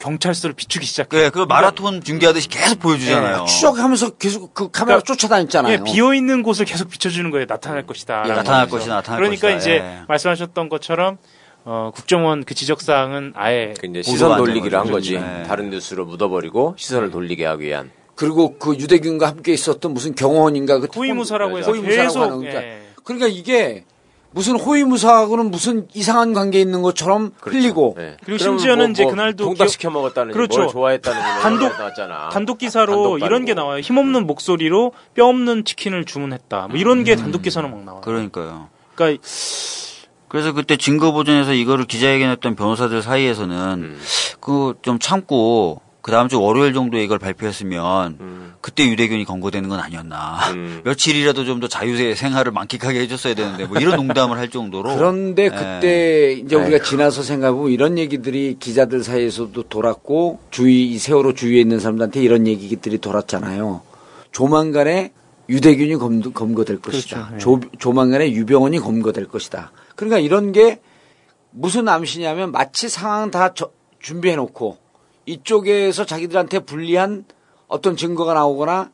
경찰서를 0.00 0.54
비추기 0.54 0.84
시작해요. 0.86 1.20
그래, 1.20 1.30
그 1.30 1.46
마라톤 1.46 2.02
중계하듯이 2.02 2.48
계속 2.48 2.80
보여주잖아요. 2.80 3.42
예, 3.42 3.46
추적하면서 3.46 4.10
계속 4.16 4.52
그 4.54 4.70
카메라 4.70 4.98
그러니까- 4.98 5.14
쫓아다녔잖아요. 5.14 5.72
예, 5.72 5.84
비어 5.84 6.14
있는 6.14 6.42
곳을 6.42 6.64
계속 6.64 6.88
비춰주는 6.90 7.30
거예요. 7.30 7.46
나타날 7.46 7.86
것이다. 7.86 8.24
예, 8.26 8.28
나타날 8.30 8.64
거죠. 8.64 8.76
것이다, 8.78 8.94
나타날 8.96 9.20
그러니까 9.20 9.48
것이다. 9.52 9.58
이제 9.58 9.70
예. 9.84 9.98
말씀하셨던 10.08 10.68
것처럼 10.68 11.18
어, 11.64 11.90
국정원 11.94 12.44
그 12.44 12.54
지적사항은 12.54 13.34
아예 13.36 13.74
그 13.78 13.86
이제 13.86 14.02
시선 14.02 14.32
안 14.32 14.38
돌리기를 14.38 14.78
한 14.78 14.90
거지. 14.90 15.18
네. 15.18 15.42
다른 15.46 15.68
뉴스로 15.70 16.06
묻어버리고 16.06 16.74
시선을 16.78 17.10
돌리게 17.10 17.44
하기 17.44 17.66
위한. 17.66 17.90
그리고 18.14 18.58
그 18.58 18.74
유대균과 18.74 19.26
함께 19.28 19.52
있었던 19.52 19.92
무슨 19.92 20.14
경호원인가 20.14 20.78
그 20.80 20.88
호위무사라고 20.94 21.58
해서 21.58 21.70
호위무사라고 21.70 22.06
계속 22.08 22.20
하는 22.22 22.38
그러니까, 22.38 22.62
예. 22.62 22.82
그러니까 23.04 23.28
이게 23.28 23.84
무슨 24.32 24.56
호위무사하고는 24.58 25.50
무슨 25.50 25.88
이상한 25.92 26.32
관계 26.32 26.60
있는 26.60 26.82
것처럼 26.82 27.32
흘리고 27.40 27.94
네. 27.96 28.16
그리고 28.24 28.38
심지어는 28.38 28.84
뭐, 28.86 28.90
이제 28.92 29.02
뭐 29.02 29.10
그날도 29.12 29.52
기억- 29.54 29.68
시켜 29.68 29.90
먹었다는 29.90 30.32
그렇죠. 30.32 30.60
뭘 30.60 30.68
좋아했다는 30.70 31.20
단독- 31.42 31.76
나왔잖아. 31.78 32.28
단독 32.28 32.58
기사로 32.58 32.92
단독 32.92 33.18
이런 33.26 33.44
게. 33.44 33.54
나와요. 33.54 33.80
힘없는 33.80 34.26
목소리로 34.28 34.92
뼈 35.14 35.26
없는 35.26 35.64
치킨을 35.64 36.04
주문했다. 36.04 36.68
뭐 36.68 36.76
이런 36.76 37.02
게 37.02 37.16
단독 37.16 37.42
기사로 37.42 37.68
막 37.68 37.82
나와요. 37.84 38.00
그러니까요. 38.02 38.68
그러니까 38.94 39.20
그래서 40.28 40.52
그때 40.52 40.76
증거 40.76 41.10
보존에서 41.10 41.52
이거를 41.52 41.86
기자회견했던 41.86 42.54
변호사들 42.54 43.02
사이에서는 43.02 43.56
음. 43.82 44.00
그좀 44.40 45.00
참고 45.00 45.80
그 46.02 46.10
다음 46.10 46.28
주 46.28 46.40
월요일 46.40 46.72
정도에 46.72 47.02
이걸 47.04 47.18
발표했으면 47.18 48.16
음. 48.20 48.54
그때 48.62 48.86
유대균이 48.88 49.24
검거되는 49.26 49.68
건 49.68 49.80
아니었나. 49.80 50.38
음. 50.54 50.80
며칠이라도 50.84 51.44
좀 51.44 51.60
더 51.60 51.68
자유의 51.68 52.16
생활을 52.16 52.52
만끽하게 52.52 53.00
해줬어야 53.00 53.34
되는데 53.34 53.66
뭐 53.66 53.78
이런 53.78 53.96
농담을 53.96 54.38
할 54.38 54.48
정도로. 54.48 54.96
그런데 54.96 55.44
예. 55.44 55.48
그때 55.50 56.32
이제 56.32 56.56
우리가 56.56 56.82
지나서 56.82 57.22
생각해보면 57.22 57.70
이런 57.70 57.98
얘기들이 57.98 58.56
기자들 58.58 59.02
사이에서도 59.04 59.62
돌았고 59.64 60.40
주위 60.50 60.86
이 60.90 60.98
세월호 60.98 61.34
주위에 61.34 61.60
있는 61.60 61.80
사람들한테 61.80 62.22
이런 62.22 62.46
얘기들이 62.46 62.96
돌았잖아요. 62.98 63.82
조만간에 64.32 65.12
유대균이 65.50 65.96
검, 65.96 66.22
검거될 66.32 66.80
것이다. 66.80 67.28
그렇죠. 67.28 67.34
예. 67.34 67.38
조, 67.38 67.60
조만간에 67.78 68.30
유병원이 68.32 68.78
검거될 68.78 69.26
것이다. 69.28 69.72
그러니까 69.96 70.18
이런 70.18 70.52
게 70.52 70.80
무슨 71.50 71.88
암시냐면 71.88 72.52
마치 72.52 72.88
상황 72.88 73.30
다 73.30 73.52
저- 73.54 73.70
준비해놓고 74.00 74.78
이쪽에서 75.26 76.04
자기들한테 76.04 76.60
불리한 76.60 77.24
어떤 77.68 77.96
증거가 77.96 78.34
나오거나 78.34 78.90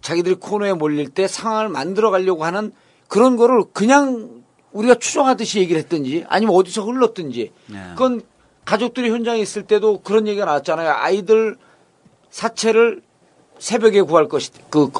자기들이 0.00 0.36
코너에 0.36 0.72
몰릴 0.72 1.08
때 1.08 1.26
상황을 1.26 1.68
만들어 1.68 2.10
가려고 2.10 2.44
하는 2.44 2.72
그런 3.08 3.36
거를 3.36 3.64
그냥 3.72 4.42
우리가 4.72 4.96
추정하듯이 4.96 5.60
얘기를 5.60 5.80
했든지 5.82 6.24
아니면 6.28 6.54
어디서 6.54 6.82
흘렀든지 6.82 7.52
네. 7.66 7.78
그건 7.90 8.20
가족들이 8.64 9.10
현장에 9.10 9.38
있을 9.40 9.62
때도 9.62 10.00
그런 10.02 10.26
얘기가 10.26 10.44
나왔잖아요. 10.44 10.90
아이들 10.90 11.56
사체를 12.30 13.02
새벽에 13.58 14.02
구할 14.02 14.28
것이다. 14.28 14.60
그, 14.68 14.90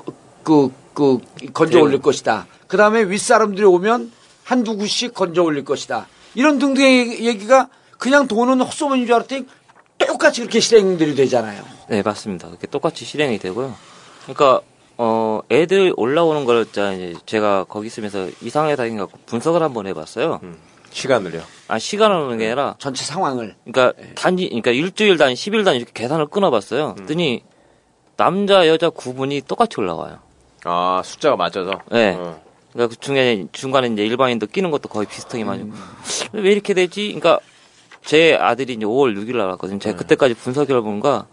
그, 0.42 0.72
그, 0.94 1.18
건져 1.52 1.80
올릴 1.80 2.00
것이다. 2.00 2.46
그 2.68 2.76
다음에 2.76 3.02
윗사람들이 3.02 3.64
오면 3.64 4.12
한두 4.44 4.76
구씩 4.76 5.12
건져 5.12 5.42
올릴 5.42 5.64
것이다. 5.64 6.06
이런 6.34 6.58
등등의 6.58 7.24
얘기가 7.24 7.68
그냥 7.98 8.28
도는 8.28 8.60
헛소문인 8.60 9.06
줄 9.06 9.14
알았더니 9.16 9.46
똑같이 9.98 10.40
그렇게 10.40 10.60
실행들이 10.60 11.14
되잖아요. 11.14 11.62
네, 11.88 12.02
맞습니다. 12.02 12.48
그렇게 12.48 12.66
똑같이 12.66 13.04
실행이 13.04 13.38
되고요. 13.38 13.74
그러니까 14.24 14.60
어 14.98 15.40
애들 15.50 15.92
올라오는 15.96 16.44
걸 16.44 16.66
제가 17.26 17.64
거기 17.64 17.86
있으면서 17.86 18.28
이상하게 18.40 18.76
다닌 18.76 18.96
것 18.96 19.10
같고 19.10 19.18
분석을 19.26 19.62
한번 19.62 19.86
해봤어요. 19.86 20.40
음. 20.42 20.58
시간을요. 20.90 21.42
아 21.68 21.78
시간을 21.78 22.16
하는 22.16 22.38
게 22.38 22.46
아니라 22.46 22.74
전체 22.78 23.04
상황을. 23.04 23.54
그러니까 23.64 23.92
단위 24.14 24.48
그러니까 24.48 24.70
일주일 24.70 25.18
단위, 25.18 25.34
10일 25.34 25.64
단위 25.64 25.78
이렇게 25.78 25.92
계산을 25.94 26.26
끊어봤어요. 26.26 26.94
그랬더니 26.94 27.42
남자 28.16 28.66
여자 28.66 28.88
구분이 28.88 29.42
똑같이 29.42 29.78
올라와요. 29.78 30.18
아 30.64 31.02
숫자가 31.04 31.36
맞아서. 31.36 31.80
네. 31.92 32.14
어. 32.18 32.40
그러니까 32.72 32.94
그 32.94 33.00
중간에 33.00 33.46
중간에 33.52 33.88
이제 33.88 34.04
일반인도 34.06 34.46
끼는 34.46 34.70
것도 34.70 34.88
거의 34.88 35.06
비슷하게 35.06 35.44
맞고 35.44 35.70
왜 36.32 36.52
이렇게 36.52 36.74
되지? 36.74 37.06
그러니까 37.08 37.40
제 38.06 38.38
아들이 38.40 38.74
이제 38.74 38.86
5월 38.86 39.18
6일 39.18 39.36
나왔거든요. 39.36 39.80
제가 39.80 39.98
그때까지 39.98 40.34
분석 40.34 40.68
결과가 40.68 41.26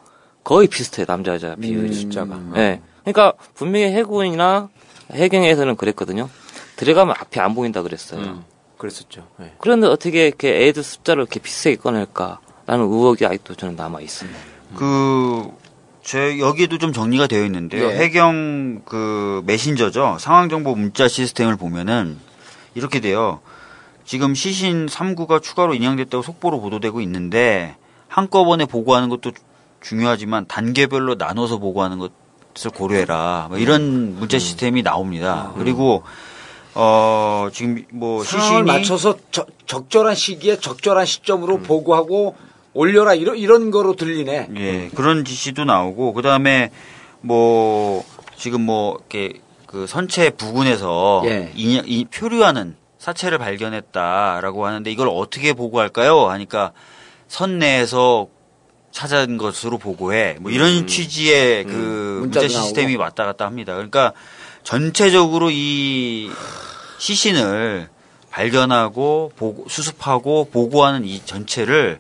거의 0.44 0.68
비슷해요 0.68 1.06
남자 1.06 1.34
여자 1.34 1.56
비율이 1.56 1.94
숫자가. 1.94 2.40
네. 2.56 2.82
그러니까 3.04 3.34
분명히 3.54 3.86
해군이나 3.94 4.70
해경에서는 5.12 5.76
그랬거든요. 5.76 6.30
들어가면 6.76 7.16
앞이 7.18 7.40
안 7.40 7.54
보인다 7.54 7.84
그랬어요. 7.84 8.22
음. 8.22 8.44
그랬었죠. 8.80 9.28
네. 9.38 9.54
그런데 9.60 9.86
어떻게 9.88 10.28
이렇게 10.28 10.68
애들 10.68 10.82
숫자를 10.82 11.22
이렇게 11.22 11.40
비슷하게 11.40 11.76
꺼낼까 11.78 12.40
라는 12.66 12.86
의혹이 12.86 13.26
아직도 13.26 13.54
저는 13.54 13.76
남아 13.76 14.02
있습니다. 14.02 14.40
그, 14.76 15.52
제, 16.02 16.40
여기에도 16.40 16.80
좀 16.80 16.92
정리가 16.92 17.28
되어 17.28 17.46
있는데요. 17.46 17.86
예. 17.92 17.98
해경 17.98 18.82
그 18.84 19.44
메신저죠. 19.46 20.18
상황정보 20.20 20.76
문자 20.76 21.08
시스템을 21.08 21.56
보면은 21.56 22.18
이렇게 22.74 23.00
돼요. 23.00 23.42
지금 24.06 24.36
시신 24.36 24.86
3구가 24.88 25.42
추가로 25.42 25.74
인양됐다고 25.76 26.22
속보로 26.24 26.60
보도되고 26.62 27.02
있는데 27.02 27.76
한꺼번에 28.08 28.66
보고하는 28.66 29.10
것도 29.10 29.32
중요하지만 29.82 30.46
단계별로 30.48 31.16
나눠서 31.16 31.58
보고하는 31.58 31.98
것을 32.00 32.72
고려해라. 32.72 33.48
뭐 33.50 33.58
이런 33.58 34.16
문자 34.20 34.40
시스템이 34.40 34.84
나옵니다. 34.84 35.52
그리고 35.58 36.04
어 36.76 37.50
지금 37.54 37.84
뭐 37.92 38.24
시신이 38.24 38.64
맞춰서 38.64 39.16
저- 39.32 39.46
적절한 39.66 40.16
시기에 40.16 40.58
적절한 40.60 41.06
시점으로 41.06 41.60
보고하고 41.60 42.36
올려라 42.74 43.14
이런 43.14 43.38
이런 43.38 43.72
거로 43.72 43.96
들리네. 43.96 44.50
예, 44.58 44.90
그런 44.96 45.24
지시도 45.26 45.66
나오고 45.66 46.14
그다음에 46.14 46.72
뭐 47.22 48.04
지금 48.38 48.62
뭐 48.62 48.98
이렇게 48.98 49.40
그 49.68 49.86
선체 49.88 50.30
부근에서 50.32 51.22
예. 51.26 51.52
이, 51.56 51.82
이 51.86 52.06
표류하는 52.06 52.76
사체를 53.04 53.38
발견했다라고 53.38 54.66
하는데 54.66 54.90
이걸 54.90 55.10
어떻게 55.10 55.52
보고할까요? 55.52 56.30
하니까 56.30 56.72
선 57.28 57.60
내에서 57.60 58.30
찾은 58.92 59.38
것으로 59.38 59.78
보고해. 59.78 60.38
뭐 60.40 60.52
이런 60.52 60.88
취지의 60.88 61.66
그 61.66 62.20
문자 62.22 62.40
문자도 62.40 62.48
시스템이 62.48 62.96
왔다 62.96 63.26
갔다 63.26 63.46
합니다. 63.46 63.74
그러니까 63.74 64.14
전체적으로 64.64 65.50
이 65.52 66.32
시신을 66.98 67.90
발견하고 68.30 69.34
보고, 69.36 69.68
수습하고 69.68 70.48
보고하는 70.50 71.04
이 71.04 71.26
전체를 71.26 72.00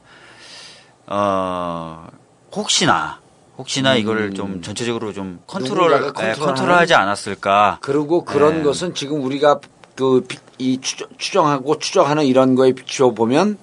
어 1.07 2.07
혹시나 2.55 3.19
혹시나 3.57 3.95
이거를 3.95 4.35
좀 4.35 4.61
전체적으로 4.61 5.11
좀 5.11 5.41
컨트롤 5.47 5.89
누군가가 5.89 6.23
예, 6.23 6.27
컨트롤하는? 6.27 6.55
컨트롤 6.55 6.77
하지 6.77 6.93
않았을까? 6.93 7.79
그리고 7.81 8.23
그런 8.23 8.59
네. 8.59 8.63
것은 8.63 8.93
지금 8.95 9.21
우리가 9.21 9.59
그 9.95 10.25
이 10.57 10.79
추정하고 10.81 11.79
추정하는 11.79 12.25
이런 12.25 12.55
거에 12.55 12.73
비추어 12.73 13.11
보면 13.11 13.57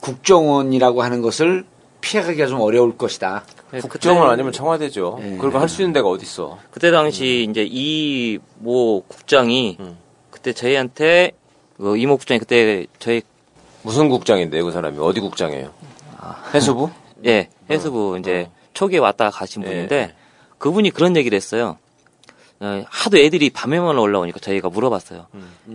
국정원이라고 0.00 1.02
하는 1.02 1.22
것을 1.22 1.64
피해가기가 2.00 2.46
좀 2.48 2.60
어려울 2.60 2.96
것이다. 2.96 3.44
국정원 3.88 4.28
아니면 4.28 4.52
청와대죠. 4.52 5.20
예. 5.22 5.36
그런 5.36 5.52
거할수 5.52 5.82
있는 5.82 5.92
데가 5.92 6.08
어디 6.08 6.24
있어? 6.24 6.58
그때 6.70 6.90
당시 6.90 7.46
이제 7.48 7.62
이모 7.62 9.02
국장이 9.02 9.76
음. 9.80 9.96
그때 10.30 10.52
저희한테 10.52 11.32
그 11.76 11.96
이모 11.96 12.16
국장이 12.16 12.40
그때 12.40 12.86
저희 12.98 13.22
무슨 13.82 14.08
국장인데요, 14.08 14.64
그 14.64 14.72
사람이 14.72 14.98
어디 14.98 15.20
국장이에요? 15.20 15.70
해수부? 16.54 16.90
예 17.24 17.48
해수부 17.70 18.16
이제 18.18 18.50
초기에 18.74 18.98
왔다 18.98 19.30
가신 19.30 19.62
예. 19.62 19.66
분인데 19.66 20.14
그분이 20.58 20.90
그런 20.90 21.16
얘기를 21.16 21.36
했어요. 21.36 21.78
어, 22.64 22.84
하도 22.88 23.18
애들이 23.18 23.50
밤에만 23.50 23.98
올라오니까 23.98 24.38
저희가 24.38 24.68
물어봤어요. 24.68 25.26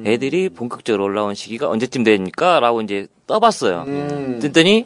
애들이 0.05 0.47
본격적으로 0.47 1.03
올라온 1.03 1.35
시기가 1.35 1.67
언제쯤 1.69 2.05
됩니까? 2.05 2.61
라고 2.61 2.81
이제 2.81 3.07
떠봤어요. 3.27 3.83
음. 3.87 4.37
그랬더니 4.39 4.85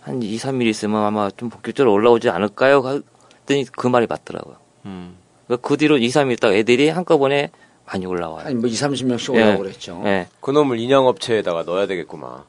한 0.00 0.20
2, 0.20 0.36
3일 0.36 0.66
있으면 0.66 1.02
아마 1.04 1.30
좀 1.30 1.48
본격적으로 1.48 1.92
올라오지 1.92 2.28
않을까요? 2.28 2.82
했더니 3.42 3.64
그 3.70 3.86
말이 3.86 4.06
맞더라고요. 4.08 4.56
음. 4.86 5.14
그러니까 5.46 5.66
그 5.68 5.76
뒤로 5.76 5.96
2, 5.96 6.08
3일 6.08 6.32
있다가 6.32 6.54
애들이 6.54 6.88
한꺼번에 6.88 7.50
많이 7.86 8.04
올라와요. 8.04 8.44
한뭐 8.46 8.66
2, 8.66 8.72
30명씩 8.72 9.36
예. 9.36 9.42
오라고 9.44 9.62
그랬죠. 9.62 10.02
예. 10.06 10.26
그놈을 10.40 10.80
인양업체에다가 10.80 11.62
넣어야 11.62 11.86
되겠구만. 11.86 12.42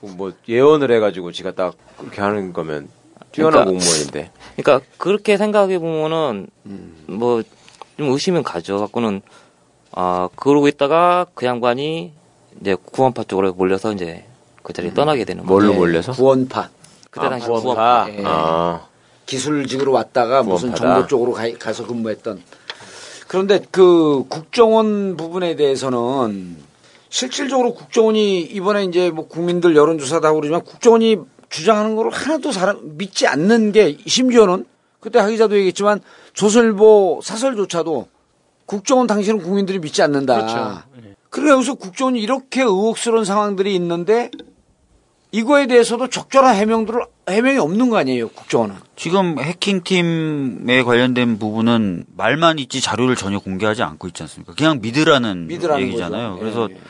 그뭐 0.00 0.32
예언을 0.48 0.92
해가지고 0.92 1.32
지가 1.32 1.54
딱 1.56 1.74
그렇게 1.98 2.20
하는 2.20 2.52
거면 2.52 2.88
뛰어난 3.32 3.64
그러니까- 3.64 3.70
공무원인데. 3.70 4.30
그러니까 4.56 4.86
그렇게 4.98 5.36
생각해 5.36 5.78
보면은 5.78 6.46
뭐 7.06 7.42
좀 7.96 8.10
의심은 8.10 8.42
가죠. 8.42 8.78
갖고는 8.78 9.22
아 9.92 10.28
그러고 10.36 10.68
있다가 10.68 11.26
그 11.34 11.46
양반이 11.46 12.12
이제 12.60 12.74
구원파 12.74 13.24
쪽으로 13.24 13.52
몰려서 13.54 13.92
이제 13.92 14.24
그 14.62 14.72
자리에 14.72 14.92
떠나게 14.94 15.24
되는 15.24 15.42
거죠. 15.42 15.52
뭘로 15.52 15.72
예. 15.72 15.76
몰려서? 15.76 16.12
구원파. 16.12 16.70
그때 17.10 17.28
당시 17.28 17.46
구원파. 17.46 18.04
구원파. 18.04 18.10
예. 18.10 18.22
아. 18.24 18.86
기술직으로 19.26 19.92
왔다가 19.92 20.42
무슨 20.42 20.72
구원파다. 20.72 20.94
정보 20.94 21.06
쪽으로 21.08 21.58
가, 21.58 21.72
서 21.72 21.86
근무했던. 21.86 22.42
그런데 23.26 23.60
그 23.70 24.24
국정원 24.28 25.16
부분에 25.16 25.56
대해서는 25.56 26.56
실질적으로 27.08 27.74
국정원이 27.74 28.42
이번에 28.42 28.84
이제 28.84 29.10
뭐 29.10 29.26
국민들 29.26 29.74
여론조사다 29.74 30.28
하고 30.28 30.40
그러지만 30.40 30.62
국정원이 30.62 31.18
주장하는 31.48 31.96
거를 31.96 32.12
하나도 32.12 32.52
사람 32.52 32.78
믿지 32.96 33.26
않는 33.26 33.72
게 33.72 33.96
심지어는 34.06 34.66
그때 35.00 35.18
하 35.18 35.28
기자도 35.28 35.56
얘기했지만 35.56 36.00
조선일보 36.36 37.20
사설조차도 37.22 38.08
국정원 38.66 39.06
당신은 39.06 39.42
국민들이 39.42 39.78
믿지 39.78 40.02
않는다. 40.02 40.34
그렇죠. 40.36 40.82
예. 41.02 41.14
그래 41.30 41.50
여기서 41.50 41.74
국정원이 41.74 42.20
이렇게 42.20 42.62
의혹스러운 42.62 43.24
상황들이 43.24 43.74
있는데 43.74 44.30
이거에 45.32 45.66
대해서도 45.66 46.08
적절한 46.08 46.54
해명들을 46.54 47.04
해명이 47.28 47.58
없는 47.58 47.90
거 47.90 47.96
아니에요 47.96 48.28
국정원은. 48.28 48.76
지금 48.96 49.38
해킹팀에 49.38 50.82
관련된 50.82 51.38
부분은 51.38 52.04
말만 52.16 52.58
있지 52.58 52.80
자료를 52.80 53.16
전혀 53.16 53.38
공개하지 53.38 53.82
않고 53.82 54.06
있지 54.08 54.22
않습니까? 54.22 54.54
그냥 54.54 54.80
믿으라는 54.80 55.46
믿으라는 55.48 55.86
얘기잖아요. 55.86 56.30
거죠. 56.32 56.40
그래서 56.40 56.68
예, 56.70 56.74
예. 56.74 56.80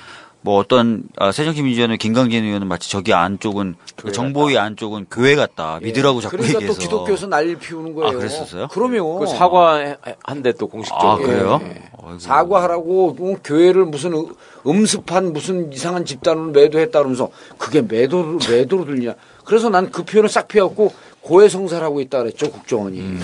뭐 0.47 0.59
어떤 0.61 1.03
아, 1.17 1.33
새정치민주연의 1.33 1.99
김강진 1.99 2.45
의원은 2.45 2.69
마치 2.69 2.89
저기 2.89 3.13
안쪽은 3.13 3.75
그 3.97 4.13
정보위 4.13 4.57
안쪽은 4.57 5.07
교회 5.11 5.35
같다 5.35 5.81
믿으라고 5.83 6.21
자꾸 6.21 6.37
그러니까 6.37 6.61
얘기해서 6.61 6.79
또 6.79 6.81
기독교에서 6.85 7.27
난리를 7.27 7.59
피우는 7.59 7.97
거예요. 7.97 8.11
아, 8.11 8.13
그랬었어요? 8.13 8.69
그러면 8.71 9.19
그 9.19 9.27
사과한데 9.27 10.53
또 10.53 10.69
공식적으로. 10.69 11.11
아 11.11 11.17
그래요? 11.17 11.61
예. 11.65 11.83
사과하라고 12.21 13.15
뭐 13.15 13.37
교회를 13.43 13.87
무슨 13.87 14.13
음- 14.13 14.33
음습한 14.65 15.33
무슨 15.33 15.73
이상한 15.73 16.05
집단으로 16.05 16.53
매도했다 16.53 16.97
그러면서 16.97 17.29
그게 17.59 17.83
매도로 17.83 18.39
매도로 18.49 18.85
들리냐. 18.85 19.15
그래서 19.45 19.69
난 19.69 19.91
그 19.91 20.05
표현을 20.05 20.29
싹 20.29 20.47
피하고 20.47 20.93
고해성사라고 21.23 22.01
있다 22.03 22.19
그랬죠 22.19 22.53
국정원이. 22.53 23.01
음. 23.01 23.21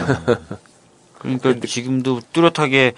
그러니까 1.21 1.55
지금도 1.69 2.21
뚜렷하게 2.33 2.95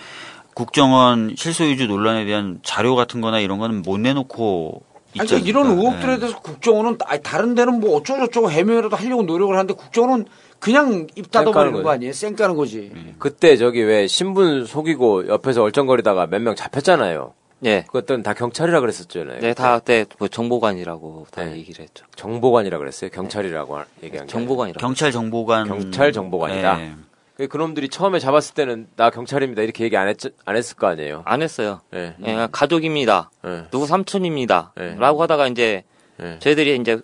국정원 0.54 1.34
실소유주 1.36 1.86
논란에 1.86 2.24
대한 2.24 2.60
자료 2.62 2.94
같은 2.96 3.20
거나 3.20 3.40
이런 3.40 3.58
거는 3.58 3.82
못 3.82 3.98
내놓고 3.98 4.82
아니, 5.18 5.28
그러니까 5.28 5.48
이런 5.48 5.66
않습니까? 5.66 5.88
의혹들에 5.88 6.12
예. 6.14 6.18
대해서 6.18 6.38
국정원은 6.40 6.98
아니, 7.06 7.22
다른 7.22 7.54
데는 7.54 7.80
뭐 7.80 7.96
어쩌고저쩌고 7.96 8.50
해명이라도 8.50 8.96
하려고 8.96 9.22
노력을 9.22 9.54
하는데 9.54 9.72
국정원은 9.74 10.26
그냥 10.58 11.06
입 11.14 11.30
닫아버리는 11.30 11.82
거 11.82 11.90
아니에요? 11.90 12.12
쌩 12.12 12.34
까는 12.34 12.56
거지. 12.56 12.90
그때 13.18 13.56
저기 13.56 13.82
왜 13.82 14.06
신분 14.06 14.64
속이고 14.66 15.28
옆에서 15.28 15.62
얼쩡거리다가 15.62 16.26
몇 16.26 16.40
명 16.40 16.54
잡혔잖아요. 16.56 17.32
예. 17.64 17.82
그것들은 17.86 18.22
다 18.22 18.34
경찰이라 18.34 18.80
그랬었잖아요. 18.80 19.40
네, 19.40 19.54
다 19.54 19.78
그때 19.78 20.04
뭐 20.18 20.26
정보관이라고 20.28 21.26
다 21.30 21.44
네. 21.44 21.56
얘기를 21.58 21.82
했죠. 21.84 22.04
정보관이라 22.16 22.78
그랬어요. 22.78 23.10
경찰이라고 23.10 23.76
하- 23.76 23.84
얘기한 24.02 24.26
게. 24.26 24.32
정보관이라고. 24.32 24.80
경찰 24.80 25.12
정보관 25.12 25.68
경찰 25.68 26.12
정보관이다. 26.12 26.80
예. 26.80 26.92
그 27.36 27.48
그놈들이 27.48 27.88
처음에 27.88 28.18
잡았을 28.20 28.54
때는 28.54 28.86
나 28.96 29.10
경찰입니다 29.10 29.62
이렇게 29.62 29.84
얘기 29.84 29.96
안, 29.96 30.08
했, 30.08 30.16
안 30.44 30.56
했을 30.56 30.76
거 30.76 30.86
아니에요. 30.86 31.22
안 31.24 31.42
했어요. 31.42 31.80
예. 31.92 32.14
예, 32.24 32.48
가족입니다. 32.52 33.30
예. 33.44 33.64
누구 33.70 33.86
삼촌입니다. 33.86 34.72
네. 34.76 34.94
라고 34.98 35.20
하다가 35.22 35.48
이제 35.48 35.82
예. 36.22 36.38
저희들이 36.38 36.76
이제 36.76 37.00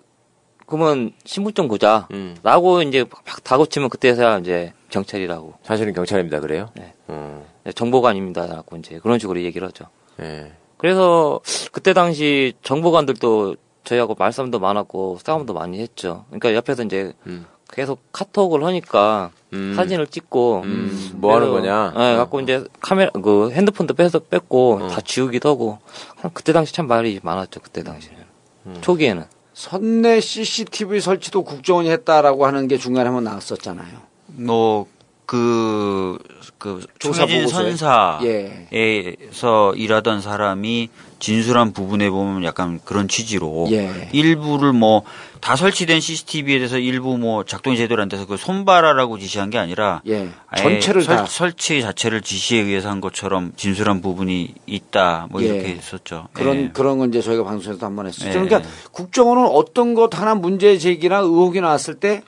그러면 0.66 1.12
신분증 1.24 1.66
보자. 1.66 2.06
음. 2.12 2.36
라고 2.44 2.80
이제 2.82 3.04
막 3.10 3.42
다고치면 3.42 3.88
그때서야 3.88 4.38
이제 4.38 4.72
경찰이라고 4.90 5.54
사실은 5.62 5.92
경찰입니다 5.92 6.38
그래요? 6.38 6.70
네. 6.76 6.94
음. 7.08 7.44
네, 7.64 7.72
정보관입니다 7.72 8.46
라고 8.46 8.76
이제 8.76 9.00
그런 9.00 9.18
식으로 9.18 9.42
얘기를 9.42 9.66
하죠. 9.66 9.86
예. 10.20 10.52
그래서 10.76 11.40
그때 11.72 11.92
당시 11.92 12.54
정보관들도 12.62 13.56
저희하고 13.82 14.14
말싸움도 14.16 14.60
많았고 14.60 15.18
싸움도 15.22 15.54
많이 15.54 15.80
했죠. 15.80 16.24
그러니까 16.28 16.54
옆에서 16.54 16.84
이제 16.84 17.12
음. 17.26 17.46
계속 17.72 18.00
카톡을 18.12 18.64
하니까 18.64 19.30
음. 19.52 19.74
사진을 19.76 20.06
찍고 20.06 20.62
음, 20.64 21.10
뭐 21.14 21.34
하는 21.34 21.50
그래서, 21.50 21.92
거냐? 21.92 22.12
예, 22.12 22.16
갖고 22.16 22.40
이제 22.40 22.64
카메라 22.80 23.10
그 23.10 23.50
핸드폰도 23.52 23.94
빼서 23.94 24.18
뺐고 24.18 24.80
어. 24.82 24.88
다 24.88 25.00
지우기도 25.00 25.48
하고 25.48 25.78
한 26.16 26.30
그때 26.34 26.52
당시 26.52 26.74
참 26.74 26.86
말이 26.86 27.20
많았죠. 27.22 27.60
그때 27.60 27.82
당시는 27.82 28.18
음. 28.66 28.78
초기에는 28.80 29.24
선내 29.54 30.20
CCTV 30.20 31.00
설치도 31.00 31.44
국정원이 31.44 31.90
했다라고 31.90 32.46
하는 32.46 32.68
게 32.68 32.78
중간에 32.78 33.06
한번 33.06 33.24
나왔었잖아요. 33.24 34.10
뭐그 34.26 36.18
그 36.58 36.80
조사 36.98 37.26
조사진 37.26 37.44
보고서에? 37.44 37.76
선사에서 37.76 39.74
일하던 39.74 40.20
사람이 40.20 40.88
진술한 41.20 41.72
부분에 41.72 42.10
보면 42.10 42.42
약간 42.44 42.80
그런 42.84 43.06
취지로 43.06 43.68
예. 43.70 44.08
일부를 44.12 44.72
뭐 44.72 45.04
다 45.40 45.56
설치된 45.56 46.00
CCTV에 46.00 46.58
대해서 46.58 46.78
일부 46.78 47.16
뭐 47.16 47.44
작동이 47.44 47.76
제대로 47.78 48.02
안 48.02 48.08
돼서 48.10 48.26
그 48.26 48.36
손봐라라고 48.36 49.18
지시한 49.18 49.48
게 49.48 49.56
아니라 49.56 50.02
예. 50.06 50.28
전체를 50.54 51.00
설, 51.02 51.16
다. 51.16 51.26
설치 51.26 51.80
자체를 51.80 52.20
지시에 52.20 52.60
의해서 52.60 52.90
한 52.90 53.00
것처럼 53.00 53.52
진술한 53.56 54.02
부분이 54.02 54.54
있다 54.66 55.28
뭐 55.30 55.42
예. 55.42 55.46
이렇게 55.46 55.68
했었죠. 55.76 56.28
그런 56.34 56.56
예. 56.56 56.70
그런 56.74 56.98
건 56.98 57.08
이제 57.08 57.22
저희가 57.22 57.44
방송에서도 57.44 57.84
한 57.86 57.96
번 57.96 58.06
했었죠. 58.06 58.28
예. 58.28 58.32
그러니까 58.32 58.60
국정원은 58.92 59.46
어떤 59.46 59.94
것 59.94 60.14
하나 60.18 60.34
문제 60.34 60.76
제기나 60.76 61.20
의혹이 61.20 61.62
나왔을 61.62 61.94
때 61.94 62.22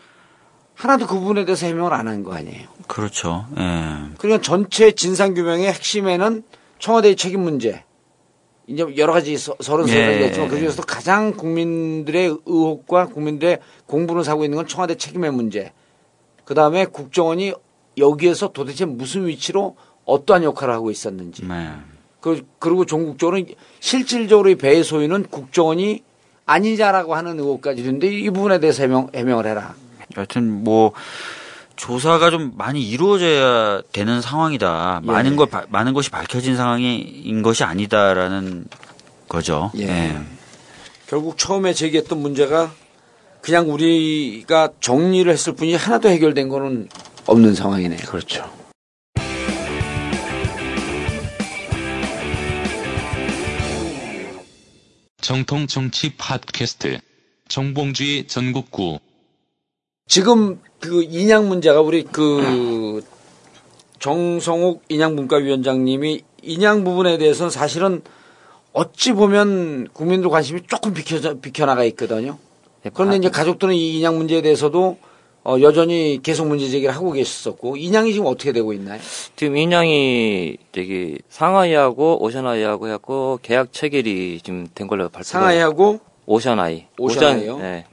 하나도 0.75 1.07
그 1.07 1.15
부분에 1.19 1.45
대해서 1.45 1.67
해명을 1.67 1.93
안 1.93 2.09
한 2.09 2.25
거 2.25 2.35
아니에요. 2.35 2.67
그렇죠. 2.87 3.45
예. 3.59 3.63
그러니까 4.17 4.41
전체 4.41 4.93
진상 4.93 5.35
규명의 5.35 5.69
핵심에는 5.69 6.45
청와대의 6.79 7.17
책임 7.17 7.41
문제. 7.43 7.85
이제 8.67 8.85
여러 8.97 9.13
가지 9.13 9.37
서- 9.37 9.57
서른 9.61 9.87
세 9.87 9.99
예. 10.01 10.07
가지가 10.07 10.27
있지만 10.27 10.49
그 10.49 10.59
중에서도 10.59 10.83
가장 10.87 11.33
국민들의 11.33 12.39
의혹과 12.47 13.07
국민들의 13.07 13.59
공분을 13.87 14.25
사고 14.25 14.45
있는 14.45 14.57
건 14.57 14.67
청와대 14.67 14.95
책임의 14.97 15.33
문제. 15.33 15.73
그 16.45 16.55
다음에 16.55 16.85
국정원이 16.87 17.53
여기에서 17.99 18.53
도대체 18.53 18.85
무슨 18.85 19.27
위치로 19.27 19.77
어떠한 20.05 20.45
역할을 20.45 20.73
하고 20.75 20.91
있었는지. 20.91 21.45
네. 21.47 21.71
그, 22.21 22.47
그리고 22.59 22.87
전국적으로 22.87 23.43
실질적으로 23.81 24.49
이 24.49 24.55
배의 24.55 24.85
소유는 24.85 25.25
국정원이 25.25 26.03
아니냐라고 26.47 27.15
하는 27.15 27.39
의혹까지 27.39 27.81
있는데 27.83 28.09
이 28.09 28.31
부분에 28.31 28.61
대해서 28.61 28.83
해명, 28.83 29.09
해명을 29.15 29.47
해라. 29.47 29.75
여하튼 30.17 30.65
뭐 30.65 30.93
조사가 31.77 32.31
좀 32.31 32.53
많이 32.57 32.83
이루어져야 32.89 33.83
되는 33.93 34.21
상황이다. 34.21 35.01
예. 35.03 35.07
많은 35.07 35.37
것 35.37 35.51
바- 35.51 35.65
많은 35.69 35.93
것이 35.95 36.11
밝혀진 36.11 36.57
상황인 36.57 37.43
것이 37.43 37.65
아니다라는 37.65 38.67
거죠. 39.29 39.71
예. 39.79 39.89
예. 39.89 40.21
결국 41.09 41.37
처음에 41.39 41.73
제기했던 41.75 42.19
문제가 42.21 42.73
그냥 43.41 43.71
우리가 43.73 44.71
정리를 44.81 45.31
했을 45.31 45.55
뿐이 45.55 45.75
하나도 45.75 46.09
해결된 46.09 46.49
거는 46.49 46.89
없는 47.27 47.55
상황이네요. 47.55 47.99
그렇죠. 48.07 48.49
정통 55.21 55.67
정치 55.67 56.15
팟캐스트 56.17 56.99
정봉주의 57.49 58.27
전국구 58.27 58.99
지금 60.09 60.61
그 60.83 61.05
인양 61.05 61.49
문제가 61.49 61.81
우리 61.81 62.03
그 62.03 63.03
정성욱 64.01 64.83
인양분과위원장님이 64.89 66.23
인양 66.43 66.83
부분에 66.83 67.19
대해서는 67.19 67.51
사실은 67.51 68.03
어찌 68.73 69.13
보면 69.13 69.89
국민들 69.93 70.29
관심이 70.29 70.63
조금 70.67 70.93
비켜 70.93 71.35
비켜나가 71.35 71.85
있거든요. 71.85 72.37
네, 72.83 72.91
그런데 72.93 73.17
이제 73.17 73.29
가족들은 73.31 73.75
이 73.75 73.99
인양 73.99 74.17
문제에 74.17 74.43
대해서도 74.43 74.99
어, 75.45 75.57
여전히 75.61 76.19
계속 76.21 76.49
문제 76.49 76.69
제기를 76.69 76.93
하고 76.93 77.13
계셨었고 77.13 77.77
인양이 77.77 78.13
지금 78.13 78.27
어떻게 78.27 78.51
되고 78.51 78.73
있나요? 78.73 79.01
지금 79.37 79.57
인양이 79.57 80.57
저기 80.73 81.19
상하이하고 81.29 82.25
오션아이하고 82.25 82.89
해갖고 82.89 83.39
계약 83.43 83.73
체결이 83.73 84.41
지금 84.43 84.67
된 84.75 84.89
걸로 84.89 85.05
발표가 85.05 85.23
상하이하고 85.23 86.01
오션아이 86.27 86.87
오션아이요? 86.99 87.55
오션, 87.55 87.63
네. 87.63 87.85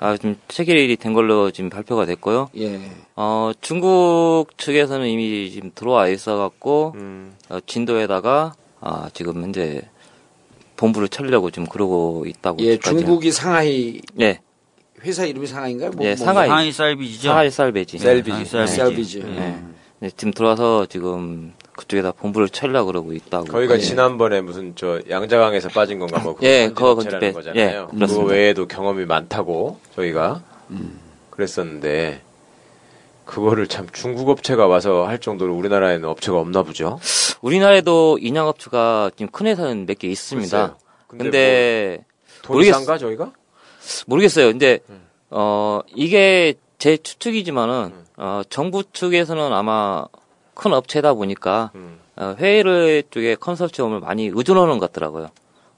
아 0.00 0.16
지금 0.16 0.36
체결이 0.48 0.96
된 0.96 1.12
걸로 1.14 1.50
지금 1.50 1.70
발표가 1.70 2.04
됐고요. 2.06 2.50
예. 2.58 2.80
어 3.16 3.52
중국 3.60 4.46
측에서는 4.56 5.06
이미 5.08 5.50
지금 5.50 5.70
들어와 5.74 6.08
있어갖고 6.08 6.92
음. 6.96 7.34
어, 7.48 7.58
진도에다가 7.66 8.54
아 8.80 9.08
지금 9.14 9.42
현재 9.42 9.82
본부를 10.76 11.08
차리려고 11.08 11.50
지금 11.50 11.66
그러고 11.66 12.24
있다고. 12.26 12.58
예, 12.60 12.76
지금까지. 12.76 13.04
중국이 13.04 13.30
상하이 13.32 14.00
예, 14.20 14.40
회사 15.04 15.24
이름이 15.24 15.46
상하이인가요? 15.46 15.90
뭐, 15.92 16.04
예, 16.04 16.14
뭐, 16.14 16.16
상하이. 16.16 16.48
상하이 16.48 16.72
쌀비지죠. 16.72 17.28
상하이 17.28 17.50
쌀배지. 17.50 17.98
셀비지. 17.98 18.44
상하이 18.44 18.66
셀비지. 18.68 19.20
네. 19.20 19.62
네, 20.00 20.10
지금 20.16 20.32
들어와서 20.32 20.86
지금 20.86 21.54
그쪽에다 21.76 22.12
본부를 22.12 22.48
차리려고 22.48 22.86
그러고 22.86 23.12
있다고. 23.12 23.44
거기가 23.46 23.74
예. 23.74 23.78
지난번에 23.78 24.40
무슨 24.40 24.74
저 24.76 25.00
양자강에서 25.08 25.68
빠진 25.70 25.98
건가 25.98 26.20
뭐 26.20 26.36
예, 26.42 26.68
그거 26.68 26.94
그거 26.94 26.94
건설업체라는 26.96 27.20
그때- 27.20 27.32
거잖아요. 27.32 27.88
예, 27.92 27.94
그렇습니다. 27.96 28.24
그 28.26 28.30
외에도 28.32 28.66
경험이 28.66 29.04
많다고 29.06 29.78
저희가 29.94 30.42
음. 30.70 30.98
그랬었는데 31.30 32.20
그거를 33.24 33.66
참 33.66 33.86
중국 33.92 34.28
업체가 34.28 34.66
와서 34.66 35.06
할 35.06 35.18
정도로 35.18 35.54
우리나라에는 35.56 36.08
업체가 36.08 36.38
없나 36.38 36.62
보죠. 36.62 36.98
우리나라에도 37.40 38.18
인양 38.20 38.46
업체가 38.46 39.10
지금 39.16 39.30
큰 39.32 39.46
회사는 39.46 39.86
몇 39.86 39.98
개 39.98 40.08
있습니다. 40.08 40.58
글쎄요. 40.58 40.76
근데 41.08 41.24
근데 41.24 42.04
돈이 42.42 42.70
모르겠- 42.70 42.98
저희가? 42.98 43.32
모르겠어요. 44.06 44.46
근데 44.48 44.80
음. 44.90 45.06
어 45.30 45.80
이게 45.94 46.54
제 46.78 46.96
추측이지만은 46.96 47.92
어 48.16 48.42
정부 48.50 48.82
측에서는 48.92 49.52
아마 49.52 50.04
큰 50.54 50.72
업체다 50.72 51.14
보니까 51.14 51.70
음. 51.74 51.98
어, 52.16 52.34
회의를 52.38 53.02
쪽에 53.10 53.34
컨설팅을 53.34 54.00
많이 54.00 54.30
의존하는 54.32 54.78
것 54.78 54.92
같더라고요. 54.92 55.28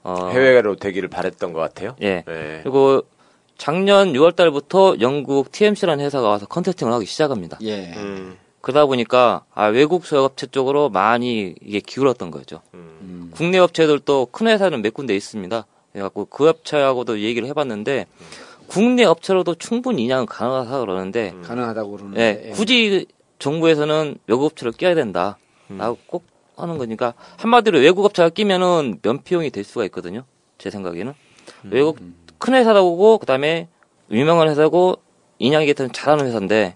어, 0.03 0.29
해외로 0.31 0.75
되기를 0.75 1.09
바랬던 1.09 1.53
것 1.53 1.59
같아요. 1.59 1.95
예. 2.01 2.23
네. 2.25 2.59
그리고 2.63 3.03
작년 3.57 4.13
6월 4.13 4.35
달부터 4.35 4.97
영국 5.01 5.51
TMC라는 5.51 6.05
회사가 6.05 6.29
와서 6.29 6.45
컨설팅을 6.45 6.93
하기 6.93 7.05
시작합니다. 7.05 7.57
예. 7.63 7.93
음, 7.95 8.37
그러다 8.61 8.85
보니까 8.85 9.43
아, 9.53 9.65
외국 9.65 10.05
소업체 10.05 10.47
쪽으로 10.47 10.89
많이 10.89 11.55
이게 11.61 11.79
기울었던 11.79 12.31
거죠. 12.31 12.61
음. 12.73 12.97
음. 13.01 13.31
국내 13.33 13.57
업체들도 13.57 14.27
큰 14.31 14.47
회사는 14.47 14.81
몇 14.81 14.93
군데 14.93 15.15
있습니다. 15.15 15.65
그래갖고 15.91 16.25
그 16.25 16.47
업체하고도 16.47 17.21
얘기를 17.21 17.47
해봤는데 17.47 18.05
국내 18.67 19.03
업체로도 19.03 19.55
충분히 19.55 20.03
인양은 20.03 20.25
가능하다 20.27 20.79
그러는데 20.79 21.33
가능하다고 21.43 21.91
그러는데. 21.91 22.21
예, 22.21 22.49
예. 22.49 22.51
굳이 22.51 23.07
정부에서는 23.39 24.17
외국 24.27 24.45
업체를 24.45 24.71
껴야 24.71 24.95
된다. 24.95 25.37
음. 25.69 25.77
라고 25.77 25.97
꼭 26.07 26.25
하는 26.55 26.77
거니까 26.77 27.13
한마디로 27.37 27.79
외국 27.79 28.03
업체가 28.05 28.29
끼면은 28.29 28.99
면피용이 29.01 29.51
될 29.51 29.63
수가 29.63 29.85
있거든요. 29.85 30.23
제 30.57 30.69
생각에는 30.69 31.13
외국 31.65 31.99
큰 32.39 32.55
회사다고 32.55 33.17
그다음에 33.19 33.67
유명한 34.09 34.49
회사고 34.49 34.97
인양이 35.39 35.67
같은 35.67 35.91
잘하는 35.91 36.25
회사인데 36.25 36.75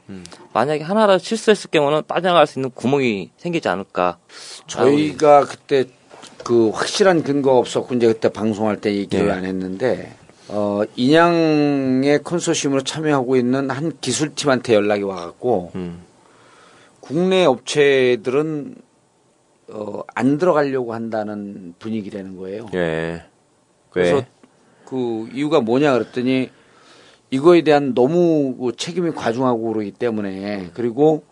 만약에 0.53 0.84
하나라도 0.84 1.24
실수했을 1.24 1.72
경우는 1.72 2.03
빠져나갈 2.07 2.45
수 2.45 2.59
있는 2.59 2.70
구멍이 2.72 3.32
생기지 3.38 3.68
않을까. 3.70 4.20
저희가 4.68 5.45
그때 5.45 5.86
그 6.43 6.70
확실한 6.70 7.24
근거가 7.24 7.57
없었고 7.57 7.95
이제 7.95 8.07
그때 8.07 8.30
방송할 8.30 8.78
때 8.78 8.93
얘기를 8.93 9.28
네. 9.28 9.32
안 9.32 9.45
했는데 9.45 10.14
어 10.47 10.82
인양의 10.95 12.24
컨소시엄으로 12.24 12.82
참여하고 12.84 13.36
있는 13.36 13.70
한 13.70 13.97
기술팀한테 13.99 14.76
연락이 14.76 15.03
와갖고 15.03 15.72
음. 15.76 16.03
국내 17.02 17.43
업체들은 17.45 18.76
어 19.74 20.04
안 20.16 20.38
들어가려고 20.38 20.93
한다는 20.93 21.74
분위기라는 21.80 22.36
거예요. 22.38 22.68
예. 22.74 23.24
그래서 23.89 24.18
왜? 24.18 24.28
그 24.86 25.28
이유가 25.34 25.62
뭐냐 25.62 25.93
그랬더니 25.93 26.49
이거에 27.30 27.62
대한 27.62 27.93
너무 27.93 28.56
그 28.58 28.76
책임이 28.76 29.12
과중하고 29.12 29.72
그러기 29.72 29.91
때문에 29.91 30.70
그리고 30.74 31.24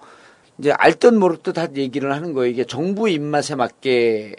이제 0.58 0.72
알듯 0.72 1.14
모르듯 1.14 1.54
다 1.54 1.68
얘기를 1.76 2.14
하는 2.14 2.34
거예요. 2.34 2.52
이게 2.52 2.64
정부 2.64 3.10
입맛에 3.10 3.56
맞게 3.56 4.36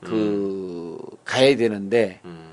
그 0.00 0.98
가야 1.24 1.56
되는데 1.56 2.20
음. 2.24 2.47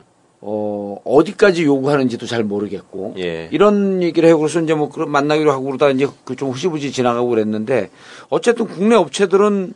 어 0.47 0.97
어디까지 1.03 1.63
요구하는지도 1.63 2.27
잘 2.27 2.43
모르겠고 2.43 3.15
예. 3.17 3.49
이런 3.51 4.03
얘기를 4.03 4.29
해고 4.29 4.41
그래서 4.41 4.61
이제 4.61 4.75
뭐 4.75 4.89
그런 4.89 5.09
만나기로 5.09 5.51
하고 5.51 5.63
그러다 5.65 5.89
이제 5.89 6.07
그좀 6.23 6.51
흐지부지 6.51 6.91
지나가고 6.91 7.29
그랬는데 7.29 7.89
어쨌든 8.29 8.67
국내 8.67 8.95
업체들은 8.95 9.73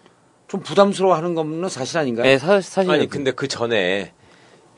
좀 0.47 0.59
부담스러워하는 0.61 1.33
거는 1.33 1.69
사실 1.69 1.97
아닌가요? 1.97 2.25
네, 2.25 2.37
사, 2.37 2.61
사실 2.61 2.91
아니 2.91 3.07
근데 3.07 3.31
그 3.31 3.47
전에 3.47 4.11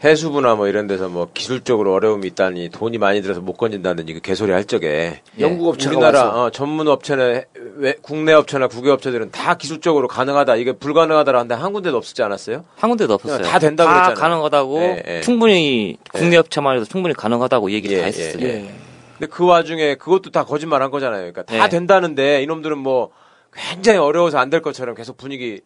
해수부나 0.04 0.56
뭐 0.56 0.68
이런 0.68 0.88
데서 0.88 1.10
뭐 1.10 1.28
기술적으로 1.34 1.94
어려움이 1.94 2.28
있다니 2.30 2.70
돈이 2.70 2.98
많이 2.98 3.22
들어서 3.22 3.40
못 3.40 3.54
건진다든지 3.54 4.14
그 4.16 4.20
개소리 4.20 4.52
할 4.52 4.66
적에 4.66 5.22
영국 5.40 5.68
업체가 5.70 5.92
우리나라 5.96 6.30
어, 6.30 6.50
전문 6.50 6.88
업체나 6.88 7.44
왜- 7.78 7.96
국내 8.02 8.34
업체나 8.34 8.68
국외 8.68 8.90
업체들은 8.92 9.30
다 9.32 9.56
기술적으로 9.56 10.08
가능하다 10.08 10.56
이게 10.56 10.72
불가능하다라 10.72 11.40
하는데 11.40 11.54
한 11.56 11.72
군데도 11.74 11.98
없었지 11.98 12.24
않았어요? 12.24 12.66
한 12.76 12.90
군데도 12.90 13.14
없었어요. 13.14 13.44
다 13.44 13.60
된다고 13.60 13.90
다 13.90 14.06
그랬잖아요. 14.06 14.16
가능하다고 14.22 14.82
예, 14.82 15.04
예. 15.08 15.22
충분히 15.22 15.98
국내 16.12 16.38
업체만 16.38 16.76
해도 16.78 16.86
충분히 16.86 17.14
가능하다고 17.14 17.70
얘기를 17.72 17.98
예, 17.98 18.02
다 18.02 18.06
했어요. 18.08 18.34
예, 18.42 18.48
예. 18.48 18.74
근데 19.20 19.28
그 19.32 19.46
와중에 19.46 19.96
그것도 19.96 20.32
다 20.32 20.44
거짓말 20.46 20.82
한 20.82 20.90
거잖아요. 20.90 21.20
그러니까 21.32 21.44
다 21.44 21.64
네. 21.66 21.70
된다는데 21.70 22.42
이놈들은 22.42 22.76
뭐 22.80 23.12
굉장히 23.54 24.00
어려워서 24.00 24.40
안 24.40 24.50
될 24.50 24.62
것처럼 24.64 24.96
계속 24.96 25.16
분위기 25.18 25.62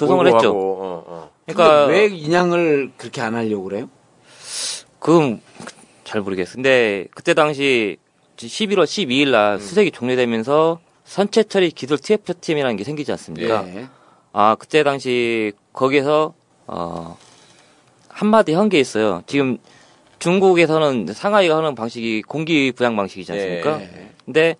조성을 0.00 0.26
했죠. 0.26 0.48
하고, 0.48 0.78
어, 0.80 1.04
어. 1.06 1.30
그러니까 1.46 1.86
왜 1.86 2.06
인양을 2.06 2.92
그렇게 2.96 3.20
안 3.20 3.34
하려고 3.34 3.64
그래요? 3.64 3.88
그건 4.98 5.40
잘 6.04 6.20
모르겠어요. 6.20 6.54
근데 6.56 7.06
그때 7.14 7.34
당시 7.34 7.96
11월 8.36 8.84
12일 8.84 9.28
음. 9.28 9.32
날 9.32 9.60
수색이 9.60 9.90
종료되면서 9.92 10.80
선체 11.04 11.42
처리 11.42 11.70
기술 11.70 11.98
TF 11.98 12.34
팀이라는 12.40 12.76
게 12.76 12.84
생기지 12.84 13.10
않습니까? 13.12 13.66
예. 13.68 13.88
아 14.32 14.56
그때 14.58 14.82
당시 14.82 15.52
거기에서 15.72 16.34
어 16.66 17.16
한마디 18.08 18.52
한 18.54 18.68
게 18.68 18.78
있어요. 18.78 19.22
지금 19.26 19.58
중국에서는 20.18 21.12
상하이가 21.12 21.56
하는 21.56 21.74
방식이 21.74 22.22
공기 22.22 22.72
부양 22.72 22.94
방식이지 22.96 23.32
않습니까? 23.32 23.80
예. 23.80 24.10
근데 24.24 24.56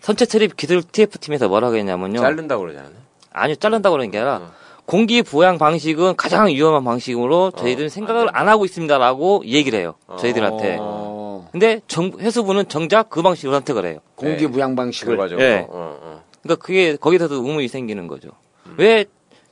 선체 0.00 0.24
처리 0.26 0.48
기술 0.48 0.82
TF 0.82 1.18
팀에서 1.18 1.48
뭐라고 1.48 1.76
했냐면요. 1.76 2.20
자른다고 2.20 2.62
그러잖아요. 2.62 2.92
아니요, 3.32 3.56
자른다고 3.56 3.92
그러는 3.94 4.10
게 4.10 4.18
아니라 4.18 4.36
어. 4.36 4.52
공기 4.86 5.22
부양 5.22 5.58
방식은 5.58 6.14
가장 6.16 6.46
위험한 6.46 6.84
방식으로 6.84 7.50
저희들은 7.50 7.88
생각을 7.88 8.28
안 8.32 8.48
하고 8.48 8.64
있습니다라고 8.64 9.42
얘기를 9.44 9.78
해요. 9.80 9.94
저희들한테. 10.18 10.76
어, 10.80 11.48
근데 11.50 11.80
정, 11.88 12.12
해수부는 12.18 12.68
정작 12.68 13.10
그 13.10 13.20
방식으로 13.20 13.52
선택을 13.56 13.84
해요. 13.86 13.98
공기 14.14 14.46
부양 14.46 14.76
방식을 14.76 15.16
결과적으로. 15.16 15.44
예. 15.44 15.66
어, 15.68 15.98
어. 16.00 16.22
그러니까 16.42 16.64
그게 16.64 16.96
거기서도 16.96 17.34
의문이 17.34 17.66
생기는 17.66 18.06
거죠. 18.06 18.30
왜 18.76 19.04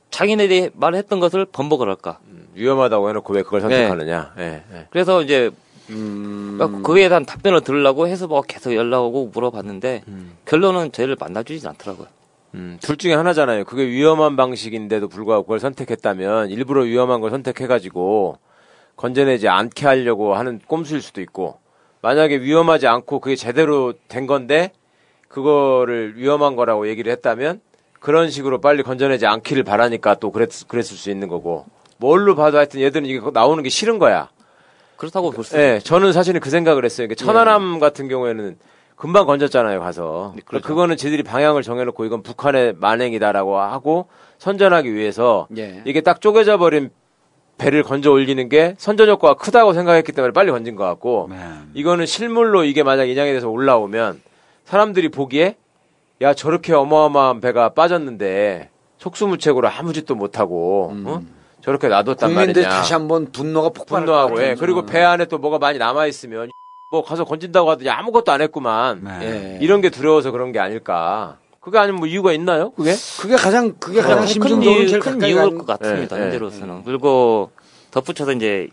자기네들이 0.09 0.69
말을 0.73 0.97
했던 0.97 1.19
것을 1.19 1.45
번복을 1.45 1.89
할까? 1.89 2.19
음, 2.29 2.47
위험하다고 2.53 3.09
해놓고 3.09 3.33
왜 3.33 3.43
그걸 3.43 3.59
선택하느냐. 3.61 4.33
예, 4.39 4.63
예. 4.73 4.87
그래서 4.89 5.21
이제 5.21 5.51
음, 5.89 6.81
그에 6.83 7.09
대한 7.09 7.25
답변을 7.25 7.61
들으려고 7.61 8.07
해수부가 8.07 8.43
계속 8.47 8.73
연락 8.73 9.03
오고 9.03 9.31
물어봤는데 9.33 10.03
결론은 10.45 10.93
저희를 10.93 11.17
만나주진 11.19 11.67
않더라고요. 11.67 12.07
음, 12.55 12.77
둘 12.81 12.97
중에 12.97 13.13
하나잖아요. 13.13 13.65
그게 13.65 13.85
위험한 13.85 14.35
방식인데도 14.35 15.09
불구하고 15.09 15.43
그걸 15.43 15.59
선택했다면 15.59 16.49
일부러 16.49 16.83
위험한 16.83 17.19
걸 17.21 17.29
선택해가지고 17.31 18.37
건져내지 18.95 19.49
않게 19.49 19.85
하려고 19.85 20.35
하는 20.35 20.59
꼼수일 20.65 21.01
수도 21.01 21.21
있고 21.21 21.59
만약에 22.01 22.39
위험하지 22.39 22.87
않고 22.87 23.19
그게 23.19 23.35
제대로 23.35 23.93
된 24.07 24.25
건데 24.25 24.71
그거를 25.27 26.13
위험한 26.15 26.55
거라고 26.55 26.87
얘기를 26.87 27.11
했다면 27.11 27.59
그런 27.99 28.29
식으로 28.29 28.61
빨리 28.61 28.83
건져내지 28.83 29.25
않기를 29.25 29.63
바라니까 29.63 30.15
또 30.15 30.31
그랬, 30.31 30.49
그랬을 30.67 30.95
수 30.95 31.09
있는 31.09 31.27
거고 31.27 31.65
뭘로 31.97 32.35
봐도 32.35 32.57
하여튼 32.57 32.79
얘들은 32.79 33.05
이게 33.05 33.19
나오는 33.33 33.61
게 33.63 33.69
싫은 33.69 33.99
거야. 33.99 34.29
그렇다고 34.95 35.31
볼 35.31 35.43
수. 35.43 35.57
예, 35.57 35.79
저는 35.83 36.13
사실은 36.13 36.39
그 36.39 36.49
생각을 36.49 36.85
했어요. 36.85 37.07
그러니까 37.07 37.25
천안함 37.25 37.79
같은 37.79 38.07
경우에는 38.07 38.57
금방 38.95 39.25
건졌잖아요, 39.25 39.79
가서. 39.81 40.33
네, 40.35 40.41
그러니까 40.45 40.49
그렇죠. 40.49 40.67
그거는 40.67 40.97
지들이 40.97 41.23
방향을 41.23 41.63
정해놓고 41.63 42.05
이건 42.05 42.23
북한의 42.23 42.75
만행이다라고 42.77 43.57
하고 43.59 44.07
선전하기 44.37 44.93
위해서 44.93 45.47
예. 45.57 45.81
이게 45.85 46.01
딱 46.01 46.21
쪼개져 46.21 46.57
버린 46.57 46.89
배를 47.57 47.83
건져 47.83 48.11
올리는 48.11 48.49
게 48.49 48.75
선전 48.77 49.09
효과가 49.09 49.35
크다고 49.35 49.73
생각했기 49.73 50.11
때문에 50.11 50.33
빨리 50.33 50.51
건진 50.51 50.75
것 50.75 50.83
같고 50.85 51.27
네. 51.29 51.37
이거는 51.73 52.05
실물로 52.05 52.63
이게 52.63 52.83
만약 52.83 53.05
인양이 53.05 53.31
돼서 53.31 53.49
올라오면 53.49 54.21
사람들이 54.65 55.09
보기에 55.09 55.55
야 56.21 56.33
저렇게 56.33 56.73
어마어마한 56.73 57.39
배가 57.41 57.69
빠졌는데 57.69 58.69
속수무책으로 58.97 59.67
아무 59.69 59.93
짓도 59.93 60.15
못하고 60.15 60.93
어? 61.05 61.21
저렇게 61.61 61.87
놔뒀단 61.87 62.29
국민들 62.29 62.63
말이냐. 62.63 62.69
다시 62.69 62.93
한번 62.93 63.31
분노가 63.31 63.69
것 63.69 64.41
예. 64.41 64.55
그리고 64.55 64.85
배 64.85 65.01
안에 65.01 65.25
또 65.25 65.37
뭐가 65.37 65.57
많이 65.57 65.77
남아 65.77 66.07
있으면 66.07 66.49
뭐 66.95 67.03
가서 67.03 67.25
건진다고 67.25 67.69
하더니 67.69 67.89
아무것도 67.89 68.31
안 68.31 68.41
했구만. 68.41 69.01
네. 69.03 69.57
예. 69.59 69.59
이런 69.61 69.81
게 69.81 69.89
두려워서 69.89 70.31
그런 70.31 70.51
게 70.53 70.59
아닐까. 70.59 71.37
그게 71.59 71.77
아니면 71.77 71.99
뭐 71.99 72.07
이유가 72.07 72.31
있나요? 72.31 72.71
그게? 72.71 72.93
그게 73.19 73.35
가장 73.35 73.73
그게 73.79 73.99
가장 74.01 74.19
큰 74.19 74.27
심층적으로 74.27 74.71
이유, 74.81 74.87
제일 74.87 74.99
큰 75.01 75.21
이유일 75.21 75.57
것 75.57 75.65
같습니다. 75.65 76.15
예, 76.15 76.19
예. 76.21 76.25
현재로서는. 76.25 76.83
그리고 76.85 77.51
덧붙여서 77.91 78.31
이제 78.33 78.67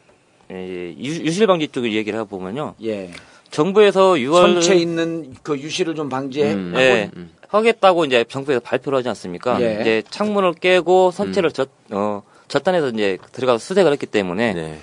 예, 0.53 0.95
유- 0.99 1.25
유실 1.25 1.47
방지 1.49 1.67
쪽을 1.69 1.93
얘기를 1.95 2.21
해 2.21 2.25
보면요. 2.25 2.75
예. 2.85 3.11
정부에서 3.51 4.13
6월 4.13 4.55
선체 4.55 4.75
있는 4.77 5.35
그 5.43 5.59
유실을 5.59 5.95
좀 5.97 6.09
방지해. 6.09 6.53
음. 6.53 6.75
예, 6.77 7.11
하겠다고 7.49 8.05
이제 8.05 8.25
정부에서 8.29 8.61
발표를 8.61 8.99
하지 8.99 9.09
않습니까? 9.09 9.61
예. 9.61 9.79
이제 9.81 10.03
창문을 10.11 10.55
깨고 10.55 11.11
선체를 11.11 11.51
젖, 11.51 11.71
어, 11.91 12.23
젖단에서 12.49 12.91
이제 12.91 13.19
들어가서 13.33 13.59
수색을 13.59 13.91
했기 13.93 14.07
때문에 14.07 14.53
네. 14.55 14.79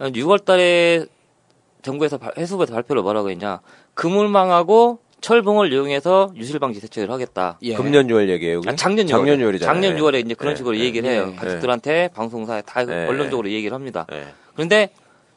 6월 0.00 0.44
달에 0.44 1.06
정부에서 1.82 2.18
발- 2.18 2.32
해수부에서 2.38 2.72
발표를 2.74 3.02
뭐라고 3.02 3.30
했냐. 3.30 3.60
그물망하고 3.94 4.98
철봉을 5.20 5.72
이용해서 5.72 6.32
유실 6.34 6.58
방지 6.58 6.80
대책을 6.80 7.10
하겠다. 7.10 7.58
예. 7.62 7.74
금년 7.74 8.08
6월 8.08 8.28
얘기예요. 8.28 8.60
아, 8.66 8.74
작년 8.74 9.06
6월. 9.06 9.08
작년 9.10 9.38
6월이잖아요. 9.38 9.60
작년 9.60 9.96
6월에 9.96 10.24
이제 10.24 10.34
그런 10.34 10.54
네. 10.54 10.56
식으로 10.56 10.76
네. 10.76 10.84
얘기를 10.84 11.08
해요. 11.08 11.28
예. 11.32 11.36
가족들한테 11.36 12.08
방송사에 12.14 12.62
다 12.62 12.84
네. 12.84 13.06
언론적으로 13.06 13.48
얘기를 13.50 13.72
합니다. 13.74 14.06
네. 14.10 14.24
그런데 14.54 14.90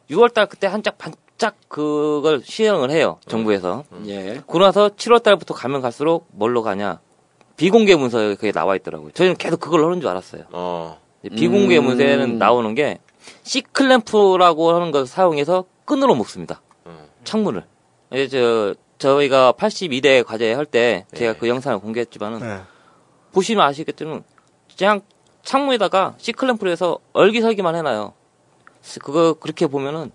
6월 0.10 0.34
달 0.34 0.48
그때 0.48 0.66
한짝 0.68 0.98
반짝 0.98 1.56
그걸 1.68 2.42
시행을 2.44 2.90
해요. 2.90 3.18
정부에서. 3.28 3.84
예. 4.08 4.42
그러고 4.48 4.60
나서 4.60 4.90
7월 4.90 5.22
달부터 5.22 5.54
가면 5.54 5.82
갈수록 5.82 6.28
뭘로 6.32 6.64
가냐. 6.64 7.00
비공개 7.58 7.96
문서에 7.96 8.36
그게 8.36 8.52
나와 8.52 8.76
있더라고요. 8.76 9.12
저희는 9.12 9.38
계속 9.38 9.60
그걸 9.60 9.84
하는 9.86 10.02
줄 10.02 10.10
알았어요. 10.10 10.44
어. 10.52 11.00
비공개 11.36 11.78
음. 11.78 11.86
문서에는 11.86 12.38
나오는 12.40 12.74
게 12.76 13.00
C클램프라고 13.44 14.72
하는 14.74 14.92
것을 14.92 15.06
사용해서 15.08 15.66
끈으로 15.86 16.16
묶습니다. 16.16 16.62
음. 16.88 16.98
창문을. 17.24 17.64
이제 18.12 18.28
저 18.28 18.76
저희가 18.98 19.54
82대 19.54 20.24
과제 20.26 20.54
할 20.54 20.66
때 20.66 21.06
제가 21.16 21.34
네. 21.34 21.40
그 21.40 21.48
영상을 21.48 21.78
공개했지만은 21.80 22.40
보시면 23.34 23.66
아시겠지만 23.66 24.24
그냥 24.78 25.02
창문에다가 25.44 26.16
C클램프로 26.18 26.72
해서 26.72 27.00
얼기설기만 27.14 27.76
해놔요. 27.76 28.14
그거 29.02 29.34
그렇게 29.34 29.68
보면은 29.68 30.12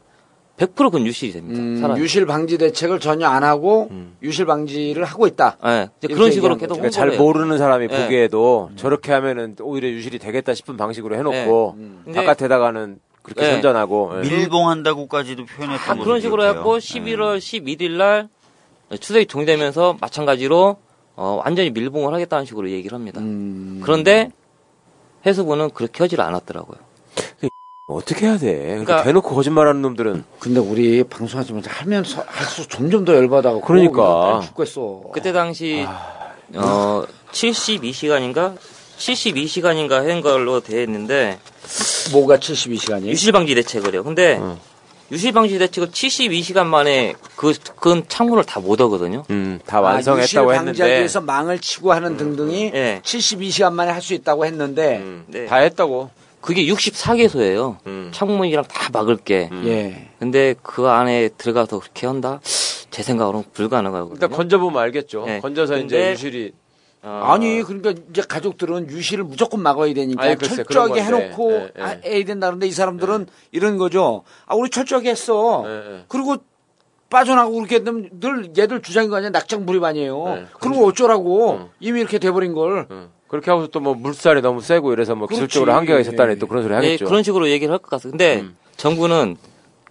100% 0.57 0.75
그건 0.77 1.07
유실이 1.07 1.33
됩니다. 1.33 1.61
음, 1.61 1.79
사람이. 1.81 2.01
유실 2.01 2.27
방지 2.27 2.59
대책을 2.59 3.01
전혀 3.01 3.27
안 3.27 3.45
하고 3.45 3.89
음. 3.91 4.16
유실 4.23 4.45
방지를 4.45 5.05
하고 5.05 5.27
있다. 5.27 5.57
예, 5.64 5.89
이렇게 6.03 6.14
그런 6.14 6.31
식으로 6.31 6.57
계속. 6.57 6.75
그러니까 6.75 6.91
잘. 6.91 7.16
모르는 7.16 7.57
사람이 7.57 7.89
네. 7.89 8.03
보기에도 8.03 8.71
저렇게 8.77 9.12
하면은 9.12 9.57
오히려 9.61 9.89
유실이 9.89 10.18
되겠다 10.18 10.53
싶은 10.55 10.77
방식으로 10.77 11.16
해놓고 11.16 11.75
음. 11.79 12.12
바깥에다가는 12.14 13.01
그렇게 13.23 13.43
네. 13.43 13.53
선전하고 13.53 14.12
예. 14.25 14.29
밀봉한다고까지도 14.29 15.45
표현했던 15.47 15.87
다 15.87 15.95
것도 15.95 16.05
그런 16.05 16.21
식으로. 16.21 16.43
해갖고 16.45 16.79
11월 16.79 17.39
11일 17.39 17.91
날 17.93 18.29
추석이 18.99 19.27
종료되면서 19.27 19.99
마찬가지로 20.01 20.77
어, 21.16 21.43
완전히 21.45 21.71
밀봉을 21.71 22.14
하겠다는 22.14 22.47
식으로 22.47 22.71
얘기를 22.71 22.95
합니다. 22.97 23.21
음. 23.21 23.81
그런데 23.85 24.31
해수부는 25.27 25.71
그렇게 25.71 26.03
하지를 26.03 26.25
않았더라고요. 26.25 26.79
어떻게 27.89 28.27
해야 28.27 28.39
돼? 28.39 28.55
그러니까 28.55 28.85
그러니까- 28.85 29.03
대놓고 29.05 29.35
거짓말하는 29.35 29.83
놈들은 29.83 30.25
근데 30.39 30.61
우리 30.61 31.03
방송하지만 31.05 31.62
하면서 31.66 32.23
할수록 32.27 32.71
점점 32.71 33.05
더 33.05 33.14
열받아고 33.14 33.61
그러니까. 33.61 34.41
죽겠어. 34.45 35.11
그때 35.12 35.33
당시 35.33 35.85
아. 35.87 36.33
어 36.57 37.05
72시간인가 37.33 38.57
72시간인가 39.01 40.07
한 40.07 40.21
걸로 40.21 40.61
돼 40.61 40.83
있는데 40.83 41.39
뭐가 42.13 42.37
72시간이? 42.37 43.07
유실방지 43.07 43.55
대책을요. 43.55 44.05
근데 44.05 44.37
어. 44.41 44.59
유실방지 45.11 45.59
대책을 45.59 45.89
72시간 45.91 46.67
만에 46.67 47.15
그, 47.35 47.53
그 47.77 48.03
창문을 48.07 48.45
다 48.45 48.61
못 48.61 48.81
하거든요. 48.83 49.25
음, 49.31 49.59
다 49.67 49.81
완성했다고 49.81 50.51
아, 50.51 50.55
했는데 50.55 50.87
위해서 50.87 51.21
망을 51.21 51.59
치고 51.59 51.93
하는 51.93 52.17
등등이 52.17 52.71
예. 52.75 53.01
72시간 53.03 53.73
만에 53.73 53.91
할 53.91 54.01
수 54.03 54.15
있다고 54.15 54.45
했는데 54.47 54.99
음, 54.99 55.25
네. 55.27 55.47
다 55.47 55.57
했다고. 55.57 56.11
그게 56.41 56.65
64개소예요. 56.67 57.77
음. 57.87 58.11
창문이랑 58.15 58.65
다 58.65 58.89
막을 58.93 59.17
게. 59.19 59.51
예. 59.65 60.09
근데 60.19 60.55
그 60.63 60.89
안에 60.89 61.29
들어가서 61.37 61.81
그렇게 61.81 62.07
한다? 62.07 62.41
제 62.91 63.03
생각으로는 63.03 63.45
불가능하거든요. 63.53 64.15
일단 64.15 64.31
건져보면 64.31 64.81
알겠죠. 64.83 65.25
네. 65.27 65.41
건져서 65.41 65.79
이제 65.79 66.13
유실이 66.13 66.53
어, 66.55 66.60
아 67.03 67.39
니 67.39 67.63
그러니까 67.63 67.95
이제 68.11 68.21
가족들은 68.23 68.91
유실을 68.91 69.25
무조건 69.25 69.63
막아야 69.63 69.95
되니까 69.95 70.23
아니, 70.23 70.37
글쎄, 70.37 70.57
철저하게. 70.57 71.03
해놓고 71.03 71.53
예, 71.53 71.73
예. 71.79 71.83
하- 71.83 71.97
해야 72.05 72.25
된다는데 72.25 72.67
이 72.67 72.73
사람들은 72.73 73.27
이런 73.53 73.79
거죠. 73.79 74.23
아 74.47 74.55
우리 74.55 74.69
철저하게 74.69 75.11
했어. 75.11 75.65
예, 75.67 75.71
예. 75.71 76.05
그리고 76.09 76.37
빠져나가고 77.09 77.55
그렇게 77.57 77.83
되면 77.83 78.09
늘 78.21 78.53
얘들 78.57 78.83
주장인 78.83 79.09
거 79.11 79.17
아니야 79.17 79.31
낙장 79.31 79.65
불입 79.67 79.83
아니에요. 79.83 80.25
네, 80.27 80.45
그럼 80.61 80.85
어쩌라고 80.85 81.53
응. 81.61 81.69
이미 81.81 82.01
이렇게 82.01 82.19
돼버린 82.19 82.53
걸. 82.53 82.87
응. 82.91 83.09
그렇게 83.29 83.51
하고서 83.51 83.69
또 83.69 83.81
뭐 83.81 83.95
물살이 83.95 84.43
너무 84.43 84.61
세고 84.61 84.93
이래서 84.93 85.15
뭐 85.15 85.27
그렇지. 85.27 85.41
기술적으로 85.47 85.73
한계가 85.73 86.01
있었다니 86.01 86.33
예. 86.33 86.35
또 86.37 86.47
그런 86.47 86.63
소리 86.63 86.73
예, 86.73 86.77
하겠죠. 86.77 87.07
그런 87.07 87.23
식으로 87.23 87.49
얘기를 87.49 87.73
할 87.73 87.79
것 87.79 87.89
같아요. 87.89 88.11
근데 88.11 88.41
음. 88.41 88.57
정부는 88.77 89.37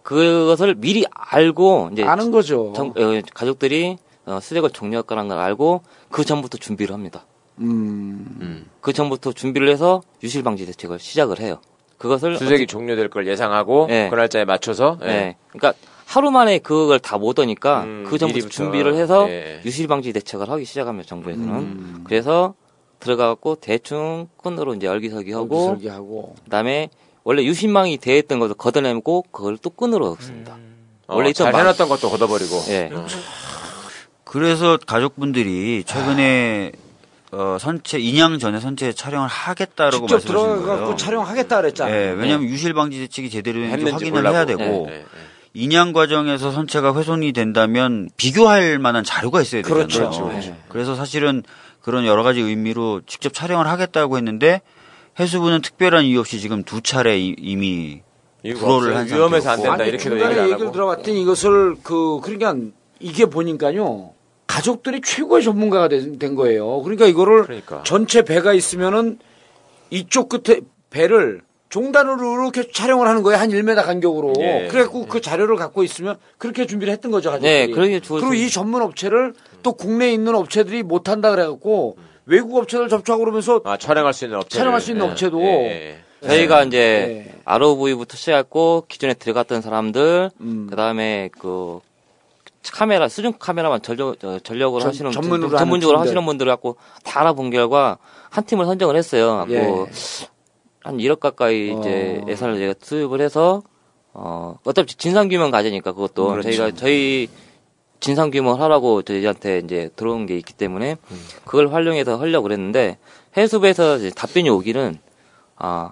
그것을 0.03 0.75
미리 0.75 1.05
알고 1.11 1.89
이제 1.93 2.03
아는 2.03 2.31
거죠. 2.31 2.73
정- 2.75 2.89
어, 2.89 3.21
가족들이 3.33 3.97
어, 4.25 4.39
수색을 4.41 4.69
종료할 4.71 5.03
거라는 5.03 5.29
걸 5.29 5.39
알고 5.39 5.81
그 6.09 6.25
전부터 6.25 6.57
준비를 6.57 6.93
합니다. 6.93 7.25
음. 7.59 8.37
음. 8.41 8.65
그 8.81 8.93
전부터 8.93 9.33
준비를 9.33 9.69
해서 9.69 10.01
유실 10.23 10.43
방지 10.43 10.65
대책을 10.65 10.99
시작을 10.99 11.39
해요. 11.39 11.59
그것을 11.97 12.37
수색이 12.37 12.67
종료될 12.67 13.09
걸 13.09 13.27
예상하고 13.27 13.87
예. 13.89 14.07
그 14.09 14.15
날짜에 14.15 14.45
맞춰서 14.45 14.97
예. 15.03 15.07
예. 15.09 15.35
그러니까 15.51 15.73
하루 16.05 16.31
만에 16.31 16.59
그걸 16.59 16.97
다못 16.99 17.37
하니까 17.39 17.83
음, 17.83 18.03
그 18.07 18.17
전부터 18.17 18.27
미리부터. 18.35 18.49
준비를 18.49 18.95
해서 18.95 19.29
예. 19.29 19.61
유실 19.65 19.87
방지 19.87 20.13
대책을 20.13 20.49
하기 20.49 20.63
시작합니다. 20.65 21.07
정부에서는. 21.09 21.49
음. 21.49 22.01
그래서 22.05 22.53
들어가갖고 23.01 23.55
대충 23.55 24.27
끈으로 24.37 24.73
이제 24.75 24.87
열기설기하고 24.87 25.65
설계하고. 25.67 26.35
그다음에 26.45 26.89
원래 27.25 27.43
유실망이 27.43 27.97
돼 27.97 28.17
있던 28.19 28.39
것을 28.39 28.55
걷어내고 28.55 29.25
그걸 29.31 29.57
또 29.57 29.69
끈으로 29.69 30.15
씁니다. 30.19 30.55
어, 31.07 31.15
원래 31.17 31.29
있던 31.29 31.45
잘 31.45 31.51
막- 31.51 31.59
해놨던 31.59 31.89
것도 31.89 32.09
걷어버리고. 32.09 32.55
예. 32.69 32.89
그래서 34.33 34.77
가족분들이 34.85 35.83
최근에 35.87 36.71
어, 37.31 37.57
선체 37.59 37.97
인양 37.99 38.37
전에 38.37 38.59
선체 38.59 38.93
촬영을 38.93 39.27
하겠다라고 39.27 40.05
직접 40.07 40.19
들어가고 40.27 40.65
거예요. 40.65 40.95
촬영하겠다 40.95 41.61
그랬잖아요. 41.61 41.95
예, 41.95 42.11
왜냐하면 42.11 42.47
유실 42.47 42.75
방지 42.75 42.99
대책이 42.99 43.31
제대로 43.31 43.59
했는지 43.61 43.91
확인을 43.91 44.11
몰라고. 44.21 44.35
해야 44.35 44.45
되고 44.45 44.87
예, 44.89 44.93
예. 44.99 45.05
인양 45.55 45.93
과정에서 45.93 46.51
선체가 46.51 46.95
훼손이 46.95 47.33
된다면 47.33 48.09
비교할 48.17 48.77
만한 48.77 49.03
자료가 49.03 49.41
있어야 49.41 49.63
되잖아요. 49.63 49.87
그렇죠. 49.87 50.27
그렇죠. 50.27 50.55
그래서 50.69 50.93
사실은 50.95 51.41
그런 51.81 52.05
여러 52.05 52.21
가지 52.21 52.39
의미로 52.39 53.01
직접 53.07 53.33
촬영을 53.33 53.67
하겠다고 53.67 54.17
했는데 54.17 54.61
해수부는 55.19 55.61
특별한 55.63 56.05
이유 56.05 56.19
없이 56.19 56.39
지금 56.39 56.63
두 56.63 56.81
차례 56.81 57.17
이- 57.19 57.35
이미 57.39 58.01
불어를. 58.43 58.95
한 58.95 59.07
위험해서 59.07 59.49
안. 59.51 59.57
된다 59.57 59.73
아니, 59.73 59.89
이렇게도 59.89 60.03
중간에 60.03 60.23
얘기를 60.25 60.43
안 60.43 60.49
얘기를 60.49 60.67
하고. 60.67 60.71
들어봤더니 60.71 61.21
이것을 61.23 61.75
그 61.83 62.19
그러니까 62.23 62.55
이게 62.99 63.25
보니까요 63.25 64.11
가족들이 64.49 65.01
최고의 65.01 65.43
전문가가 65.43 65.87
된, 65.87 66.17
된 66.17 66.33
거예요. 66.33 66.81
그러니까 66.81 67.05
이거를 67.05 67.43
그러니까. 67.43 67.83
전체 67.85 68.23
배가 68.23 68.51
있으면은 68.53 69.19
이쪽 69.91 70.27
끝에 70.27 70.61
배를 70.89 71.41
종단으로 71.69 72.41
이렇게 72.41 72.71
촬영을 72.71 73.07
하는 73.07 73.21
거예요 73.21 73.39
한 73.39 73.49
1m 73.51 73.75
간격으로. 73.85 74.33
예. 74.39 74.67
그래갖고 74.71 75.05
그 75.05 75.21
자료를 75.21 75.55
갖고 75.55 75.83
있으면 75.83 76.17
그렇게 76.39 76.65
준비를 76.65 76.91
했던 76.91 77.11
거죠 77.11 77.29
가족들이. 77.29 77.51
네, 77.51 77.67
그러게 77.67 77.99
좋- 77.99 78.15
그리고 78.15 78.33
이 78.33 78.49
전문 78.49 78.81
업체를 78.81 79.35
또 79.61 79.73
국내에 79.73 80.11
있는 80.11 80.33
업체들이 80.33 80.81
못한다 80.81 81.29
그래갖고 81.29 81.97
외국 82.25 82.57
업체들 82.57 82.89
접촉하고 82.89 83.19
그러면서 83.23 83.61
아 83.65 83.77
촬영할 83.77 84.13
수 84.13 84.25
있는 84.25 84.39
업체. 84.39 84.57
촬영할 84.57 84.81
수 84.81 84.89
있는 84.91 85.05
업체도. 85.11 85.39
저희가 86.27 86.63
이제 86.63 87.23
네. 87.31 87.39
ROV부터 87.45 88.17
시작했고 88.17 88.85
기존에 88.87 89.13
들어갔던 89.13 89.61
사람들 89.61 90.31
음. 90.41 90.67
그다음에 90.71 91.29
그 91.39 91.79
카메라 92.73 93.07
수중 93.07 93.33
카메라만 93.39 93.81
전력 93.81 94.23
어, 94.23 94.39
전력으로 94.39 94.81
전- 94.81 94.89
하시는 94.89 95.11
전문으로 95.11 95.57
전문적으로. 95.57 95.99
하시는 95.99 96.25
분들 96.25 96.45
갖고 96.47 96.75
다 97.03 97.21
알아본 97.21 97.49
결과 97.51 97.97
한 98.29 98.43
팀을 98.45 98.65
선정을 98.65 98.95
했어요. 98.95 99.45
예. 99.49 99.59
갖고 99.61 99.87
한 100.83 100.97
1억 100.97 101.19
가까이 101.19 101.75
이제 101.79 102.21
어. 102.23 102.29
예산을 102.29 102.55
저희가 102.57 102.73
투입을 102.73 103.21
해서 103.21 103.63
어 104.13 104.57
어차피 104.63 104.95
진상 104.95 105.27
규명 105.29 105.51
과제니까 105.51 105.93
그것도 105.93 106.27
그렇죠. 106.29 106.51
저희가 106.51 106.71
저희 106.75 107.29
진상 107.99 108.31
규명을 108.31 108.59
하라고 108.61 109.01
저희한테 109.03 109.59
이제 109.59 109.89
들어온 109.95 110.25
게 110.25 110.37
있기 110.37 110.53
때문에 110.53 110.97
음. 111.11 111.25
그걸 111.45 111.71
활용해서 111.73 112.17
하려고 112.17 112.43
그랬는데 112.43 112.97
해수부에서 113.37 113.97
이제 113.97 114.09
답변이 114.11 114.49
오기는 114.49 114.99
아 115.57 115.91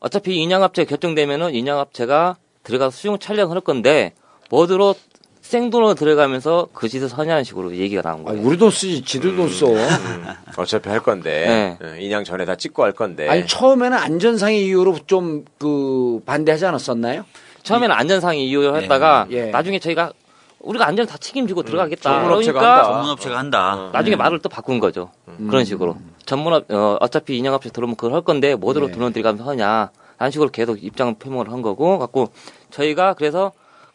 어차피 0.00 0.36
인양합체 0.36 0.84
결정되면은 0.84 1.54
인양합체가 1.54 2.36
들어가서 2.64 2.90
수용 2.96 3.18
촬영을 3.18 3.54
할 3.56 3.60
건데 3.60 4.14
뭐들어 4.50 4.94
생돈으로 5.52 5.94
들어가면서 5.94 6.68
그 6.72 6.88
짓을 6.88 7.08
하냐는 7.16 7.44
식으로 7.44 7.76
얘기가 7.76 8.02
나온 8.02 8.22
아, 8.22 8.24
거예요. 8.30 8.42
우리 8.42 8.56
돈 8.56 8.70
쓰지 8.70 9.02
지들 9.02 9.36
돈 9.36 9.48
써. 9.50 9.66
음, 9.66 10.26
어차피 10.56 10.88
할 10.88 11.00
건데 11.00 11.76
네. 11.80 11.86
어, 11.86 11.96
인양 11.96 12.24
전에 12.24 12.44
다 12.44 12.56
찍고 12.56 12.82
할 12.82 12.92
건데. 12.92 13.28
아니 13.28 13.46
처음에는 13.46 13.96
안전상의 13.96 14.64
이유로 14.66 14.98
좀 15.06 15.44
그 15.58 16.20
반대하지 16.26 16.66
않았었나요? 16.66 17.24
처음에는 17.62 17.94
안전상의 17.94 18.48
이유를 18.48 18.82
했다가 18.82 19.26
예. 19.30 19.46
나중에 19.46 19.78
저희가 19.78 20.12
우리가 20.60 20.86
안전 20.86 21.06
다 21.06 21.16
책임지고 21.18 21.62
들어가겠다. 21.62 22.02
전문업체가 22.02 22.58
그러니까 22.58 22.76
한다. 22.78 22.92
전문업체가 22.92 23.38
한다. 23.38 23.90
나중에 23.92 24.16
말을 24.16 24.38
또 24.40 24.48
바꾼 24.48 24.78
거죠. 24.80 25.10
그런 25.48 25.64
식으로. 25.64 25.96
전문업, 26.24 26.70
어, 26.70 26.96
어차피 27.00 27.36
인양업체 27.38 27.70
들어오면 27.70 27.96
그걸 27.96 28.14
할 28.14 28.22
건데, 28.22 28.54
뭐대로 28.54 28.86
네. 28.86 28.92
돈을 28.92 29.12
들여가면서 29.12 29.48
하냐. 29.50 29.90
라는 30.18 30.30
식으로 30.30 30.50
계속 30.50 30.82
입장을 30.82 31.14
표명을 31.14 31.50
한 31.50 31.62
거고, 31.62 31.98
갖고, 31.98 32.28
저희가 32.70 33.14
그래서, 33.14 33.50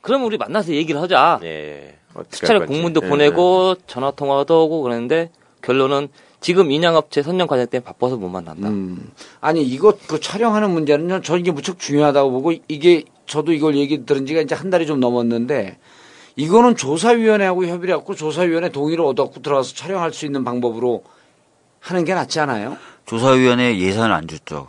그럼 0.08 0.24
우리 0.24 0.38
만나서 0.38 0.72
얘기를 0.72 1.02
하자. 1.02 1.42
예. 1.44 1.98
어떻게 2.14 2.38
수차례 2.38 2.60
할 2.60 2.68
건지. 2.68 2.74
공문도 2.74 3.02
예. 3.04 3.10
보내고, 3.10 3.76
전화 3.88 4.10
통화도 4.12 4.64
하고 4.64 4.82
그랬는데, 4.82 5.32
결론은 5.62 6.08
지금 6.40 6.72
인양업체 6.72 7.22
선정 7.24 7.46
과정 7.46 7.68
때문에 7.68 7.84
바빠서 7.84 8.16
못 8.16 8.30
만난다. 8.30 8.70
음. 8.70 9.12
아니 9.42 9.64
이거 9.64 9.98
그 10.08 10.22
촬영하는 10.22 10.70
문제는 10.70 11.24
저 11.24 11.38
이게 11.38 11.52
무척 11.52 11.78
중요하다고 11.78 12.32
보고 12.32 12.54
이게 12.70 13.04
저도 13.26 13.52
이걸 13.52 13.76
얘기 13.76 14.06
들은 14.06 14.26
지가 14.26 14.40
이제 14.40 14.56
한 14.56 14.70
달이 14.70 14.86
좀 14.86 15.02
넘었는데 15.02 15.78
이거는 16.38 16.76
조사위원회하고 16.76 17.66
협의를 17.66 17.96
해갖고 17.96 18.16
조사위원회 18.16 18.70
동의를 18.70 19.04
얻었고 19.04 19.42
들어가서 19.42 19.74
촬영할 19.74 20.14
수 20.14 20.26
있는 20.26 20.44
방법으로 20.44 21.04
하는 21.80 22.06
게 22.06 22.14
낫지 22.14 22.40
않아요? 22.40 22.78
조사위원회 23.08 23.80
예산을 23.80 24.14
안 24.14 24.28
줬죠. 24.28 24.68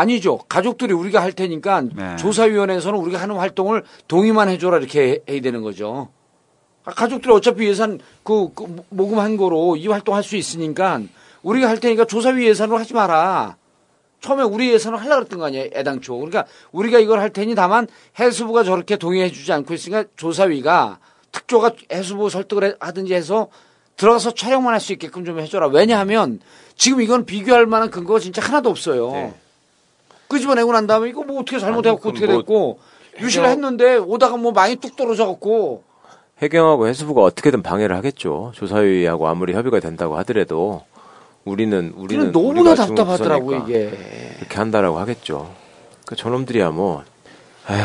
아니죠. 0.00 0.38
가족들이 0.48 0.92
우리가 0.92 1.22
할 1.22 1.32
테니까 1.32 1.80
네. 1.94 2.16
조사위원회에서는 2.16 2.98
우리가 2.98 3.18
하는 3.18 3.36
활동을 3.36 3.82
동의만 4.08 4.48
해줘라 4.50 4.76
이렇게 4.78 5.00
해- 5.26 5.32
해야 5.32 5.40
되는 5.40 5.62
거죠. 5.62 6.08
아, 6.84 6.92
가족들이 6.92 7.32
어차피 7.32 7.66
예산 7.66 7.98
그, 8.22 8.52
그 8.54 8.84
모금한 8.90 9.38
거로 9.38 9.74
이 9.76 9.88
활동 9.88 10.14
할 10.14 10.22
수 10.22 10.36
있으니까 10.36 11.00
우리가 11.42 11.68
할 11.68 11.78
테니까 11.80 12.04
조사위 12.04 12.46
예산으로 12.46 12.78
하지 12.78 12.92
마라. 12.92 13.56
처음에 14.20 14.42
우리 14.42 14.70
예산을 14.72 14.98
하려고 14.98 15.16
그랬던 15.20 15.38
거 15.38 15.46
아니에요, 15.46 15.70
애당초. 15.74 16.14
그러니까 16.16 16.44
우리가 16.72 16.98
이걸 16.98 17.18
할 17.20 17.30
테니 17.30 17.54
다만 17.54 17.86
해수부가 18.18 18.64
저렇게 18.64 18.96
동의해 18.96 19.30
주지 19.30 19.50
않고 19.52 19.72
있으니까 19.72 20.04
조사위가 20.16 20.98
특조가 21.32 21.72
해수부 21.92 22.28
설득을 22.28 22.76
하든지 22.80 23.14
해서 23.14 23.48
들어가서 23.96 24.32
촬영만 24.34 24.74
할 24.74 24.80
수 24.80 24.92
있게끔 24.92 25.24
좀 25.24 25.38
해줘라. 25.40 25.68
왜냐하면 25.68 26.40
지금 26.76 27.00
이건 27.00 27.24
비교할 27.24 27.64
만한 27.66 27.90
근거가 27.90 28.18
진짜 28.18 28.42
하나도 28.42 28.68
없어요. 28.68 29.10
네. 29.12 29.34
끄집어내고 30.28 30.72
난 30.72 30.86
다음에 30.86 31.08
이거 31.08 31.22
뭐 31.22 31.40
어떻게 31.40 31.58
잘못해갖고 31.58 32.08
어떻게 32.10 32.26
그럼 32.26 32.40
됐고 32.40 32.78
유실을 33.20 33.48
했는데 33.48 33.96
오다가 33.96 34.36
뭐 34.36 34.52
많이 34.52 34.76
뚝 34.76 34.96
떨어져갖고 34.96 35.82
해경하고 36.42 36.86
해수부가 36.88 37.22
어떻게든 37.22 37.62
방해를 37.62 37.96
하겠죠. 37.96 38.52
조사위하고 38.54 39.26
아무리 39.26 39.54
협의가 39.54 39.80
된다고 39.80 40.16
하더라도 40.18 40.82
우리는 41.44 41.92
우리는 41.96 42.32
너무나 42.32 42.74
답답하더라고 42.74 43.54
이게. 43.54 43.90
이렇게 44.38 44.56
한다라고 44.56 44.98
하겠죠. 44.98 45.50
그 46.04 46.14
저놈들이야 46.14 46.70
뭐 46.70 47.04
아휴 47.66 47.82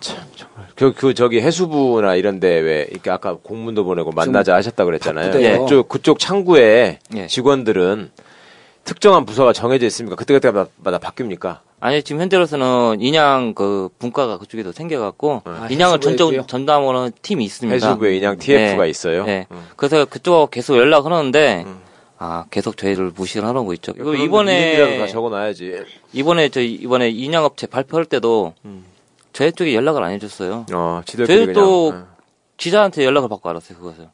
참 0.00 0.18
정말 0.34 0.66
그, 0.74 0.92
그 0.92 1.14
저기 1.14 1.40
해수부나 1.40 2.16
이런데 2.16 2.58
왜 2.58 2.86
이렇게 2.90 3.10
아까 3.10 3.36
공문도 3.40 3.84
보내고 3.84 4.10
만나자 4.12 4.54
하셨다 4.56 4.84
그랬잖아요. 4.84 5.26
바쁘대요. 5.30 5.64
그쪽 5.64 5.88
그쪽 5.88 6.18
창구에 6.18 6.98
예. 7.16 7.26
직원들은 7.28 8.10
특정한 8.84 9.24
부서가 9.24 9.52
정해져 9.52 9.86
있습니까? 9.86 10.16
그때그때마다 10.16 10.98
바뀝니까? 10.98 11.58
아니 11.84 12.00
지금 12.04 12.20
현재로서는 12.20 13.00
인양 13.00 13.54
그 13.54 13.88
분과가 13.98 14.38
그쪽에도 14.38 14.70
생겨갖고 14.70 15.42
아, 15.44 15.66
인양을 15.68 15.98
전적? 15.98 16.46
전담하는 16.46 17.10
팀이 17.22 17.44
있습니다. 17.44 17.74
해수부에 17.74 18.18
인양 18.18 18.38
TF가 18.38 18.84
네. 18.84 18.88
있어요. 18.88 19.24
네. 19.24 19.46
음. 19.50 19.66
그래서 19.74 20.04
그쪽 20.04 20.52
계속 20.52 20.76
연락하는데 20.76 21.64
음. 21.66 21.80
아 22.18 22.44
계속 22.52 22.76
저희를 22.76 23.10
무시를 23.16 23.48
하고 23.48 23.72
있죠. 23.74 23.94
그리고 23.94 24.12
그럼 24.12 24.22
이름이라도 24.22 24.84
다 24.90 24.94
이번에 24.94 25.06
적어놔야지. 25.08 25.84
이번에 26.12 26.48
저 26.50 26.60
이번에 26.60 27.10
인양 27.10 27.44
업체 27.44 27.66
발표할 27.66 28.04
때도 28.04 28.54
음. 28.64 28.84
저희 29.32 29.50
쪽에 29.50 29.74
연락을 29.74 30.04
안 30.04 30.12
해줬어요. 30.12 30.66
어, 30.72 31.02
지들끼리 31.04 31.46
저희 31.46 31.52
또 31.52 31.90
그냥. 31.90 32.02
어. 32.04 32.16
기자한테 32.58 33.04
연락을 33.04 33.28
받고 33.28 33.48
알았어요 33.48 33.78
그것을. 33.78 34.08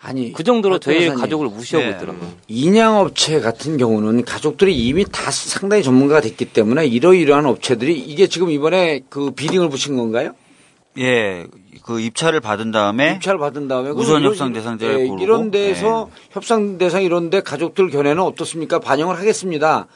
아니 0.00 0.32
그 0.32 0.44
정도로 0.44 0.76
박 0.76 0.80
저희. 0.82 1.08
가족을 1.08 1.48
무시하고 1.48 1.88
네. 1.90 1.96
있더라고요. 1.96 2.30
인양업체 2.46 3.40
같은 3.40 3.76
경우는 3.76 4.24
가족들이 4.24 4.76
이미 4.86 5.04
다 5.04 5.30
상당히 5.30 5.82
전문가가 5.82 6.20
됐기 6.20 6.44
때문에 6.46 6.86
이러이러한 6.86 7.46
업체들이 7.46 7.98
이게 7.98 8.28
지금 8.28 8.50
이번에 8.50 9.00
그 9.08 9.32
비딩을 9.32 9.68
붙인 9.68 9.96
건가요? 9.96 10.34
예, 10.98 11.46
그 11.84 12.00
입찰을 12.00 12.40
받은 12.40 12.70
다음에 12.70 13.14
입찰을 13.16 13.38
받은 13.38 13.66
다음에 13.68 13.90
우선 13.90 14.22
협상 14.22 14.48
이런- 14.48 14.52
대상자를 14.54 15.00
예, 15.00 15.06
고르고, 15.06 15.22
이런 15.22 15.50
데서 15.50 16.08
예. 16.10 16.22
협상 16.30 16.78
대상 16.78 17.02
이런데 17.02 17.40
가족들 17.40 17.90
견해는 17.90 18.22
어떻습니까? 18.22 18.78
반영을 18.78 19.16
하겠습니다. 19.18 19.86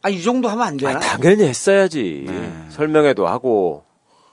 아 0.00 0.10
이 0.10 0.22
정도 0.22 0.48
하면 0.48 0.66
안 0.66 0.76
되나? 0.76 0.92
아니, 0.92 1.00
당연히 1.00 1.42
했어야지. 1.44 2.24
네. 2.26 2.52
설명회도 2.70 3.26
하고. 3.26 3.84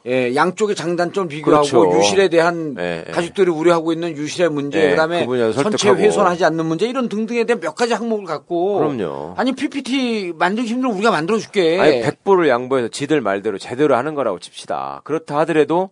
예, 0.07 0.35
양쪽의 0.35 0.75
장단점 0.75 1.27
비교하고 1.27 1.65
그렇죠. 1.65 1.97
유실에 1.97 2.27
대한 2.27 2.75
예, 2.79 3.03
예. 3.07 3.11
가족들이 3.11 3.49
우려하고 3.49 3.91
있는 3.91 4.15
유실의 4.15 4.49
문제, 4.49 4.83
예, 4.83 4.89
그다음에 4.91 5.25
그 5.25 5.51
선체. 5.51 5.89
훼손하지 5.89 6.45
않는 6.45 6.65
문제 6.65 6.87
이런 6.87 7.09
등등에 7.09 7.45
대한 7.45 7.59
몇 7.59 7.73
가지 7.73 7.93
항목을 7.93 8.25
갖고 8.25 8.77
그럼요. 8.77 9.33
아니 9.35 9.53
PPT 9.53 10.33
만들기 10.37 10.69
힘들면 10.69 10.95
우리가 10.95 11.11
만들어 11.11 11.39
줄게. 11.39 11.79
아니, 11.79 12.01
백보를 12.01 12.47
양보해서 12.47 12.89
지들 12.89 13.19
말대로 13.21 13.57
제대로 13.57 13.95
하는 13.95 14.13
거라고 14.13 14.39
칩시다. 14.39 15.01
그렇다 15.03 15.39
하더라도 15.39 15.89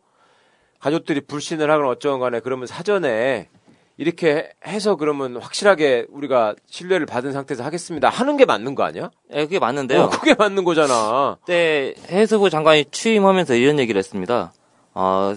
가족들이 0.80 1.22
불신을 1.22 1.72
하거나 1.72 1.89
어쩌건 1.89 2.20
간에 2.20 2.39
그러면 2.39 2.68
사전에 2.68 3.49
이렇게 3.97 4.49
해서 4.65 4.95
그러면 4.95 5.37
확실하게 5.37 6.07
우리가 6.09 6.55
신뢰를 6.65 7.05
받은 7.05 7.31
상태에서 7.31 7.63
하겠습니다. 7.63 8.09
하는 8.09 8.37
게 8.37 8.45
맞는 8.45 8.73
거 8.75 8.83
아니야? 8.83 9.11
예, 9.33 9.41
그게 9.45 9.59
맞는데요. 9.59 10.01
어, 10.03 10.09
그게 10.09 10.33
맞는 10.33 10.63
거잖아. 10.63 11.37
그때 11.41 11.93
해수부 12.09 12.49
장관이 12.49 12.85
취임하면서 12.91 13.53
이런 13.55 13.77
얘기를 13.79 13.99
했습니다. 13.99 14.51
어, 14.95 15.35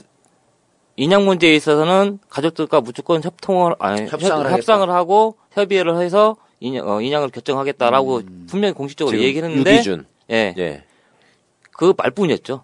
인양 0.96 1.26
문제에 1.26 1.54
있어서는 1.54 2.18
가족들과 2.30 2.80
무조건 2.80 3.22
협통을 3.22 3.74
아니, 3.78 4.06
협상을 4.08 4.46
협- 4.46 4.52
협상을 4.52 4.88
하고 4.90 5.36
협의를 5.52 6.00
해서 6.00 6.36
인양, 6.60 6.88
어, 6.88 7.02
인양을 7.02 7.28
결정하겠다라고 7.28 8.22
분명히 8.48 8.72
공식적으로 8.72 9.18
얘기를 9.20 9.50
했는데 9.50 9.72
유기준. 9.74 10.06
예, 10.30 10.54
예. 10.56 10.84
그 11.72 11.92
말뿐이었죠. 11.96 12.62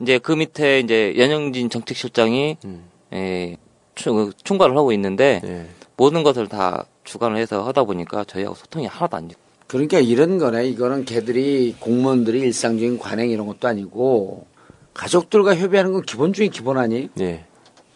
이제 0.00 0.18
그 0.18 0.32
밑에 0.32 0.80
이제 0.80 1.14
연영진 1.16 1.70
정책실장이 1.70 2.56
음. 2.64 2.84
예, 3.12 3.56
충, 3.56 3.67
총괄을 3.98 4.76
하고 4.76 4.92
있는데 4.92 5.40
예. 5.44 5.66
모든 5.96 6.22
것을 6.22 6.48
다 6.48 6.86
주관을 7.04 7.36
해서 7.38 7.66
하다 7.66 7.84
보니까 7.84 8.24
저희하고 8.24 8.54
소통이 8.54 8.86
하나도 8.86 9.16
안 9.16 9.28
되고 9.28 9.40
그러니까 9.66 9.98
이런 9.98 10.38
거네. 10.38 10.66
이거는 10.68 11.04
걔들이 11.04 11.74
공무원들이 11.78 12.40
일상적인 12.40 12.98
관행 12.98 13.30
이런 13.30 13.46
것도 13.46 13.68
아니고 13.68 14.46
가족들과 14.94 15.54
협의하는 15.54 15.92
건 15.92 16.02
기본 16.02 16.32
중에 16.32 16.48
기본 16.48 16.78
아니에요? 16.78 17.08
예. 17.20 17.44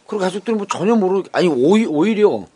그리고 0.06 0.22
가족들은 0.22 0.58
뭐 0.58 0.66
전혀 0.70 0.94
모르 0.94 1.22
아니 1.32 1.48
오히, 1.48 1.86
오히려 1.86 2.46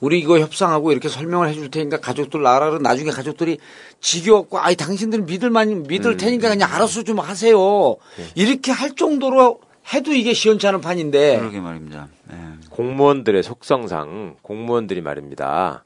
우리 0.00 0.18
이거 0.18 0.38
협상하고 0.38 0.92
이렇게 0.92 1.08
설명을 1.08 1.48
해줄 1.48 1.70
테니까 1.70 2.00
가족들 2.00 2.40
그러면 2.40 2.82
나중에 2.82 3.10
가족들이 3.10 3.58
지겨웠고 4.00 4.58
아이 4.58 4.74
당신들은 4.74 5.26
믿을 5.26 5.50
만 5.50 5.82
믿을 5.84 6.16
테니까 6.16 6.48
그냥 6.48 6.72
알아서 6.72 7.04
좀 7.04 7.20
하세요 7.20 7.96
이렇게 8.34 8.72
할 8.72 8.94
정도로 8.96 9.60
해도 9.92 10.12
이게 10.12 10.32
시원치 10.32 10.66
않은 10.66 10.80
판인데 10.80 11.38
그러게 11.38 11.60
말입니다. 11.60 12.08
예. 12.32 12.36
공무원들의 12.70 13.42
속성상 13.42 14.36
공무원들이 14.42 15.00
말입니다. 15.00 15.84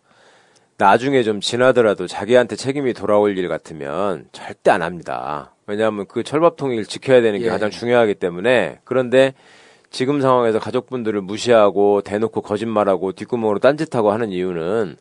나중에 0.78 1.22
좀 1.24 1.40
지나더라도 1.40 2.06
자기한테 2.06 2.56
책임이 2.56 2.94
돌아올 2.94 3.36
일 3.36 3.48
같으면 3.48 4.26
절대 4.32 4.70
안 4.70 4.82
합니다. 4.82 5.54
왜냐하면 5.66 6.06
그 6.06 6.22
철밥통일 6.22 6.86
지켜야 6.86 7.20
되는 7.20 7.40
게 7.40 7.46
예. 7.46 7.50
가장 7.50 7.70
중요하기 7.70 8.14
때문에 8.14 8.78
그런데 8.84 9.34
지금 9.90 10.20
상황에서 10.20 10.58
가족분들을 10.58 11.20
무시하고 11.20 12.02
대놓고 12.02 12.42
거짓말하고 12.42 13.12
뒷구멍으로 13.12 13.58
딴짓하고 13.58 14.12
하는 14.12 14.30
이유는 14.30 14.96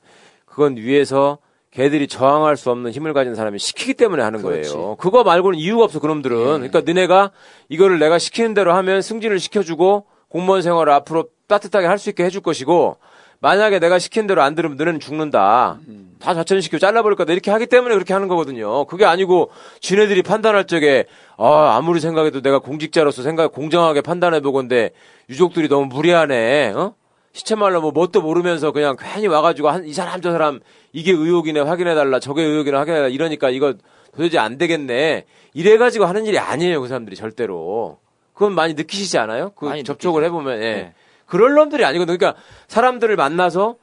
그건 0.45 0.77
위에서 0.77 1.37
걔들이 1.71 2.07
저항할 2.07 2.57
수 2.57 2.71
없는 2.71 2.91
힘을 2.91 3.13
가진 3.13 3.35
사람이 3.35 3.59
시키기 3.59 3.93
때문에 3.93 4.23
하는 4.23 4.41
그렇지. 4.41 4.73
거예요. 4.73 4.95
그거 4.95 5.23
말고는 5.23 5.59
이유가 5.59 5.83
없어 5.83 5.99
그놈들은. 5.99 6.37
그러니까 6.37 6.81
너네가 6.81 7.31
이거를 7.69 7.99
내가 7.99 8.17
시키는 8.17 8.55
대로 8.55 8.73
하면 8.73 9.01
승진을 9.01 9.39
시켜주고 9.39 10.05
공무원 10.29 10.63
생활을 10.63 10.91
앞으로 10.93 11.29
따뜻하게 11.47 11.87
할 11.87 11.97
수 11.97 12.09
있게 12.09 12.23
해줄 12.23 12.41
것이고 12.41 12.97
만약에 13.39 13.79
내가 13.79 13.99
시키는 13.99 14.27
대로 14.27 14.41
안 14.41 14.55
들으면 14.55 14.77
너네는 14.77 14.99
죽는다. 14.99 15.79
다 16.19 16.33
좌천시키고 16.33 16.79
잘라버릴 16.79 17.15
거다. 17.15 17.33
이렇게 17.33 17.51
하기 17.51 17.67
때문에 17.67 17.93
그렇게 17.93 18.13
하는 18.13 18.27
거거든요. 18.27 18.85
그게 18.85 19.05
아니고 19.05 19.51
지네들이 19.79 20.23
판단할 20.23 20.65
적에 20.65 21.05
아, 21.37 21.75
아무리 21.77 21.99
생각해도 21.99 22.41
내가 22.41 22.59
공직자로서 22.59 23.21
생각 23.21 23.51
공정하게 23.51 24.01
판단해 24.01 24.39
보건데 24.41 24.91
유족들이 25.29 25.67
너무 25.69 25.85
무리하네. 25.85 26.73
어? 26.75 26.95
시체 27.33 27.53
말로 27.53 27.81
뭐 27.81 27.91
뭣도 27.91 28.21
모르면서 28.21 28.71
그냥 28.71 28.95
괜히 28.99 29.27
와가지고 29.27 29.69
한 29.69 29.85
이 29.85 29.93
사람 29.93 30.21
저 30.21 30.31
사람 30.31 30.59
이게 30.91 31.11
의혹이네 31.11 31.59
확인해 31.59 31.93
달라 31.93 32.19
저게 32.19 32.41
의혹이네 32.41 32.75
확인해 32.75 32.97
달라 32.97 33.07
이러니까 33.09 33.51
이거 33.51 33.75
도대체 34.15 34.39
안 34.39 34.57
되겠네 34.57 35.25
이래 35.53 35.77
가지고 35.77 36.05
하는 36.05 36.25
일이 36.25 36.39
아니에요 36.39 36.81
그 36.81 36.87
사람들이 36.87 37.15
절대로 37.15 37.99
그건 38.33 38.55
많이 38.55 38.73
느끼시지 38.73 39.19
않아요? 39.19 39.51
그 39.55 39.67
접촉을 39.83 40.23
느끼죠. 40.23 40.35
해보면 40.35 40.57
예. 40.63 40.73
네. 40.73 40.93
그럴 41.27 41.53
놈들이 41.53 41.85
아니거든요. 41.85 42.17
그러니까 42.17 42.41
사람들을 42.67 43.15
만나서 43.15 43.75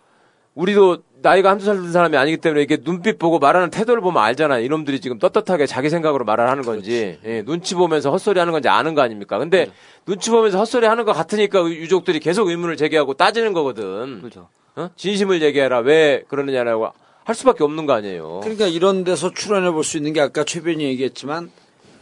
우리도 0.55 0.99
나이가 1.21 1.51
한두 1.51 1.65
살 1.65 1.77
든 1.77 1.91
사람이 1.91 2.17
아니기 2.17 2.37
때문에 2.37 2.63
이렇게 2.63 2.83
눈빛 2.83 3.19
보고 3.19 3.39
말하는 3.39 3.71
태도를 3.71 4.01
보면 4.03 4.23
알잖아요. 4.23 4.63
이놈들이 4.65 5.01
지금 5.01 5.19
떳떳하게 5.19 5.67
자기 5.67 5.89
생각으로 5.91 6.25
말을 6.25 6.49
하는 6.49 6.63
건지, 6.63 7.19
예, 7.25 7.43
눈치 7.43 7.75
보면서 7.75 8.11
헛소리 8.11 8.39
하는 8.39 8.53
건지 8.53 8.69
아는 8.69 8.95
거 8.95 9.01
아닙니까? 9.03 9.39
근데 9.39 9.71
눈치 10.07 10.31
보면서 10.31 10.59
헛소리 10.59 10.87
하는 10.87 11.05
것 11.05 11.13
같으니까 11.13 11.65
유족들이 11.65 12.21
계속 12.21 12.49
의문을 12.49 12.77
제기하고 12.77 13.15
따지는 13.15 13.53
거거든. 13.53 14.21
그렇죠. 14.21 14.49
어? 14.77 14.91
진심을 14.97 15.43
얘기해라. 15.43 15.79
왜 15.81 16.23
그러느냐라고 16.29 16.89
할 17.25 17.35
수밖에 17.35 17.65
없는 17.65 17.87
거 17.87 17.95
아니에요. 17.95 18.41
그러니까 18.43 18.67
이런 18.67 19.03
데서 19.03 19.33
출연해 19.33 19.71
볼 19.71 19.83
수 19.83 19.97
있는 19.97 20.13
게 20.13 20.21
아까 20.21 20.45
최 20.45 20.61
변이 20.61 20.85
얘기했지만 20.85 21.51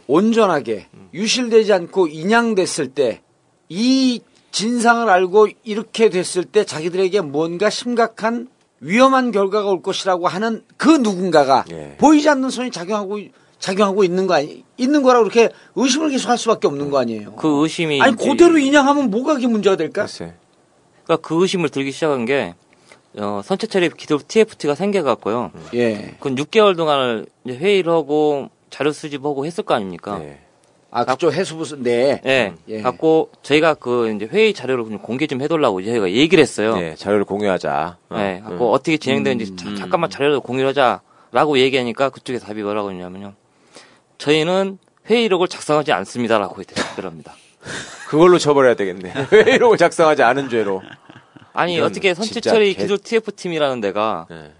온전하게 0.07 0.87
유실되지 1.13 1.73
않고 1.73 2.07
인양됐을 2.07 2.89
때 2.89 3.21
이 3.69 4.21
진상을 4.53 5.09
알고 5.09 5.47
이렇게 5.63 6.09
됐을 6.09 6.45
때 6.45 6.63
자기들에게 6.63 7.21
뭔가 7.21 7.69
심각한 7.71 8.47
위험한 8.79 9.31
결과가 9.31 9.69
올 9.69 9.81
것이라고 9.81 10.27
하는 10.27 10.63
그 10.77 10.89
누군가가 10.89 11.65
예. 11.71 11.95
보이지 11.97 12.29
않는 12.29 12.51
손이 12.51 12.69
작용하고 12.69 13.19
작용하고 13.57 14.03
있는 14.03 14.27
거 14.27 14.35
아니 14.35 14.63
있는 14.77 15.01
거라고 15.01 15.23
그렇게 15.23 15.49
의심을 15.75 16.11
계속 16.11 16.29
할 16.29 16.37
수밖에 16.37 16.67
없는 16.67 16.91
거 16.91 16.99
아니에요. 16.99 17.33
그 17.33 17.63
의심이 17.63 17.99
아니 18.01 18.15
그대로 18.15 18.57
인양하면 18.59 19.09
뭐가 19.09 19.33
그게 19.33 19.47
문제가 19.47 19.75
될까? 19.75 20.03
글쎄. 20.03 20.35
그러니까 21.03 21.27
그 21.27 21.41
의심을 21.41 21.69
들기 21.69 21.91
시작한 21.91 22.25
게 22.25 22.53
어, 23.17 23.41
선체 23.43 23.65
처리 23.65 23.89
기도 23.89 24.19
TFT가 24.19 24.75
생겨갖고요. 24.75 25.51
예. 25.73 26.15
그건 26.19 26.35
6개월 26.35 26.77
동안을 26.77 27.25
이제 27.45 27.57
회의를 27.57 27.91
하고 27.91 28.49
자료 28.69 28.91
수집하고 28.91 29.47
했을 29.47 29.63
거 29.63 29.73
아닙니까? 29.73 30.19
예. 30.21 30.42
아 30.95 31.05
그쪽 31.05 31.33
해수부 31.33 31.81
네. 31.81 32.21
예. 32.25 32.53
예. 32.67 32.81
갖고 32.81 33.31
저희가 33.41 33.73
그 33.73 34.11
이제 34.11 34.25
회의 34.31 34.53
자료를 34.53 34.83
좀 34.85 34.99
공개 34.99 35.25
좀 35.25 35.41
해달라고 35.41 35.83
저희가 35.83 36.11
얘기를 36.11 36.39
했어요. 36.41 36.77
예, 36.79 36.93
자료를 36.95 37.25
공유하자. 37.25 37.97
어, 38.11 38.15
예. 38.19 38.41
갖고 38.43 38.71
어. 38.73 38.77
떻게 38.77 38.97
진행되는지 38.97 39.55
자- 39.55 39.75
잠깐만 39.75 40.11
자료를 40.11 40.39
공유하자라고 40.39 41.57
얘기하니까 41.57 42.09
그쪽에 42.09 42.37
답이 42.37 42.61
뭐라고 42.61 42.91
했냐면요. 42.91 43.33
저희는 44.19 44.77
회의록을 45.09 45.47
작성하지 45.47 45.91
않습니다라고 45.91 46.61
대답합니다. 46.63 47.33
그걸로 48.07 48.37
처벌해야 48.37 48.75
되겠네. 48.75 49.13
왜 49.31 49.55
이러고 49.55 49.77
작성하지 49.77 50.21
않은 50.21 50.49
죄로. 50.49 50.83
아니 51.53 51.79
어떻게 51.79 52.13
선체처리 52.13 52.75
개- 52.75 52.83
기술 52.83 52.99
TF 52.99 53.31
팀이라는 53.31 53.81
데가 53.81 54.27
예. 54.31 54.51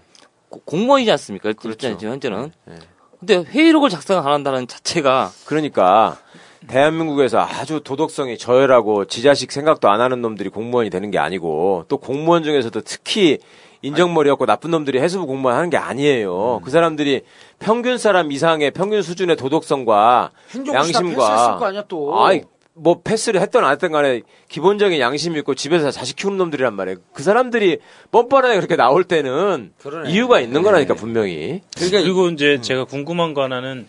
고- 0.48 0.60
공무원이지 0.64 1.10
않습니까? 1.12 1.52
그렇죠. 1.52 1.96
지금 1.96 2.10
현재는. 2.12 2.50
예. 2.70 2.74
근데 3.20 3.36
회의록을 3.50 3.88
작성 3.88 4.18
안 4.18 4.32
한다는 4.32 4.66
자체가 4.66 5.30
그러니까 5.46 6.18
대한민국에서 6.66 7.40
아주 7.40 7.80
도덕성이 7.82 8.38
저열하고 8.38 9.04
지자식 9.06 9.52
생각도 9.52 9.88
안 9.88 10.00
하는 10.00 10.22
놈들이 10.22 10.48
공무원이 10.48 10.90
되는 10.90 11.10
게 11.10 11.18
아니고 11.18 11.84
또 11.88 11.98
공무원 11.98 12.42
중에서도 12.42 12.80
특히 12.82 13.38
인정머리였고 13.82 14.46
나쁜 14.46 14.70
놈들이 14.70 14.98
해수부 14.98 15.26
공무원 15.26 15.56
하는 15.56 15.68
게 15.68 15.76
아니에요. 15.76 16.60
그 16.64 16.70
사람들이 16.70 17.22
평균 17.58 17.98
사람 17.98 18.32
이상의 18.32 18.70
평균 18.70 19.02
수준의 19.02 19.36
도덕성과 19.36 20.30
양심과 20.72 21.58
아니야 21.60 21.84
또. 21.86 22.24
아이 22.24 22.42
뭐 22.74 23.00
패스를 23.02 23.40
했던 23.40 23.64
안 23.64 23.72
했던 23.72 23.92
간에 23.92 24.22
기본적인 24.48 24.98
양심이 24.98 25.38
있고 25.40 25.54
집에서 25.54 25.90
자식 25.90 26.16
키우는 26.16 26.38
놈들이란 26.38 26.74
말이에요. 26.74 26.98
그 27.12 27.22
사람들이 27.22 27.78
뻔뻔하게 28.10 28.56
그렇게 28.56 28.74
나올 28.76 29.04
때는 29.04 29.72
그러네. 29.80 30.10
이유가 30.10 30.40
있는 30.40 30.60
네. 30.60 30.64
거라니까 30.64 30.94
분명히. 30.94 31.60
그러니까 31.76 32.00
그리고 32.00 32.28
이제 32.28 32.60
제가 32.60 32.84
궁금한 32.84 33.32
거 33.32 33.42
하나는 33.42 33.86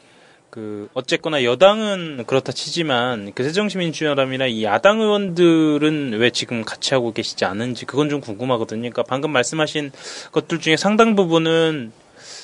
그 0.56 0.88
어쨌거나 0.94 1.44
여당은 1.44 2.24
그렇다 2.28 2.54
치지만 2.54 3.34
그 3.36 3.44
새정치민주연합이나 3.44 4.46
이 4.48 4.64
야당 4.64 5.02
의원들은 5.02 6.14
왜 6.18 6.30
지금 6.30 6.64
같이 6.64 6.94
하고 6.94 7.12
계시지 7.12 7.44
않은지 7.44 7.86
그건 7.86 8.08
좀 8.10 8.22
궁금하거든요. 8.22 8.80
그러니까 8.80 9.04
방금 9.04 9.32
말씀하신 9.32 9.92
것들 10.32 10.62
중에 10.62 10.78
상당 10.78 11.18
부분은 11.18 11.92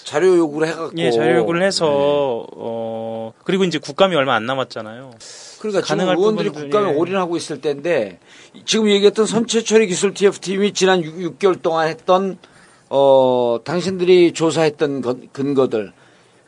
자료 0.03 0.36
요구를 0.36 0.68
해갖고 0.68 0.91
예 0.97 1.09
자료 1.09 1.38
요구를 1.38 1.64
해서 1.64 2.45
어 2.51 3.32
그리고 3.45 3.64
이제 3.64 3.78
국감이 3.80 4.14
얼마 4.14 4.36
안 4.36 4.45
남았잖아요. 4.45 5.12
그러니까 5.59 5.82
지금 5.82 5.97
가능할 5.99 6.18
의원들이 6.18 6.49
국감에 6.49 6.89
예. 6.91 6.93
올인하고 6.93 7.38
있을 7.38 7.62
때인데 7.62 8.20
지금 8.66 8.89
얘기했던 8.89 9.26
선체 9.26 9.64
처리 9.64 9.88
기술 9.88 10.14
TF팀이 10.14 10.74
지난 10.74 11.01
6, 11.01 11.39
개월 11.39 11.55
동안 11.62 11.88
했던 11.88 12.38
어 12.89 13.59
당신들이 13.64 14.34
조사했던 14.34 15.01
것- 15.01 15.32
근거들 15.32 15.93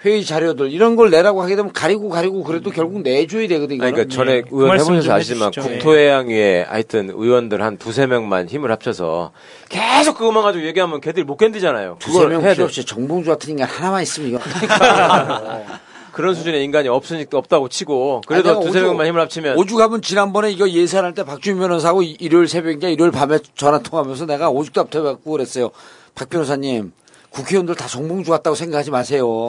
회의 0.05 0.25
자료들 0.25 0.71
이런 0.71 0.95
걸 0.97 1.09
내라고 1.09 1.41
하게 1.41 1.55
되면 1.55 1.71
가리고 1.71 2.09
가리고 2.09 2.43
그래도 2.43 2.71
결국 2.71 3.01
내줘야 3.03 3.47
되거든요. 3.47 3.79
그러니까 3.79 4.05
전에 4.13 4.41
그 4.41 4.47
의원 4.51 4.73
해보셔서 4.79 5.01
좀 5.01 5.11
아시지만. 5.13 5.51
국토해양위에 5.51 6.63
하여튼 6.67 7.09
의원들 7.09 7.61
한 7.61 7.77
두세 7.77 8.05
명만 8.05 8.49
힘을 8.49 8.69
합쳐서 8.71 9.31
계속 9.69 10.17
그것만 10.17 10.43
가지고 10.43 10.65
얘기하면 10.65 10.99
걔들이 10.99 11.23
못 11.23 11.37
견디잖아요. 11.37 11.97
두세 11.99 12.25
명 12.27 12.41
해야 12.41 12.49
필요 12.51 12.55
돼. 12.55 12.63
없이 12.63 12.85
정봉주 12.85 13.29
같은 13.29 13.51
인간 13.51 13.67
하나만 13.69 14.03
있으면 14.03 14.29
이거 14.29 14.39
그런 16.11 16.35
수준의 16.35 16.63
인간이 16.63 16.87
없으니까 16.89 17.37
없다고 17.39 17.69
치고 17.69 18.21
그래도 18.27 18.51
아니, 18.57 18.65
두세 18.65 18.79
오죽- 18.81 18.83
명만 18.87 19.07
힘을 19.07 19.19
합치면 19.21 19.57
오죽하면 19.57 20.01
지난번에 20.03 20.51
이거 20.51 20.69
예산할 20.69 21.13
때 21.15 21.23
박주민 21.23 21.59
변호사하고 21.59 22.03
이- 22.03 22.15
일요일 22.19 22.47
새벽인가 22.47 22.87
일요일 22.89 23.11
밤에 23.11 23.39
전화 23.55 23.79
통화하면서 23.79 24.27
내가 24.27 24.49
오죽 24.51 24.73
답답해갖고 24.73 25.31
그랬어요. 25.31 25.71
박 26.13 26.29
변호사님 26.29 26.91
국회의원들 27.33 27.75
다 27.75 27.87
정봉주 27.87 28.29
같다고 28.31 28.55
생각하지 28.55 28.91
마세요. 28.91 29.47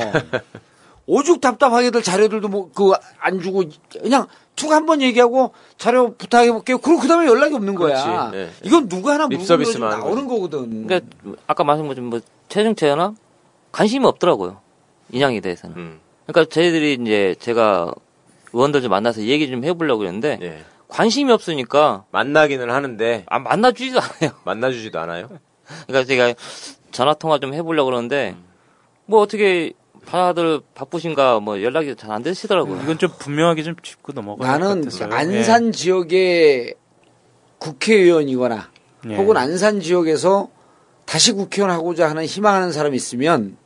오죽 1.06 1.40
답답하게들 1.40 2.02
자료들도 2.02 2.48
뭐 2.48 2.70
그 2.72 2.94
안 3.20 3.40
주고 3.40 3.64
그냥 4.00 4.26
툭 4.56 4.72
한 4.72 4.86
번 4.86 5.02
얘기하고 5.02 5.52
자료 5.76 6.14
부탁해 6.14 6.50
볼게요. 6.52 6.78
그리고 6.78 7.00
그다음에 7.00 7.26
연락이 7.26 7.54
없는 7.54 7.74
거야. 7.74 8.30
네. 8.30 8.50
이건 8.62 8.88
누구 8.88 9.10
하나 9.10 9.24
하는 9.24 9.36
나오는 9.98 10.26
거거든. 10.26 10.86
그러니까 10.86 11.06
아까 11.46 11.64
말씀한 11.64 11.88
것처럼 11.88 12.10
뭐 12.10 12.20
최정체나 12.48 13.14
관심이 13.72 14.06
없더라고요. 14.06 14.60
인양에 15.12 15.40
대해서는. 15.40 15.76
음, 15.76 16.00
그러니까 16.26 16.50
저희들이 16.52 16.98
이제 17.02 17.34
제가 17.38 17.92
의원들 18.52 18.80
좀 18.80 18.90
만나서 18.90 19.22
얘기 19.22 19.50
좀 19.50 19.64
해보려고 19.64 19.98
그랬는데 19.98 20.38
예. 20.40 20.64
관심이 20.88 21.30
없으니까 21.32 22.04
만나기는 22.12 22.70
하는데 22.70 23.24
아, 23.28 23.38
만나주지도 23.40 24.00
않아요. 24.00 24.30
만나주지도 24.44 24.98
않아요. 25.00 25.28
그러니까 25.88 26.06
제가 26.06 26.34
전화 26.94 27.12
통화 27.12 27.38
좀 27.38 27.52
해보려고 27.52 27.90
그러는데 27.90 28.36
뭐 29.06 29.20
어떻게 29.20 29.72
다들 30.06 30.60
바쁘신가 30.74 31.40
뭐 31.40 31.60
연락이 31.62 31.94
잘 31.96 32.12
안 32.12 32.22
되시더라고요. 32.22 32.80
이건 32.82 32.98
좀 32.98 33.10
분명하게 33.18 33.64
좀 33.64 33.74
짚고 33.82 34.12
넘어가야 34.12 34.58
나는 34.58 34.82
같아서요. 34.82 35.12
안산 35.12 35.72
지역의 35.72 36.74
국회의원이거나 37.58 38.70
예. 39.10 39.16
혹은 39.16 39.36
안산 39.36 39.80
지역에서 39.80 40.48
다시 41.04 41.32
국회의원 41.32 41.70
하고자 41.74 42.08
하는 42.08 42.24
희망하는 42.24 42.72
사람이 42.72 42.96
있으면 42.96 43.56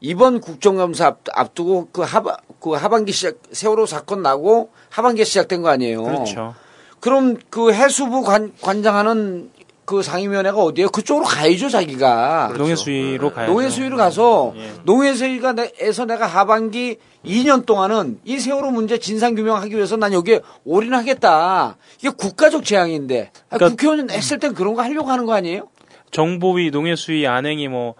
이번 0.00 0.40
국정감사 0.40 1.06
앞, 1.06 1.18
앞두고 1.32 1.88
그 1.92 2.02
하반 2.02 2.36
그 2.58 2.70
하반기 2.70 3.12
시작 3.12 3.36
세월호 3.52 3.86
사건 3.86 4.22
나고 4.22 4.70
하반기에 4.88 5.24
시작된 5.24 5.62
거 5.62 5.68
아니에요. 5.68 6.02
그렇죠. 6.02 6.54
그럼 7.00 7.36
그 7.50 7.72
해수부 7.72 8.22
관, 8.22 8.52
관장하는 8.60 9.50
그 9.84 10.02
상임위원회가 10.02 10.56
어디에요? 10.58 10.88
그쪽으로 10.90 11.24
가야죠 11.26 11.68
자기가. 11.68 12.52
농해수위로 12.56 13.32
가야죠. 13.32 13.52
농해수위로 13.52 13.96
가서 13.96 14.52
예. 14.56 14.72
농해수위가 14.84 15.52
내- 15.54 15.72
에서 15.80 16.04
내가 16.04 16.26
하반기 16.26 16.96
2년 17.26 17.66
동안은 17.66 18.20
이 18.24 18.38
세월호 18.38 18.70
문제 18.70 18.98
진상 18.98 19.34
규명하기 19.34 19.74
위해서 19.74 19.96
난 19.96 20.12
여기에 20.12 20.40
올인하겠다. 20.64 21.76
이게 21.98 22.10
국가적 22.10 22.64
재앙인데 22.64 23.30
아, 23.50 23.56
그러니까- 23.56 23.68
국회의원 23.70 24.10
했을 24.10 24.38
땐 24.38 24.54
그런 24.54 24.74
거 24.74 24.82
하려고 24.82 25.10
하는 25.10 25.26
거 25.26 25.34
아니에요? 25.34 25.68
정보위, 26.12 26.70
농해수위, 26.70 27.26
안행이 27.26 27.68
뭐 27.68 27.94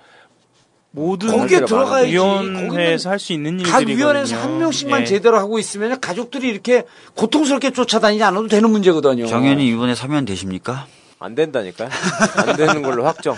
모든 0.93 1.31
거기에 1.37 1.65
들어가야지. 1.65 2.13
위원회에서 2.13 3.09
할 3.11 3.19
수 3.19 3.33
있는 3.33 3.57
각 3.63 3.81
일들이거든요. 3.81 3.97
위원회에서 3.97 4.37
한 4.37 4.59
명씩만 4.59 5.01
예. 5.01 5.05
제대로 5.07 5.39
하고 5.39 5.59
있으면 5.59 5.99
가족들이 6.01 6.49
이렇게 6.49 6.85
고통스럽게 7.17 7.71
쫓아다니지 7.73 8.23
않아도 8.25 8.47
되는 8.49 8.69
문제거든요. 8.71 9.27
정현이 9.27 9.67
이번에 9.69 9.95
사면 9.95 10.25
되십니까? 10.27 10.87
안 11.23 11.35
된다니까요. 11.35 11.89
안 12.37 12.57
되는 12.57 12.83
걸로 12.83 13.05
확정. 13.05 13.37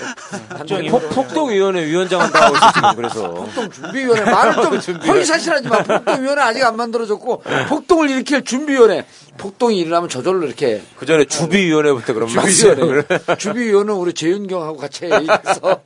확정이 0.48 0.88
폭, 0.88 1.08
폭동위원회 1.10 1.84
위원장 1.86 2.20
한다고 2.20 2.56
지금 2.74 2.94
그래서. 2.96 3.30
폭동 3.34 3.70
준비위원회 3.70 4.24
말을 4.30 4.80
좀 4.80 4.96
허위사실하지 5.00 5.68
마. 5.68 5.82
폭동위원회 5.82 6.42
아직 6.42 6.64
안 6.64 6.76
만들어졌고 6.76 7.42
폭동을 7.68 8.10
일으킬 8.10 8.44
준비위원회. 8.44 9.06
폭동이 9.36 9.78
일어나면 9.78 10.08
저절로 10.08 10.46
이렇게 10.46 10.82
그 10.96 11.06
전에 11.06 11.24
주비위원회부터 11.24 12.14
그럼 12.14 12.28
주비위원회. 12.28 13.02
주비위원회는 13.38 13.94
우리 14.00 14.12
재윤경하고 14.12 14.76
같이 14.76 15.04
얘기해서. 15.04 15.80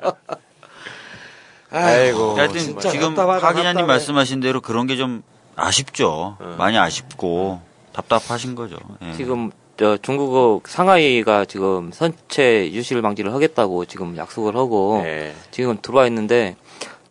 아이고. 1.71 2.37
하여튼 2.37 2.79
지금 2.81 3.15
박 3.15 3.55
기자님. 3.55 3.87
말씀하신 3.87 4.41
대로 4.41 4.61
그런 4.61 4.87
게 4.87 4.97
좀 4.97 5.23
아쉽죠. 5.61 6.37
많이 6.57 6.79
아쉽고 6.79 7.61
답답하신 7.93 8.55
거죠. 8.55 8.77
예. 9.03 9.13
지금 9.17 9.51
저 9.79 9.97
중국어 9.97 10.61
상하이가 10.65 11.45
지금 11.45 11.93
선체 11.93 12.69
유실 12.73 13.01
방지를 13.01 13.33
하겠다고 13.33 13.85
지금 13.85 14.17
약속을 14.17 14.57
하고 14.57 15.01
네. 15.05 15.33
지금 15.53 15.79
들어와 15.81 16.05
있는데 16.09 16.57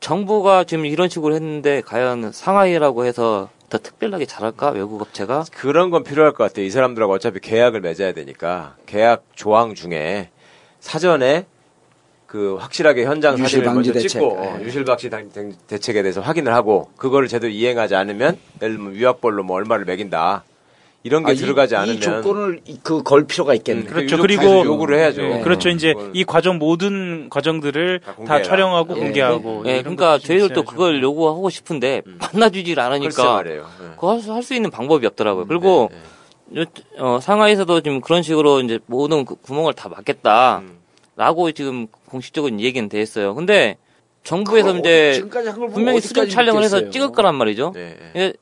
정부가 0.01 0.65
지금 0.65 0.85
이런 0.85 1.07
식으로 1.07 1.33
했는데 1.33 1.81
과연 1.85 2.33
상하이라고 2.33 3.05
해서 3.05 3.49
더 3.69 3.77
특별하게 3.77 4.25
잘할까 4.25 4.71
외국 4.71 5.01
업체가 5.01 5.45
그런 5.53 5.91
건 5.91 6.03
필요할 6.03 6.33
것 6.33 6.43
같아요. 6.43 6.65
이 6.65 6.69
사람들하고 6.69 7.13
어차피 7.13 7.39
계약을 7.39 7.79
맺어야 7.79 8.11
되니까 8.11 8.75
계약 8.85 9.23
조항 9.33 9.73
중에 9.73 10.29
사전에 10.81 11.45
그 12.25 12.57
확실하게 12.59 13.05
현장 13.05 13.35
유실 13.35 13.45
사진을 13.45 13.63
방지 13.63 13.77
먼저 13.77 13.93
대책. 13.93 14.09
찍고 14.09 14.41
네. 14.41 14.47
어, 14.47 14.59
유실 14.61 14.83
방지 14.83 15.09
대책에 15.67 16.01
대해서 16.01 16.19
확인을 16.19 16.53
하고 16.53 16.89
그거를 16.97 17.29
제대로 17.29 17.49
이행하지 17.49 17.95
않으면 17.95 18.37
예를 18.61 18.75
들면 18.75 18.93
위약벌로 18.95 19.43
뭐 19.43 19.55
얼마를 19.55 19.85
매긴다 19.85 20.43
이런 21.03 21.23
게 21.23 21.29
아, 21.31 21.33
이- 21.33 21.37
들어가지 21.37 21.75
이, 21.75 21.77
않으면 21.77 22.01
조건을 22.01 22.61
그 22.83 23.01
걸 23.03 23.25
필요가 23.27 23.53
있겠네. 23.53 23.81
음, 23.81 23.85
그렇죠. 23.85 24.17
그리고- 24.17 24.65
요구를 24.65 24.97
해야죠. 24.97 25.21
네. 25.21 25.41
그렇죠. 25.41 25.69
이제 25.69 25.93
그걸 25.93 26.11
이 26.13 26.23
과정 26.25 26.57
모든 26.57 27.29
과정들을 27.29 28.01
다 28.03 28.15
다. 28.25 28.41
촬영하고 28.41 28.95
예. 28.97 28.99
공개하고. 28.99 29.63
예, 29.67 29.71
이런 29.79 29.95
그러니까 29.95 30.17
저희들도 30.19 30.53
있어야죠. 30.53 30.63
그걸 30.65 31.01
요구하고 31.01 31.49
싶은데 31.49 32.01
만나주질 32.33 32.75
글쎄 32.75 32.81
않으니까. 32.87 33.43
예. 33.47 33.61
그거 33.95 34.11
할 34.11 34.19
수, 34.21 34.33
할수 34.33 34.53
있는 34.53 34.69
방법이 34.69 35.05
없더라고요. 35.05 35.45
그리고 35.47 35.89
네, 36.49 36.65
어, 36.97 37.19
상하이에서도 37.21 37.81
지금 37.81 38.01
그런 38.01 38.21
식으로 38.23 38.61
이제 38.61 38.79
모든 38.87 39.23
그 39.25 39.35
구멍을 39.35 39.73
다 39.73 39.89
막겠다. 39.89 40.59
음. 40.59 40.77
라고 41.15 41.51
지금 41.51 41.87
공식적인 42.09 42.59
얘기는 42.59 42.87
돼 42.89 43.01
있어요. 43.01 43.33
근데 43.33 43.77
정부에서 44.23 44.77
이제 44.77 45.13
지금까지 45.13 45.47
한걸 45.49 45.67
보면 45.69 45.73
분명히 45.73 45.99
수정 46.01 46.27
촬영을 46.29 46.63
해서? 46.63 46.89
찍을 46.89 47.11
거란 47.11 47.35
말이죠. 47.35 47.71
네, 47.73 47.97
네. 48.13 48.21
예, 48.21 48.33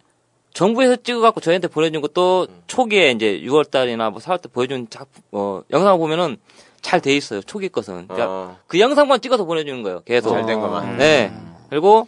정부에서 0.59 0.95
찍어갖고 0.95 1.41
저희한테 1.41 1.67
보내준 1.67 2.01
것도 2.01 2.47
초기에 2.67 3.11
이제 3.11 3.41
6월달이나 3.45 4.09
뭐 4.09 4.19
4월달 4.21 4.51
보여준 4.51 4.87
작, 4.89 5.07
어, 5.31 5.61
영상을 5.69 5.97
보면은 5.99 6.37
잘 6.81 7.01
돼 7.01 7.15
있어요. 7.15 7.41
초기 7.41 7.67
것은. 7.67 8.07
그러니까 8.07 8.27
어, 8.29 8.57
그 8.67 8.79
영상만 8.79 9.19
찍어서 9.21 9.43
보내주는 9.43 9.83
거예요. 9.83 10.01
계속. 10.05 10.29
잘된 10.29 10.59
것만. 10.61 10.97
네. 10.97 11.31
그리고 11.69 12.07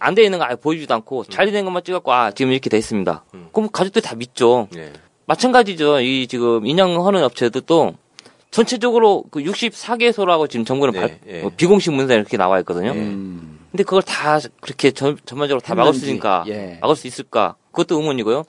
안 0.00 0.14
돼 0.14 0.24
있는 0.24 0.38
거 0.38 0.46
아예 0.46 0.56
보여주지도 0.56 0.92
않고 0.94 1.24
잘 1.24 1.52
된 1.52 1.64
것만 1.64 1.84
찍었고 1.84 2.12
아 2.12 2.32
지금 2.32 2.50
이렇게 2.52 2.68
돼 2.70 2.76
있습니다. 2.78 3.24
음. 3.34 3.48
그럼 3.52 3.68
가족들이 3.70 4.02
다 4.04 4.16
믿죠. 4.16 4.66
네. 4.72 4.92
마찬가지죠. 5.26 6.00
이 6.00 6.26
지금 6.26 6.66
인양하는 6.66 7.22
업체들도 7.22 7.94
전체적으로 8.50 9.22
그 9.30 9.40
64개소라고 9.40 10.50
지금 10.50 10.64
정부는 10.64 10.92
네, 10.94 11.00
발- 11.00 11.18
예. 11.28 11.42
어, 11.44 11.50
비공식 11.56 11.92
문서에 11.92 12.16
이렇게 12.16 12.36
나와 12.36 12.58
있거든요. 12.60 12.90
음. 12.92 13.59
근데 13.70 13.84
그걸 13.84 14.02
다 14.02 14.38
그렇게 14.60 14.90
전, 14.90 15.16
전반적으로 15.24 15.60
다 15.60 15.74
막을 15.74 15.94
수 15.94 16.04
있으니까 16.04 16.44
예. 16.48 16.78
막을 16.80 16.96
수 16.96 17.06
있을까? 17.06 17.54
그것도 17.70 17.96
의문이고요. 18.00 18.44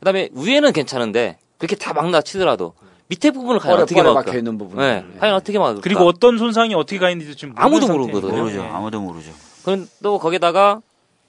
그다음에 0.00 0.28
위에는 0.32 0.72
괜찮은데 0.72 1.38
그렇게 1.58 1.76
다 1.76 1.92
막나 1.92 2.20
치더라도 2.20 2.74
밑에 3.08 3.30
부분을 3.30 3.60
과연 3.60 3.80
어떻게 3.82 4.02
막을까? 4.02 4.22
박혀 4.24 4.38
있는 4.38 4.58
부분. 4.58 4.78
네, 4.78 5.04
과연 5.20 5.34
어떻게 5.36 5.58
막을까? 5.58 5.80
그리고 5.82 6.06
어떤 6.06 6.38
손상이 6.38 6.74
어떻게 6.74 6.98
가 6.98 7.10
있는지 7.10 7.36
지금 7.36 7.54
아무도 7.56 7.86
모르거든요. 7.86 8.36
모르죠. 8.36 8.60
예. 8.60 8.68
아무도 8.68 9.00
모르죠. 9.00 9.30
그럼 9.64 9.88
또 10.02 10.18
거기다가 10.18 10.80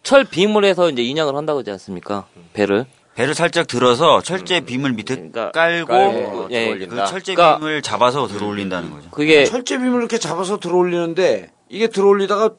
철 0.03 0.23
비물에서 0.23 0.89
이제 0.89 1.03
인양을 1.03 1.35
한다고 1.35 1.59
하지 1.59 1.71
않습니까? 1.71 2.25
배를. 2.53 2.85
배를 3.15 3.33
살짝 3.33 3.67
들어서 3.67 4.21
철제 4.21 4.59
빔을 4.59 4.91
밑에 4.93 5.15
그러니까 5.15 5.51
깔고 5.51 5.87
깔고 5.87 6.47
예. 6.51 6.75
그 6.85 6.95
철제 7.07 7.33
그러니까- 7.33 7.59
빔을 7.59 7.81
잡아서 7.81 8.27
들어올린다는 8.27 8.91
거죠. 8.91 9.09
그게 9.11 9.45
철제 9.45 9.77
빔을 9.77 9.99
이렇게 9.99 10.17
잡아서 10.17 10.59
들어올리는데 10.59 11.49
이게 11.69 11.87
들어올리다가 11.87 12.51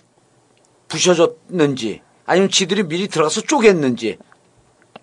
부셔졌는지 0.89 2.01
아니면 2.27 2.51
지들이 2.51 2.83
미리 2.85 3.09
들어가서 3.09 3.43
쪼갰는지 3.43 4.19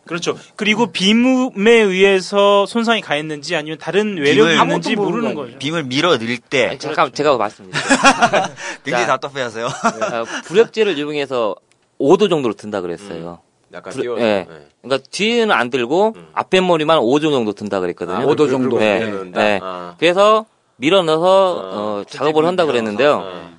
그렇죠. 0.05 0.37
그리고 0.57 0.87
비움에 0.87 1.71
의해서 1.71 2.65
손상이 2.65 2.99
가했는지 2.99 3.55
아니면 3.55 3.77
다른 3.77 4.17
외력이 4.17 4.49
빔을 4.51 4.61
있는지 4.61 4.95
모르는 4.97 5.33
모르는 5.33 5.35
거죠. 5.35 5.57
빔을 5.59 5.83
밀어 5.85 6.17
넣을 6.17 6.37
때 6.39 6.67
아니, 6.67 6.79
잠깐 6.79 7.13
제가 7.13 7.37
말씀드릴게요. 7.37 7.97
굉장히 8.83 9.05
자. 9.05 9.17
답답해하세요. 9.17 9.65
어, 9.65 10.25
부력제를 10.45 10.97
이용해서 10.97 11.55
5도 12.01 12.29
정도로 12.29 12.53
든다 12.55 12.81
그랬어요. 12.81 13.39
약간 13.73 13.93
불- 13.93 14.01
띄워서. 14.01 14.21
예. 14.21 14.27
예. 14.27 14.47
그러니까 14.81 15.07
뒤에는 15.09 15.55
안 15.55 15.69
들고 15.69 16.15
앞에 16.33 16.59
머리만 16.59 16.99
5조 16.99 17.31
정도 17.31 17.53
든다 17.53 17.79
그랬거든요. 17.79 18.17
아, 18.17 18.25
5도 18.25 18.49
정도. 18.49 18.77
네. 18.79 18.99
네. 19.31 19.59
아. 19.63 19.95
그래서 19.97 20.45
밀어 20.75 21.01
넣어서 21.03 21.59
아, 21.61 21.75
어, 21.77 22.03
작업을 22.09 22.45
한다 22.45 22.65
그랬는데요. 22.65 23.53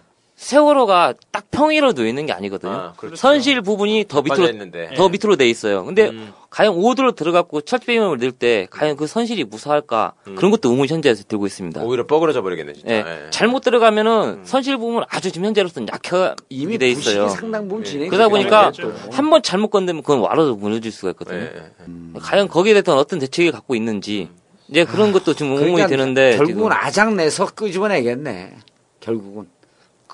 아. 0.45 0.49
세월호가 0.49 1.15
딱 1.33 1.51
평이로 1.51 1.95
누워 1.95 2.07
있는 2.07 2.27
게 2.27 2.33
아니거든요. 2.33 2.73
아, 2.73 2.93
그렇죠. 2.97 3.17
선실 3.17 3.63
부분이 3.63 4.05
더 4.09 4.21
밑으로 4.21 4.49
있는데. 4.51 4.91
더 4.95 5.09
밑으로 5.09 5.37
돼 5.37 5.49
있어요. 5.49 5.85
근데 5.85 6.09
음. 6.11 6.33
과연 6.51 6.75
5도로 6.77 7.17
들어갔고 7.17 7.63
철제비용을 7.63 8.19
넣을 8.19 8.31
때 8.31 8.67
과연 8.71 8.97
그 8.97 9.07
선실이 9.07 9.45
무사할까 9.45 10.13
그런 10.37 10.51
것도 10.51 10.71
의문 10.71 10.87
현재에서 10.87 11.25
들고 11.25 11.47
있습니다. 11.47 11.81
음. 11.81 11.87
오히려 11.87 12.07
뻐그러져 12.07 12.43
버리겠네 12.43 12.75
진짜. 12.75 12.91
예. 12.95 12.99
예. 12.99 13.31
잘못 13.31 13.61
들어가면은 13.63 14.41
선실 14.45 14.77
부분은 14.77 15.05
아주 15.09 15.33
지금 15.33 15.47
현재로서는 15.47 15.89
약하게 15.89 16.35
이미 16.51 16.79
돼 16.79 16.89
있어요. 16.91 17.29
상당 17.29 17.67
부분 17.67 17.83
진행이 17.85 18.11
그러다 18.11 18.29
보니까. 18.29 18.71
한 19.11 19.31
번 19.31 19.43
잘못 19.43 19.69
건드면 19.71 20.03
그건 20.03 20.21
와로도 20.21 20.57
무너질 20.57 20.93
수가 20.93 21.11
있거든요. 21.13 21.39
예, 21.39 21.53
예. 21.57 22.19
과연 22.21 22.49
거기에 22.49 22.75
대해서 22.75 22.97
어떤 22.97 23.19
대책을 23.19 23.51
갖고 23.51 23.75
있는지 23.75 24.29
이제 24.69 24.85
그런 24.85 25.11
것도 25.13 25.33
지금 25.35 25.53
의문이 25.53 25.73
그러니까 25.73 25.87
드는데 25.89 26.37
결국은 26.37 26.55
지금 26.55 26.73
아작 26.73 27.15
내서 27.15 27.47
끄집어내겠네. 27.47 28.57
결국은 29.01 29.47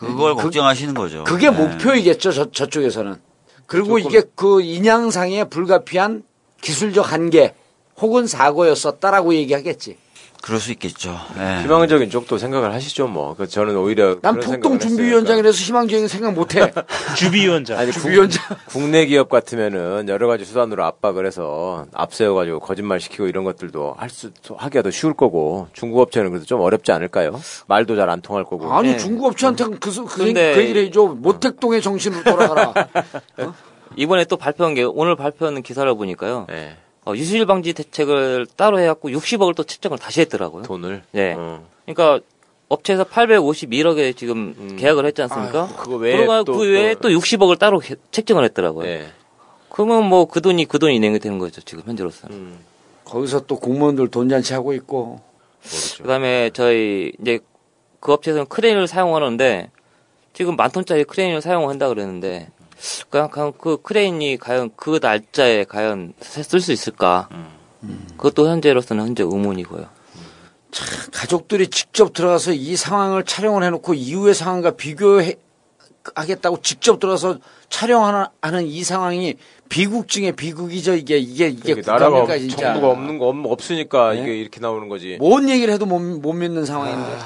그걸 0.00 0.34
그- 0.34 0.42
걱정하시는 0.42 0.94
거죠. 0.94 1.24
그게 1.24 1.50
네. 1.50 1.56
목표이겠죠. 1.56 2.32
저, 2.32 2.50
저쪽에서는. 2.50 3.16
그리고 3.66 3.98
이게 3.98 4.22
그 4.34 4.60
인양상의 4.62 5.48
불가피한 5.48 6.24
기술적 6.60 7.12
한계 7.12 7.54
혹은 7.98 8.26
사고였었다라고 8.26 9.34
얘기하겠지. 9.34 9.96
그럴 10.42 10.58
수 10.58 10.72
있겠죠. 10.72 11.14
예. 11.38 11.62
희망적인 11.62 12.08
쪽도 12.08 12.38
생각을 12.38 12.72
하시죠 12.72 13.06
뭐. 13.08 13.34
그 13.34 13.46
저는 13.46 13.76
오히려 13.76 14.18
난 14.22 14.40
북동 14.40 14.78
준비위원장이라서 14.78 15.56
희망적인 15.56 16.08
생각 16.08 16.32
못 16.32 16.54
해. 16.56 16.72
주비위원장. 17.16 17.78
아니 17.78 17.92
주비위원장. 17.92 18.42
국내 18.68 19.04
기업 19.06 19.28
같으면은 19.28 20.08
여러 20.08 20.26
가지 20.28 20.44
수단으로 20.46 20.82
압박을 20.84 21.26
해서 21.26 21.86
앞세워가지고 21.92 22.60
거짓말 22.60 23.00
시키고 23.00 23.26
이런 23.26 23.44
것들도 23.44 23.94
할 23.98 24.08
수 24.10 24.30
하기가 24.56 24.82
더 24.82 24.90
쉬울 24.90 25.14
거고 25.14 25.68
중국 25.72 26.00
업체는 26.00 26.30
그래도 26.30 26.46
좀 26.46 26.60
어렵지 26.60 26.90
않을까요? 26.92 27.40
말도 27.66 27.96
잘 27.96 28.08
안 28.10 28.20
통할 28.22 28.44
거고. 28.44 28.72
아니 28.72 28.92
네. 28.92 28.96
중국 28.96 29.26
업체한테는 29.26 29.78
그, 29.78 29.90
소- 29.90 30.04
그, 30.06 30.24
근데- 30.24 30.54
그 30.54 30.60
얘기를 30.62 30.84
해줘. 30.86 31.02
모택동의 31.18 31.80
정신으로 31.82 32.24
돌아가라. 32.24 32.72
이번에 33.96 34.24
또 34.24 34.36
발표한 34.36 34.74
게 34.74 34.82
오늘 34.84 35.16
발표하는 35.16 35.62
기사를 35.62 35.92
보니까요. 35.94 36.46
예, 36.50 36.76
어, 37.10 37.16
유실 37.16 37.44
방지 37.46 37.72
대책을 37.72 38.46
따로 38.56 38.78
해갖고 38.78 39.10
60억을 39.10 39.54
또 39.56 39.64
책정을 39.64 39.98
다시 39.98 40.20
했더라고요. 40.20 40.62
돈을. 40.62 41.02
네. 41.12 41.34
어. 41.36 41.64
그러니까 41.86 42.24
업체에서 42.68 43.04
851억에 43.04 44.16
지금 44.16 44.54
음. 44.58 44.76
계약을 44.78 45.04
했지 45.06 45.22
않습니까? 45.22 45.66
그거 45.76 45.96
외에 45.96 46.24
또- 46.44 46.44
그 46.44 46.70
외에 46.70 46.94
또- 46.94 47.00
또 47.02 47.08
60억을 47.08 47.58
따로 47.58 47.78
개- 47.80 47.96
책정을 48.12 48.44
했더라고요. 48.44 48.86
예. 48.86 49.06
그러면 49.70 50.04
뭐 50.08 50.26
그 50.26 50.40
돈이 50.40 50.66
그 50.66 50.78
돈이 50.78 50.96
이행이 50.96 51.18
되는 51.18 51.38
거죠 51.38 51.60
지금 51.62 51.82
현재로서는. 51.86 52.36
음. 52.36 52.58
거기서 53.04 53.46
또 53.46 53.58
공무원들 53.58 54.08
돈 54.08 54.28
잔치 54.28 54.52
하고 54.54 54.72
있고. 54.72 55.20
모르죠. 55.62 56.02
그다음에 56.04 56.50
저희 56.52 57.12
이제 57.20 57.40
그 57.98 58.12
업체에서는 58.12 58.46
크레인을 58.46 58.86
사용하는데 58.88 59.70
지금 60.32 60.56
만 60.56 60.70
톤짜리 60.70 61.04
크레인을 61.04 61.40
사용한다 61.42 61.88
그랬는데 61.88 62.48
과연 63.10 63.52
그 63.58 63.80
크레인이 63.82 64.38
과연 64.38 64.70
그 64.76 64.98
날짜에 65.02 65.64
과연 65.64 66.14
쓸 66.20 66.60
수 66.60 66.72
있을까? 66.72 67.28
그것도 68.16 68.48
현재로서는 68.48 69.04
현재 69.04 69.22
의문이고요. 69.22 69.86
가족들이 71.12 71.68
직접 71.68 72.12
들어가서 72.12 72.52
이 72.52 72.76
상황을 72.76 73.24
촬영을 73.24 73.64
해놓고 73.64 73.94
이후의 73.94 74.34
상황과 74.34 74.72
비교하겠다고 74.76 76.62
직접 76.62 77.00
들어가서 77.00 77.38
촬영하는 77.68 78.26
하는 78.40 78.66
이 78.66 78.82
상황이 78.84 79.34
비극 79.68 80.08
중에 80.08 80.32
비극이죠. 80.32 80.94
이게 80.94 81.18
이게 81.18 81.48
이게 81.48 81.72
이게 81.72 81.82
나라가 81.84 82.20
국가입니까, 82.20 82.38
진짜. 82.56 82.72
정부가 82.72 82.92
없는 82.92 83.18
거 83.18 83.28
없- 83.28 83.46
없으니까 83.46 84.14
네? 84.14 84.22
이게 84.22 84.36
이렇게 84.36 84.60
나오는 84.60 84.88
거지. 84.88 85.16
뭔 85.20 85.48
얘기를 85.48 85.72
해도 85.72 85.86
못, 85.86 85.98
못 86.00 86.32
믿는 86.32 86.64
상황인데. 86.64 87.18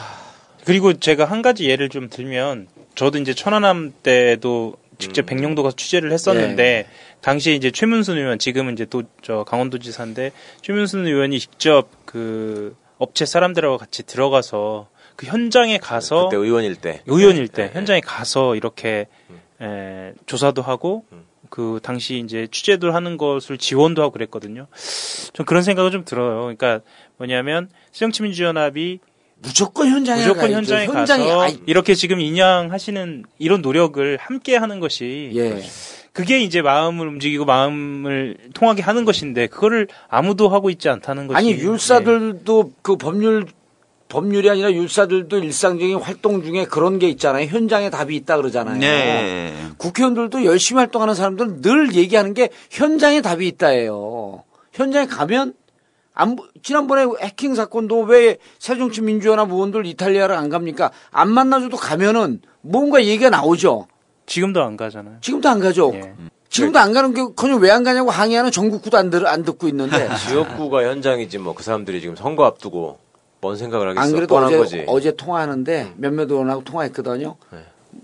그리고 0.65 0.95
제가 0.95 1.25
한 1.27 1.43
가지 1.43 1.69
예를 1.69 1.89
좀 1.91 2.09
들면 2.09 2.69
저도 2.95 3.19
이제 3.19 3.35
천안함 3.35 3.93
때도 4.03 4.75
음. 4.79 4.84
직접 5.05 5.27
백령도 5.27 5.63
가서 5.63 5.77
취재를 5.77 6.13
했었는데 6.13 6.63
네. 6.63 6.87
당시에 7.21 7.55
이제 7.55 7.71
최문순 7.71 8.19
의원 8.19 8.39
지금은 8.39 8.73
이제 8.75 8.85
또 8.85 9.03
저 9.23 9.45
강원도지사인데 9.45 10.33
최문순 10.63 11.07
의원이 11.07 11.39
직접 11.41 11.89
그 12.05 12.77
업체 12.99 13.25
사람들하고 13.25 13.79
같이 13.79 14.03
들어가서 14.03 14.89
그 15.17 15.27
현장에 15.27 15.79
가서 15.79 16.29
그때 16.29 16.37
의원일 16.37 16.77
때. 16.77 17.03
의원일 17.07 17.49
때 17.49 17.63
네, 17.65 17.69
네. 17.69 17.75
현장에 17.75 18.01
가서 18.01 18.55
이렇게 18.57 19.07
에, 19.61 20.13
조사도 20.27 20.63
하고 20.63 21.05
음. 21.13 21.25
그 21.51 21.79
당시 21.83 22.19
이제 22.19 22.49
취재도 22.51 22.93
하는 22.93 23.17
것을 23.17 23.59
지원도 23.59 24.03
하고 24.03 24.13
그랬거든요. 24.13 24.67
좀 25.33 25.47
그런 25.47 25.63
생각은 25.63 25.91
좀 25.93 26.05
들어요. 26.05 26.41
그러니까 26.41 26.81
뭐냐면 27.17 27.69
새정치민주연합이 27.93 28.99
무조건 29.45 29.89
현장에 29.89 30.21
무조건 30.21 30.41
가야죠. 30.41 30.57
현장에 30.57 30.87
현장에 30.87 31.27
가서 31.27 31.41
아이, 31.43 31.59
이렇게 31.67 31.95
지금 31.95 32.21
인양하시는 32.21 33.25
이런 33.39 33.63
노력을 33.63 34.17
함께 34.21 34.57
하는 34.57 34.81
것이 34.81 35.31
예. 35.35 35.63
그게 36.13 36.41
이제 36.41 36.63
마음을 36.63 37.07
움직이고 37.09 37.45
마음을 37.45 38.37
통하게 38.55 38.83
하는 38.83 39.05
것인데 39.05 39.49
그거를 39.49 39.89
아무도 40.09 40.49
하고 40.49 40.71
있지 40.71 40.89
않다는 40.89 41.27
것이 41.27 41.37
아니 41.37 41.55
네. 41.55 41.63
율사들도 41.63 42.73
그 42.83 42.97
법률 42.97 43.47
법률이 44.09 44.49
아니라 44.49 44.73
율사들도 44.73 45.39
일상적인 45.39 45.97
활동 45.97 46.43
중에 46.45 46.67
그런 46.67 47.01
게 47.01 47.09
있잖아요. 47.09 47.47
현장에 47.47 47.91
답이 47.91 48.15
있다 48.15 48.37
그러잖아요. 48.37 48.79
네. 48.79 49.53
국회의원들도 49.77 50.45
열심히 50.45 50.79
활동하는 50.79 51.15
사람들은 51.15 51.63
늘 51.63 51.95
얘기하는 51.97 52.33
게 52.33 52.49
현장에 52.71 53.21
답이 53.21 53.47
있다예요. 53.49 54.45
현장에 54.73 55.07
가면 55.07 55.55
안, 56.15 56.37
지난번에 56.63 57.07
해킹 57.21 57.55
사건도 57.55 58.03
왜 58.03 58.39
새정치민주연합 58.59 59.51
의원들 59.51 59.85
이탈리아를 59.87 60.37
안 60.37 60.49
갑니까? 60.49 60.91
안 61.11 61.29
만나줘도 61.31 61.77
가면은 61.77 62.41
뭔가 62.61 63.05
얘기가 63.05 63.31
나오죠. 63.31 63.89
지금도 64.27 64.63
안 64.63 64.77
가잖아요. 64.77 65.17
지금도 65.21 65.49
안 65.49 65.59
가죠. 65.61 65.91
예. 65.95 66.15
지금도 66.49 66.79
안 66.79 66.93
가는 66.93 67.13
게 67.13 67.21
커녕 67.35 67.61
왜 67.61 67.71
안 67.71 67.83
가냐고 67.83 68.11
항의하는 68.11 68.53
전국구도 68.53 68.97
안, 68.97 69.11
들, 69.11 69.27
안 69.27 69.43
듣고 69.43 69.67
있는데. 69.69 70.09
지역구가 70.29 70.85
현장이지 70.85 71.39
뭐 71.39 71.53
그 71.53 71.65
사람들이 71.65 72.01
지금 72.01 72.15
선거 72.15 72.45
앞두고 72.45 72.99
뭔 73.41 73.57
생각을 73.57 73.89
하겠어. 73.89 74.01
안 74.07 74.13
그래도 74.13 74.35
뻔한 74.37 74.49
어제, 74.49 74.57
거지. 74.59 74.85
어제 74.87 75.17
통화하는데 75.17 75.95
몇몇 75.97 76.31
의원하고 76.31 76.63
통화했거든요. 76.63 77.37
네. 77.53 77.59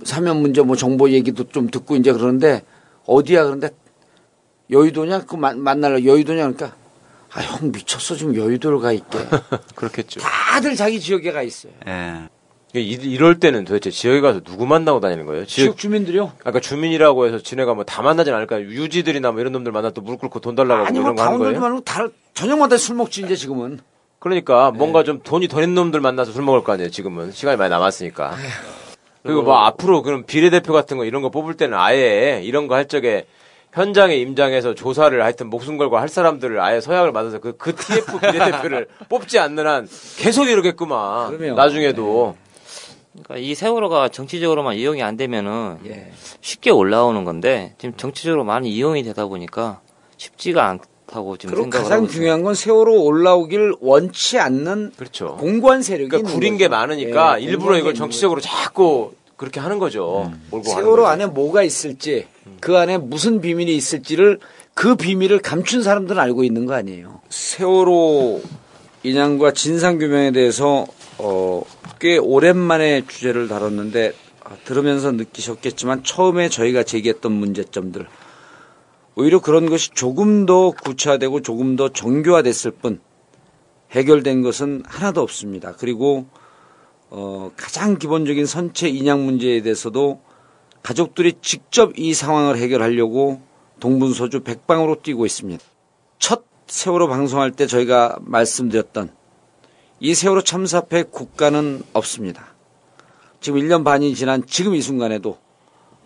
사면 0.04 0.42
문제 0.42 0.62
뭐 0.62 0.74
정보 0.76 1.08
얘기도 1.10 1.44
좀 1.44 1.68
듣고 1.70 1.94
이제 1.96 2.12
그러는데 2.12 2.62
어디야 3.06 3.44
그런데 3.44 3.70
여의도냐 4.70 5.20
그 5.26 5.36
만- 5.36 5.60
만날라 5.60 6.04
여의도냐 6.04 6.38
그러니까 6.52 6.72
아 7.32 7.40
형 7.42 7.70
미쳤어 7.72 8.16
지금 8.16 8.34
여의도를 8.36 8.80
가 8.80 8.92
있게 8.92 9.18
그렇겠죠. 9.76 10.20
다들 10.20 10.74
자기 10.76 10.98
지역에 11.00 11.32
가 11.32 11.42
있어요. 11.42 11.72
예. 11.86 12.28
이- 12.74 12.92
이럴 12.92 13.40
때는 13.40 13.64
도대체 13.64 13.90
지역에 13.90 14.20
가서 14.20 14.40
누구 14.40 14.64
만나고 14.66 15.00
다니는 15.00 15.26
거예요? 15.26 15.44
지역 15.46 15.76
주민들이요. 15.76 16.32
아까 16.44 16.60
주민이라고 16.60 17.26
해서 17.26 17.38
지네가 17.38 17.74
뭐 17.74 17.84
다 17.84 18.02
만나진 18.02 18.32
않을까요? 18.34 18.60
유지들이나 18.62 19.32
뭐 19.32 19.40
이런 19.40 19.52
놈들 19.52 19.72
만나 19.72 19.90
또 19.90 20.00
무릎 20.02 20.20
꿇고 20.20 20.40
돈 20.40 20.54
달라고 20.54 20.86
아니 20.86 20.98
뭐 20.98 21.08
이런 21.08 21.16
거 21.16 21.22
하는 21.24 21.38
거예요? 21.38 21.60
말고 21.60 21.80
다 21.82 22.06
저녁마다 22.34 22.76
술 22.76 22.96
먹지 22.96 23.22
이제 23.22 23.34
지금은. 23.36 23.80
그러니까 24.20 24.70
네. 24.72 24.78
뭔가 24.78 25.02
좀 25.02 25.20
돈이 25.22 25.48
더 25.48 25.62
있는 25.62 25.74
놈들 25.76 26.00
만나서 26.00 26.30
술 26.32 26.42
먹을 26.44 26.62
거 26.62 26.72
아니에요, 26.72 26.90
지금은. 26.90 27.32
시간이 27.32 27.56
많이 27.56 27.70
남았으니까. 27.70 28.36
그리고 29.22 29.42
뭐 29.42 29.56
앞으로 29.58 30.02
그럼 30.02 30.24
비례대표 30.24 30.72
같은 30.72 30.96
거 30.96 31.04
이런 31.04 31.22
거 31.22 31.30
뽑을 31.30 31.54
때는 31.54 31.76
아예 31.78 32.40
이런 32.44 32.66
거 32.68 32.74
할 32.74 32.86
적에 32.86 33.26
현장에 33.72 34.16
임장해서 34.16 34.74
조사를 34.74 35.22
하여튼 35.22 35.48
목숨 35.48 35.78
걸고 35.78 35.96
할 35.98 36.08
사람들을 36.08 36.60
아예 36.60 36.80
서약을 36.80 37.12
받아서 37.12 37.38
그, 37.38 37.56
그 37.56 37.74
TF 37.74 38.18
비례대표를 38.18 38.88
뽑지 39.08 39.38
않는 39.38 39.66
한 39.66 39.88
계속 40.18 40.48
이러겠구만. 40.48 41.36
그럼요. 41.36 41.54
나중에도. 41.54 42.36
그러니까 43.12 43.36
이 43.36 43.54
세월호가 43.54 44.08
정치적으로만 44.08 44.76
이용이 44.76 45.02
안 45.02 45.16
되면은 45.16 45.78
예. 45.86 46.12
쉽게 46.40 46.70
올라오는 46.70 47.24
건데 47.24 47.74
지금 47.78 47.96
정치적으로 47.96 48.44
많이 48.44 48.70
이용이 48.70 49.02
되다 49.02 49.26
보니까 49.26 49.80
쉽지가 50.16 50.66
않다고 50.66 51.36
지금 51.36 51.54
그리고 51.54 51.64
생각을 51.64 51.82
가장 51.82 51.96
하고 51.98 52.06
있어요. 52.06 52.14
중요한 52.14 52.42
건 52.42 52.54
세월호 52.54 53.02
올라오길 53.02 53.74
원치 53.80 54.38
않는 54.38 54.92
그렇죠. 54.96 55.36
공고한 55.38 55.82
세력이 55.82 56.08
그러니까 56.08 56.32
구린 56.32 56.54
거죠. 56.54 56.64
게 56.64 56.68
많으니까 56.68 57.40
예, 57.40 57.44
일부러 57.44 57.78
이걸 57.78 57.94
정치적으로 57.94 58.40
자꾸 58.40 59.12
그렇게 59.40 59.58
하는 59.58 59.78
거죠. 59.78 60.30
가는 60.50 60.62
세월호. 60.62 61.06
안에 61.06 61.24
뭐가 61.24 61.62
있을지 61.62 62.26
그 62.60 62.76
안에 62.76 62.98
무슨 62.98 63.40
비밀이 63.40 63.74
있을지를 63.74 64.38
그 64.74 64.96
비밀을 64.96 65.38
감춘 65.38 65.82
사람들은 65.82 66.20
알고 66.20 66.44
있는 66.44 66.66
거 66.66 66.74
아니에요. 66.74 67.22
세월호 67.30 68.42
인양과 69.02 69.52
진상 69.52 69.96
규명에 69.96 70.32
대해서 70.32 70.84
어, 71.16 71.62
꽤 71.98 72.18
오랜만에 72.18 73.06
주제를 73.06 73.48
다뤘는데 73.48 74.12
아, 74.44 74.56
들으면서 74.66 75.10
느끼셨겠지만 75.12 76.04
처음에 76.04 76.50
저희가 76.50 76.82
제기했던 76.82 77.32
문제점들 77.32 78.06
오히려 79.14 79.40
그런 79.40 79.70
것이 79.70 79.88
조금 79.94 80.44
더 80.44 80.70
구체화되고 80.70 81.40
조금 81.40 81.76
더 81.76 81.88
정교화됐을 81.88 82.72
뿐 82.72 83.00
해결된 83.92 84.42
것은 84.42 84.82
하나도 84.86 85.22
없습니다. 85.22 85.72
그리고 85.78 86.26
어, 87.10 87.50
가장 87.56 87.98
기본적인 87.98 88.46
선체 88.46 88.88
인양 88.88 89.24
문제에 89.24 89.62
대해서도 89.62 90.20
가족들이 90.82 91.34
직접 91.42 91.98
이 91.98 92.14
상황을 92.14 92.56
해결하려고 92.56 93.40
동분서주 93.80 94.40
백방으로 94.40 95.02
뛰고 95.02 95.26
있습니다. 95.26 95.62
첫 96.18 96.44
세월호 96.68 97.08
방송할 97.08 97.50
때 97.50 97.66
저희가 97.66 98.18
말씀드렸던 98.20 99.10
이 99.98 100.14
세월호 100.14 100.42
참사패 100.42 101.04
국가는 101.10 101.82
없습니다. 101.92 102.46
지금 103.40 103.60
1년 103.60 103.84
반이 103.84 104.14
지난 104.14 104.46
지금 104.46 104.74
이 104.74 104.80
순간에도 104.80 105.38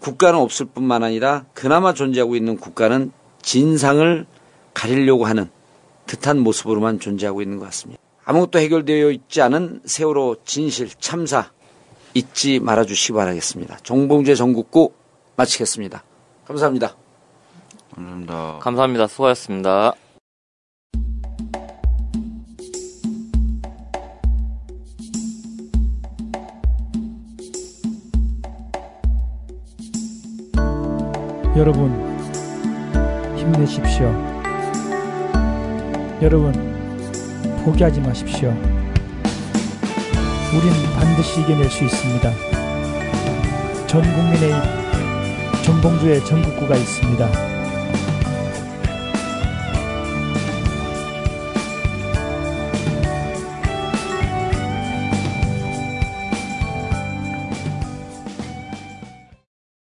국가는 0.01 0.39
없을 0.39 0.67
뿐만 0.67 1.03
아니라 1.03 1.45
그나마 1.53 1.95
존재하고 1.95 2.37
있는 2.37 2.57
국가는 2.57 3.13
진상을 3.43 4.27
가리려고 4.73 5.27
하는 5.27 5.51
듯한 6.07 6.39
모습으로만 6.41 7.01
존재하고 7.01 7.43
있는 7.43 7.59
것 7.59 7.67
같습니다. 7.67 8.04
아무것도 8.25 8.59
해결되어 8.59 9.11
있지 9.11 9.43
않은 9.43 9.83
세월호 9.85 10.37
진실 10.45 10.89
참사 10.99 11.51
잊지 12.15 12.61
말아주시기 12.61 13.13
바라겠습니다. 13.13 13.79
정봉재 13.83 14.35
전국구 14.35 14.93
마치겠습니다. 15.37 16.03
감사합니다. 16.47 16.97
감사합니다. 17.95 18.59
감사합니다. 18.61 19.07
수고하셨습니다. 19.09 19.95
여러분 31.57 31.93
힘내십시오. 33.37 34.07
여러분 36.21 36.74
포기하지 37.65 38.01
마십시오. 38.03 38.51
우린 40.53 40.73
반드시 40.97 41.41
이겨낼 41.41 41.71
수 41.71 41.83
있습니다. 41.85 42.31
전 43.87 44.03
국민의 44.03 44.53
전봉주의 45.65 46.25
전국구가 46.27 46.77
있습니다. 46.77 47.54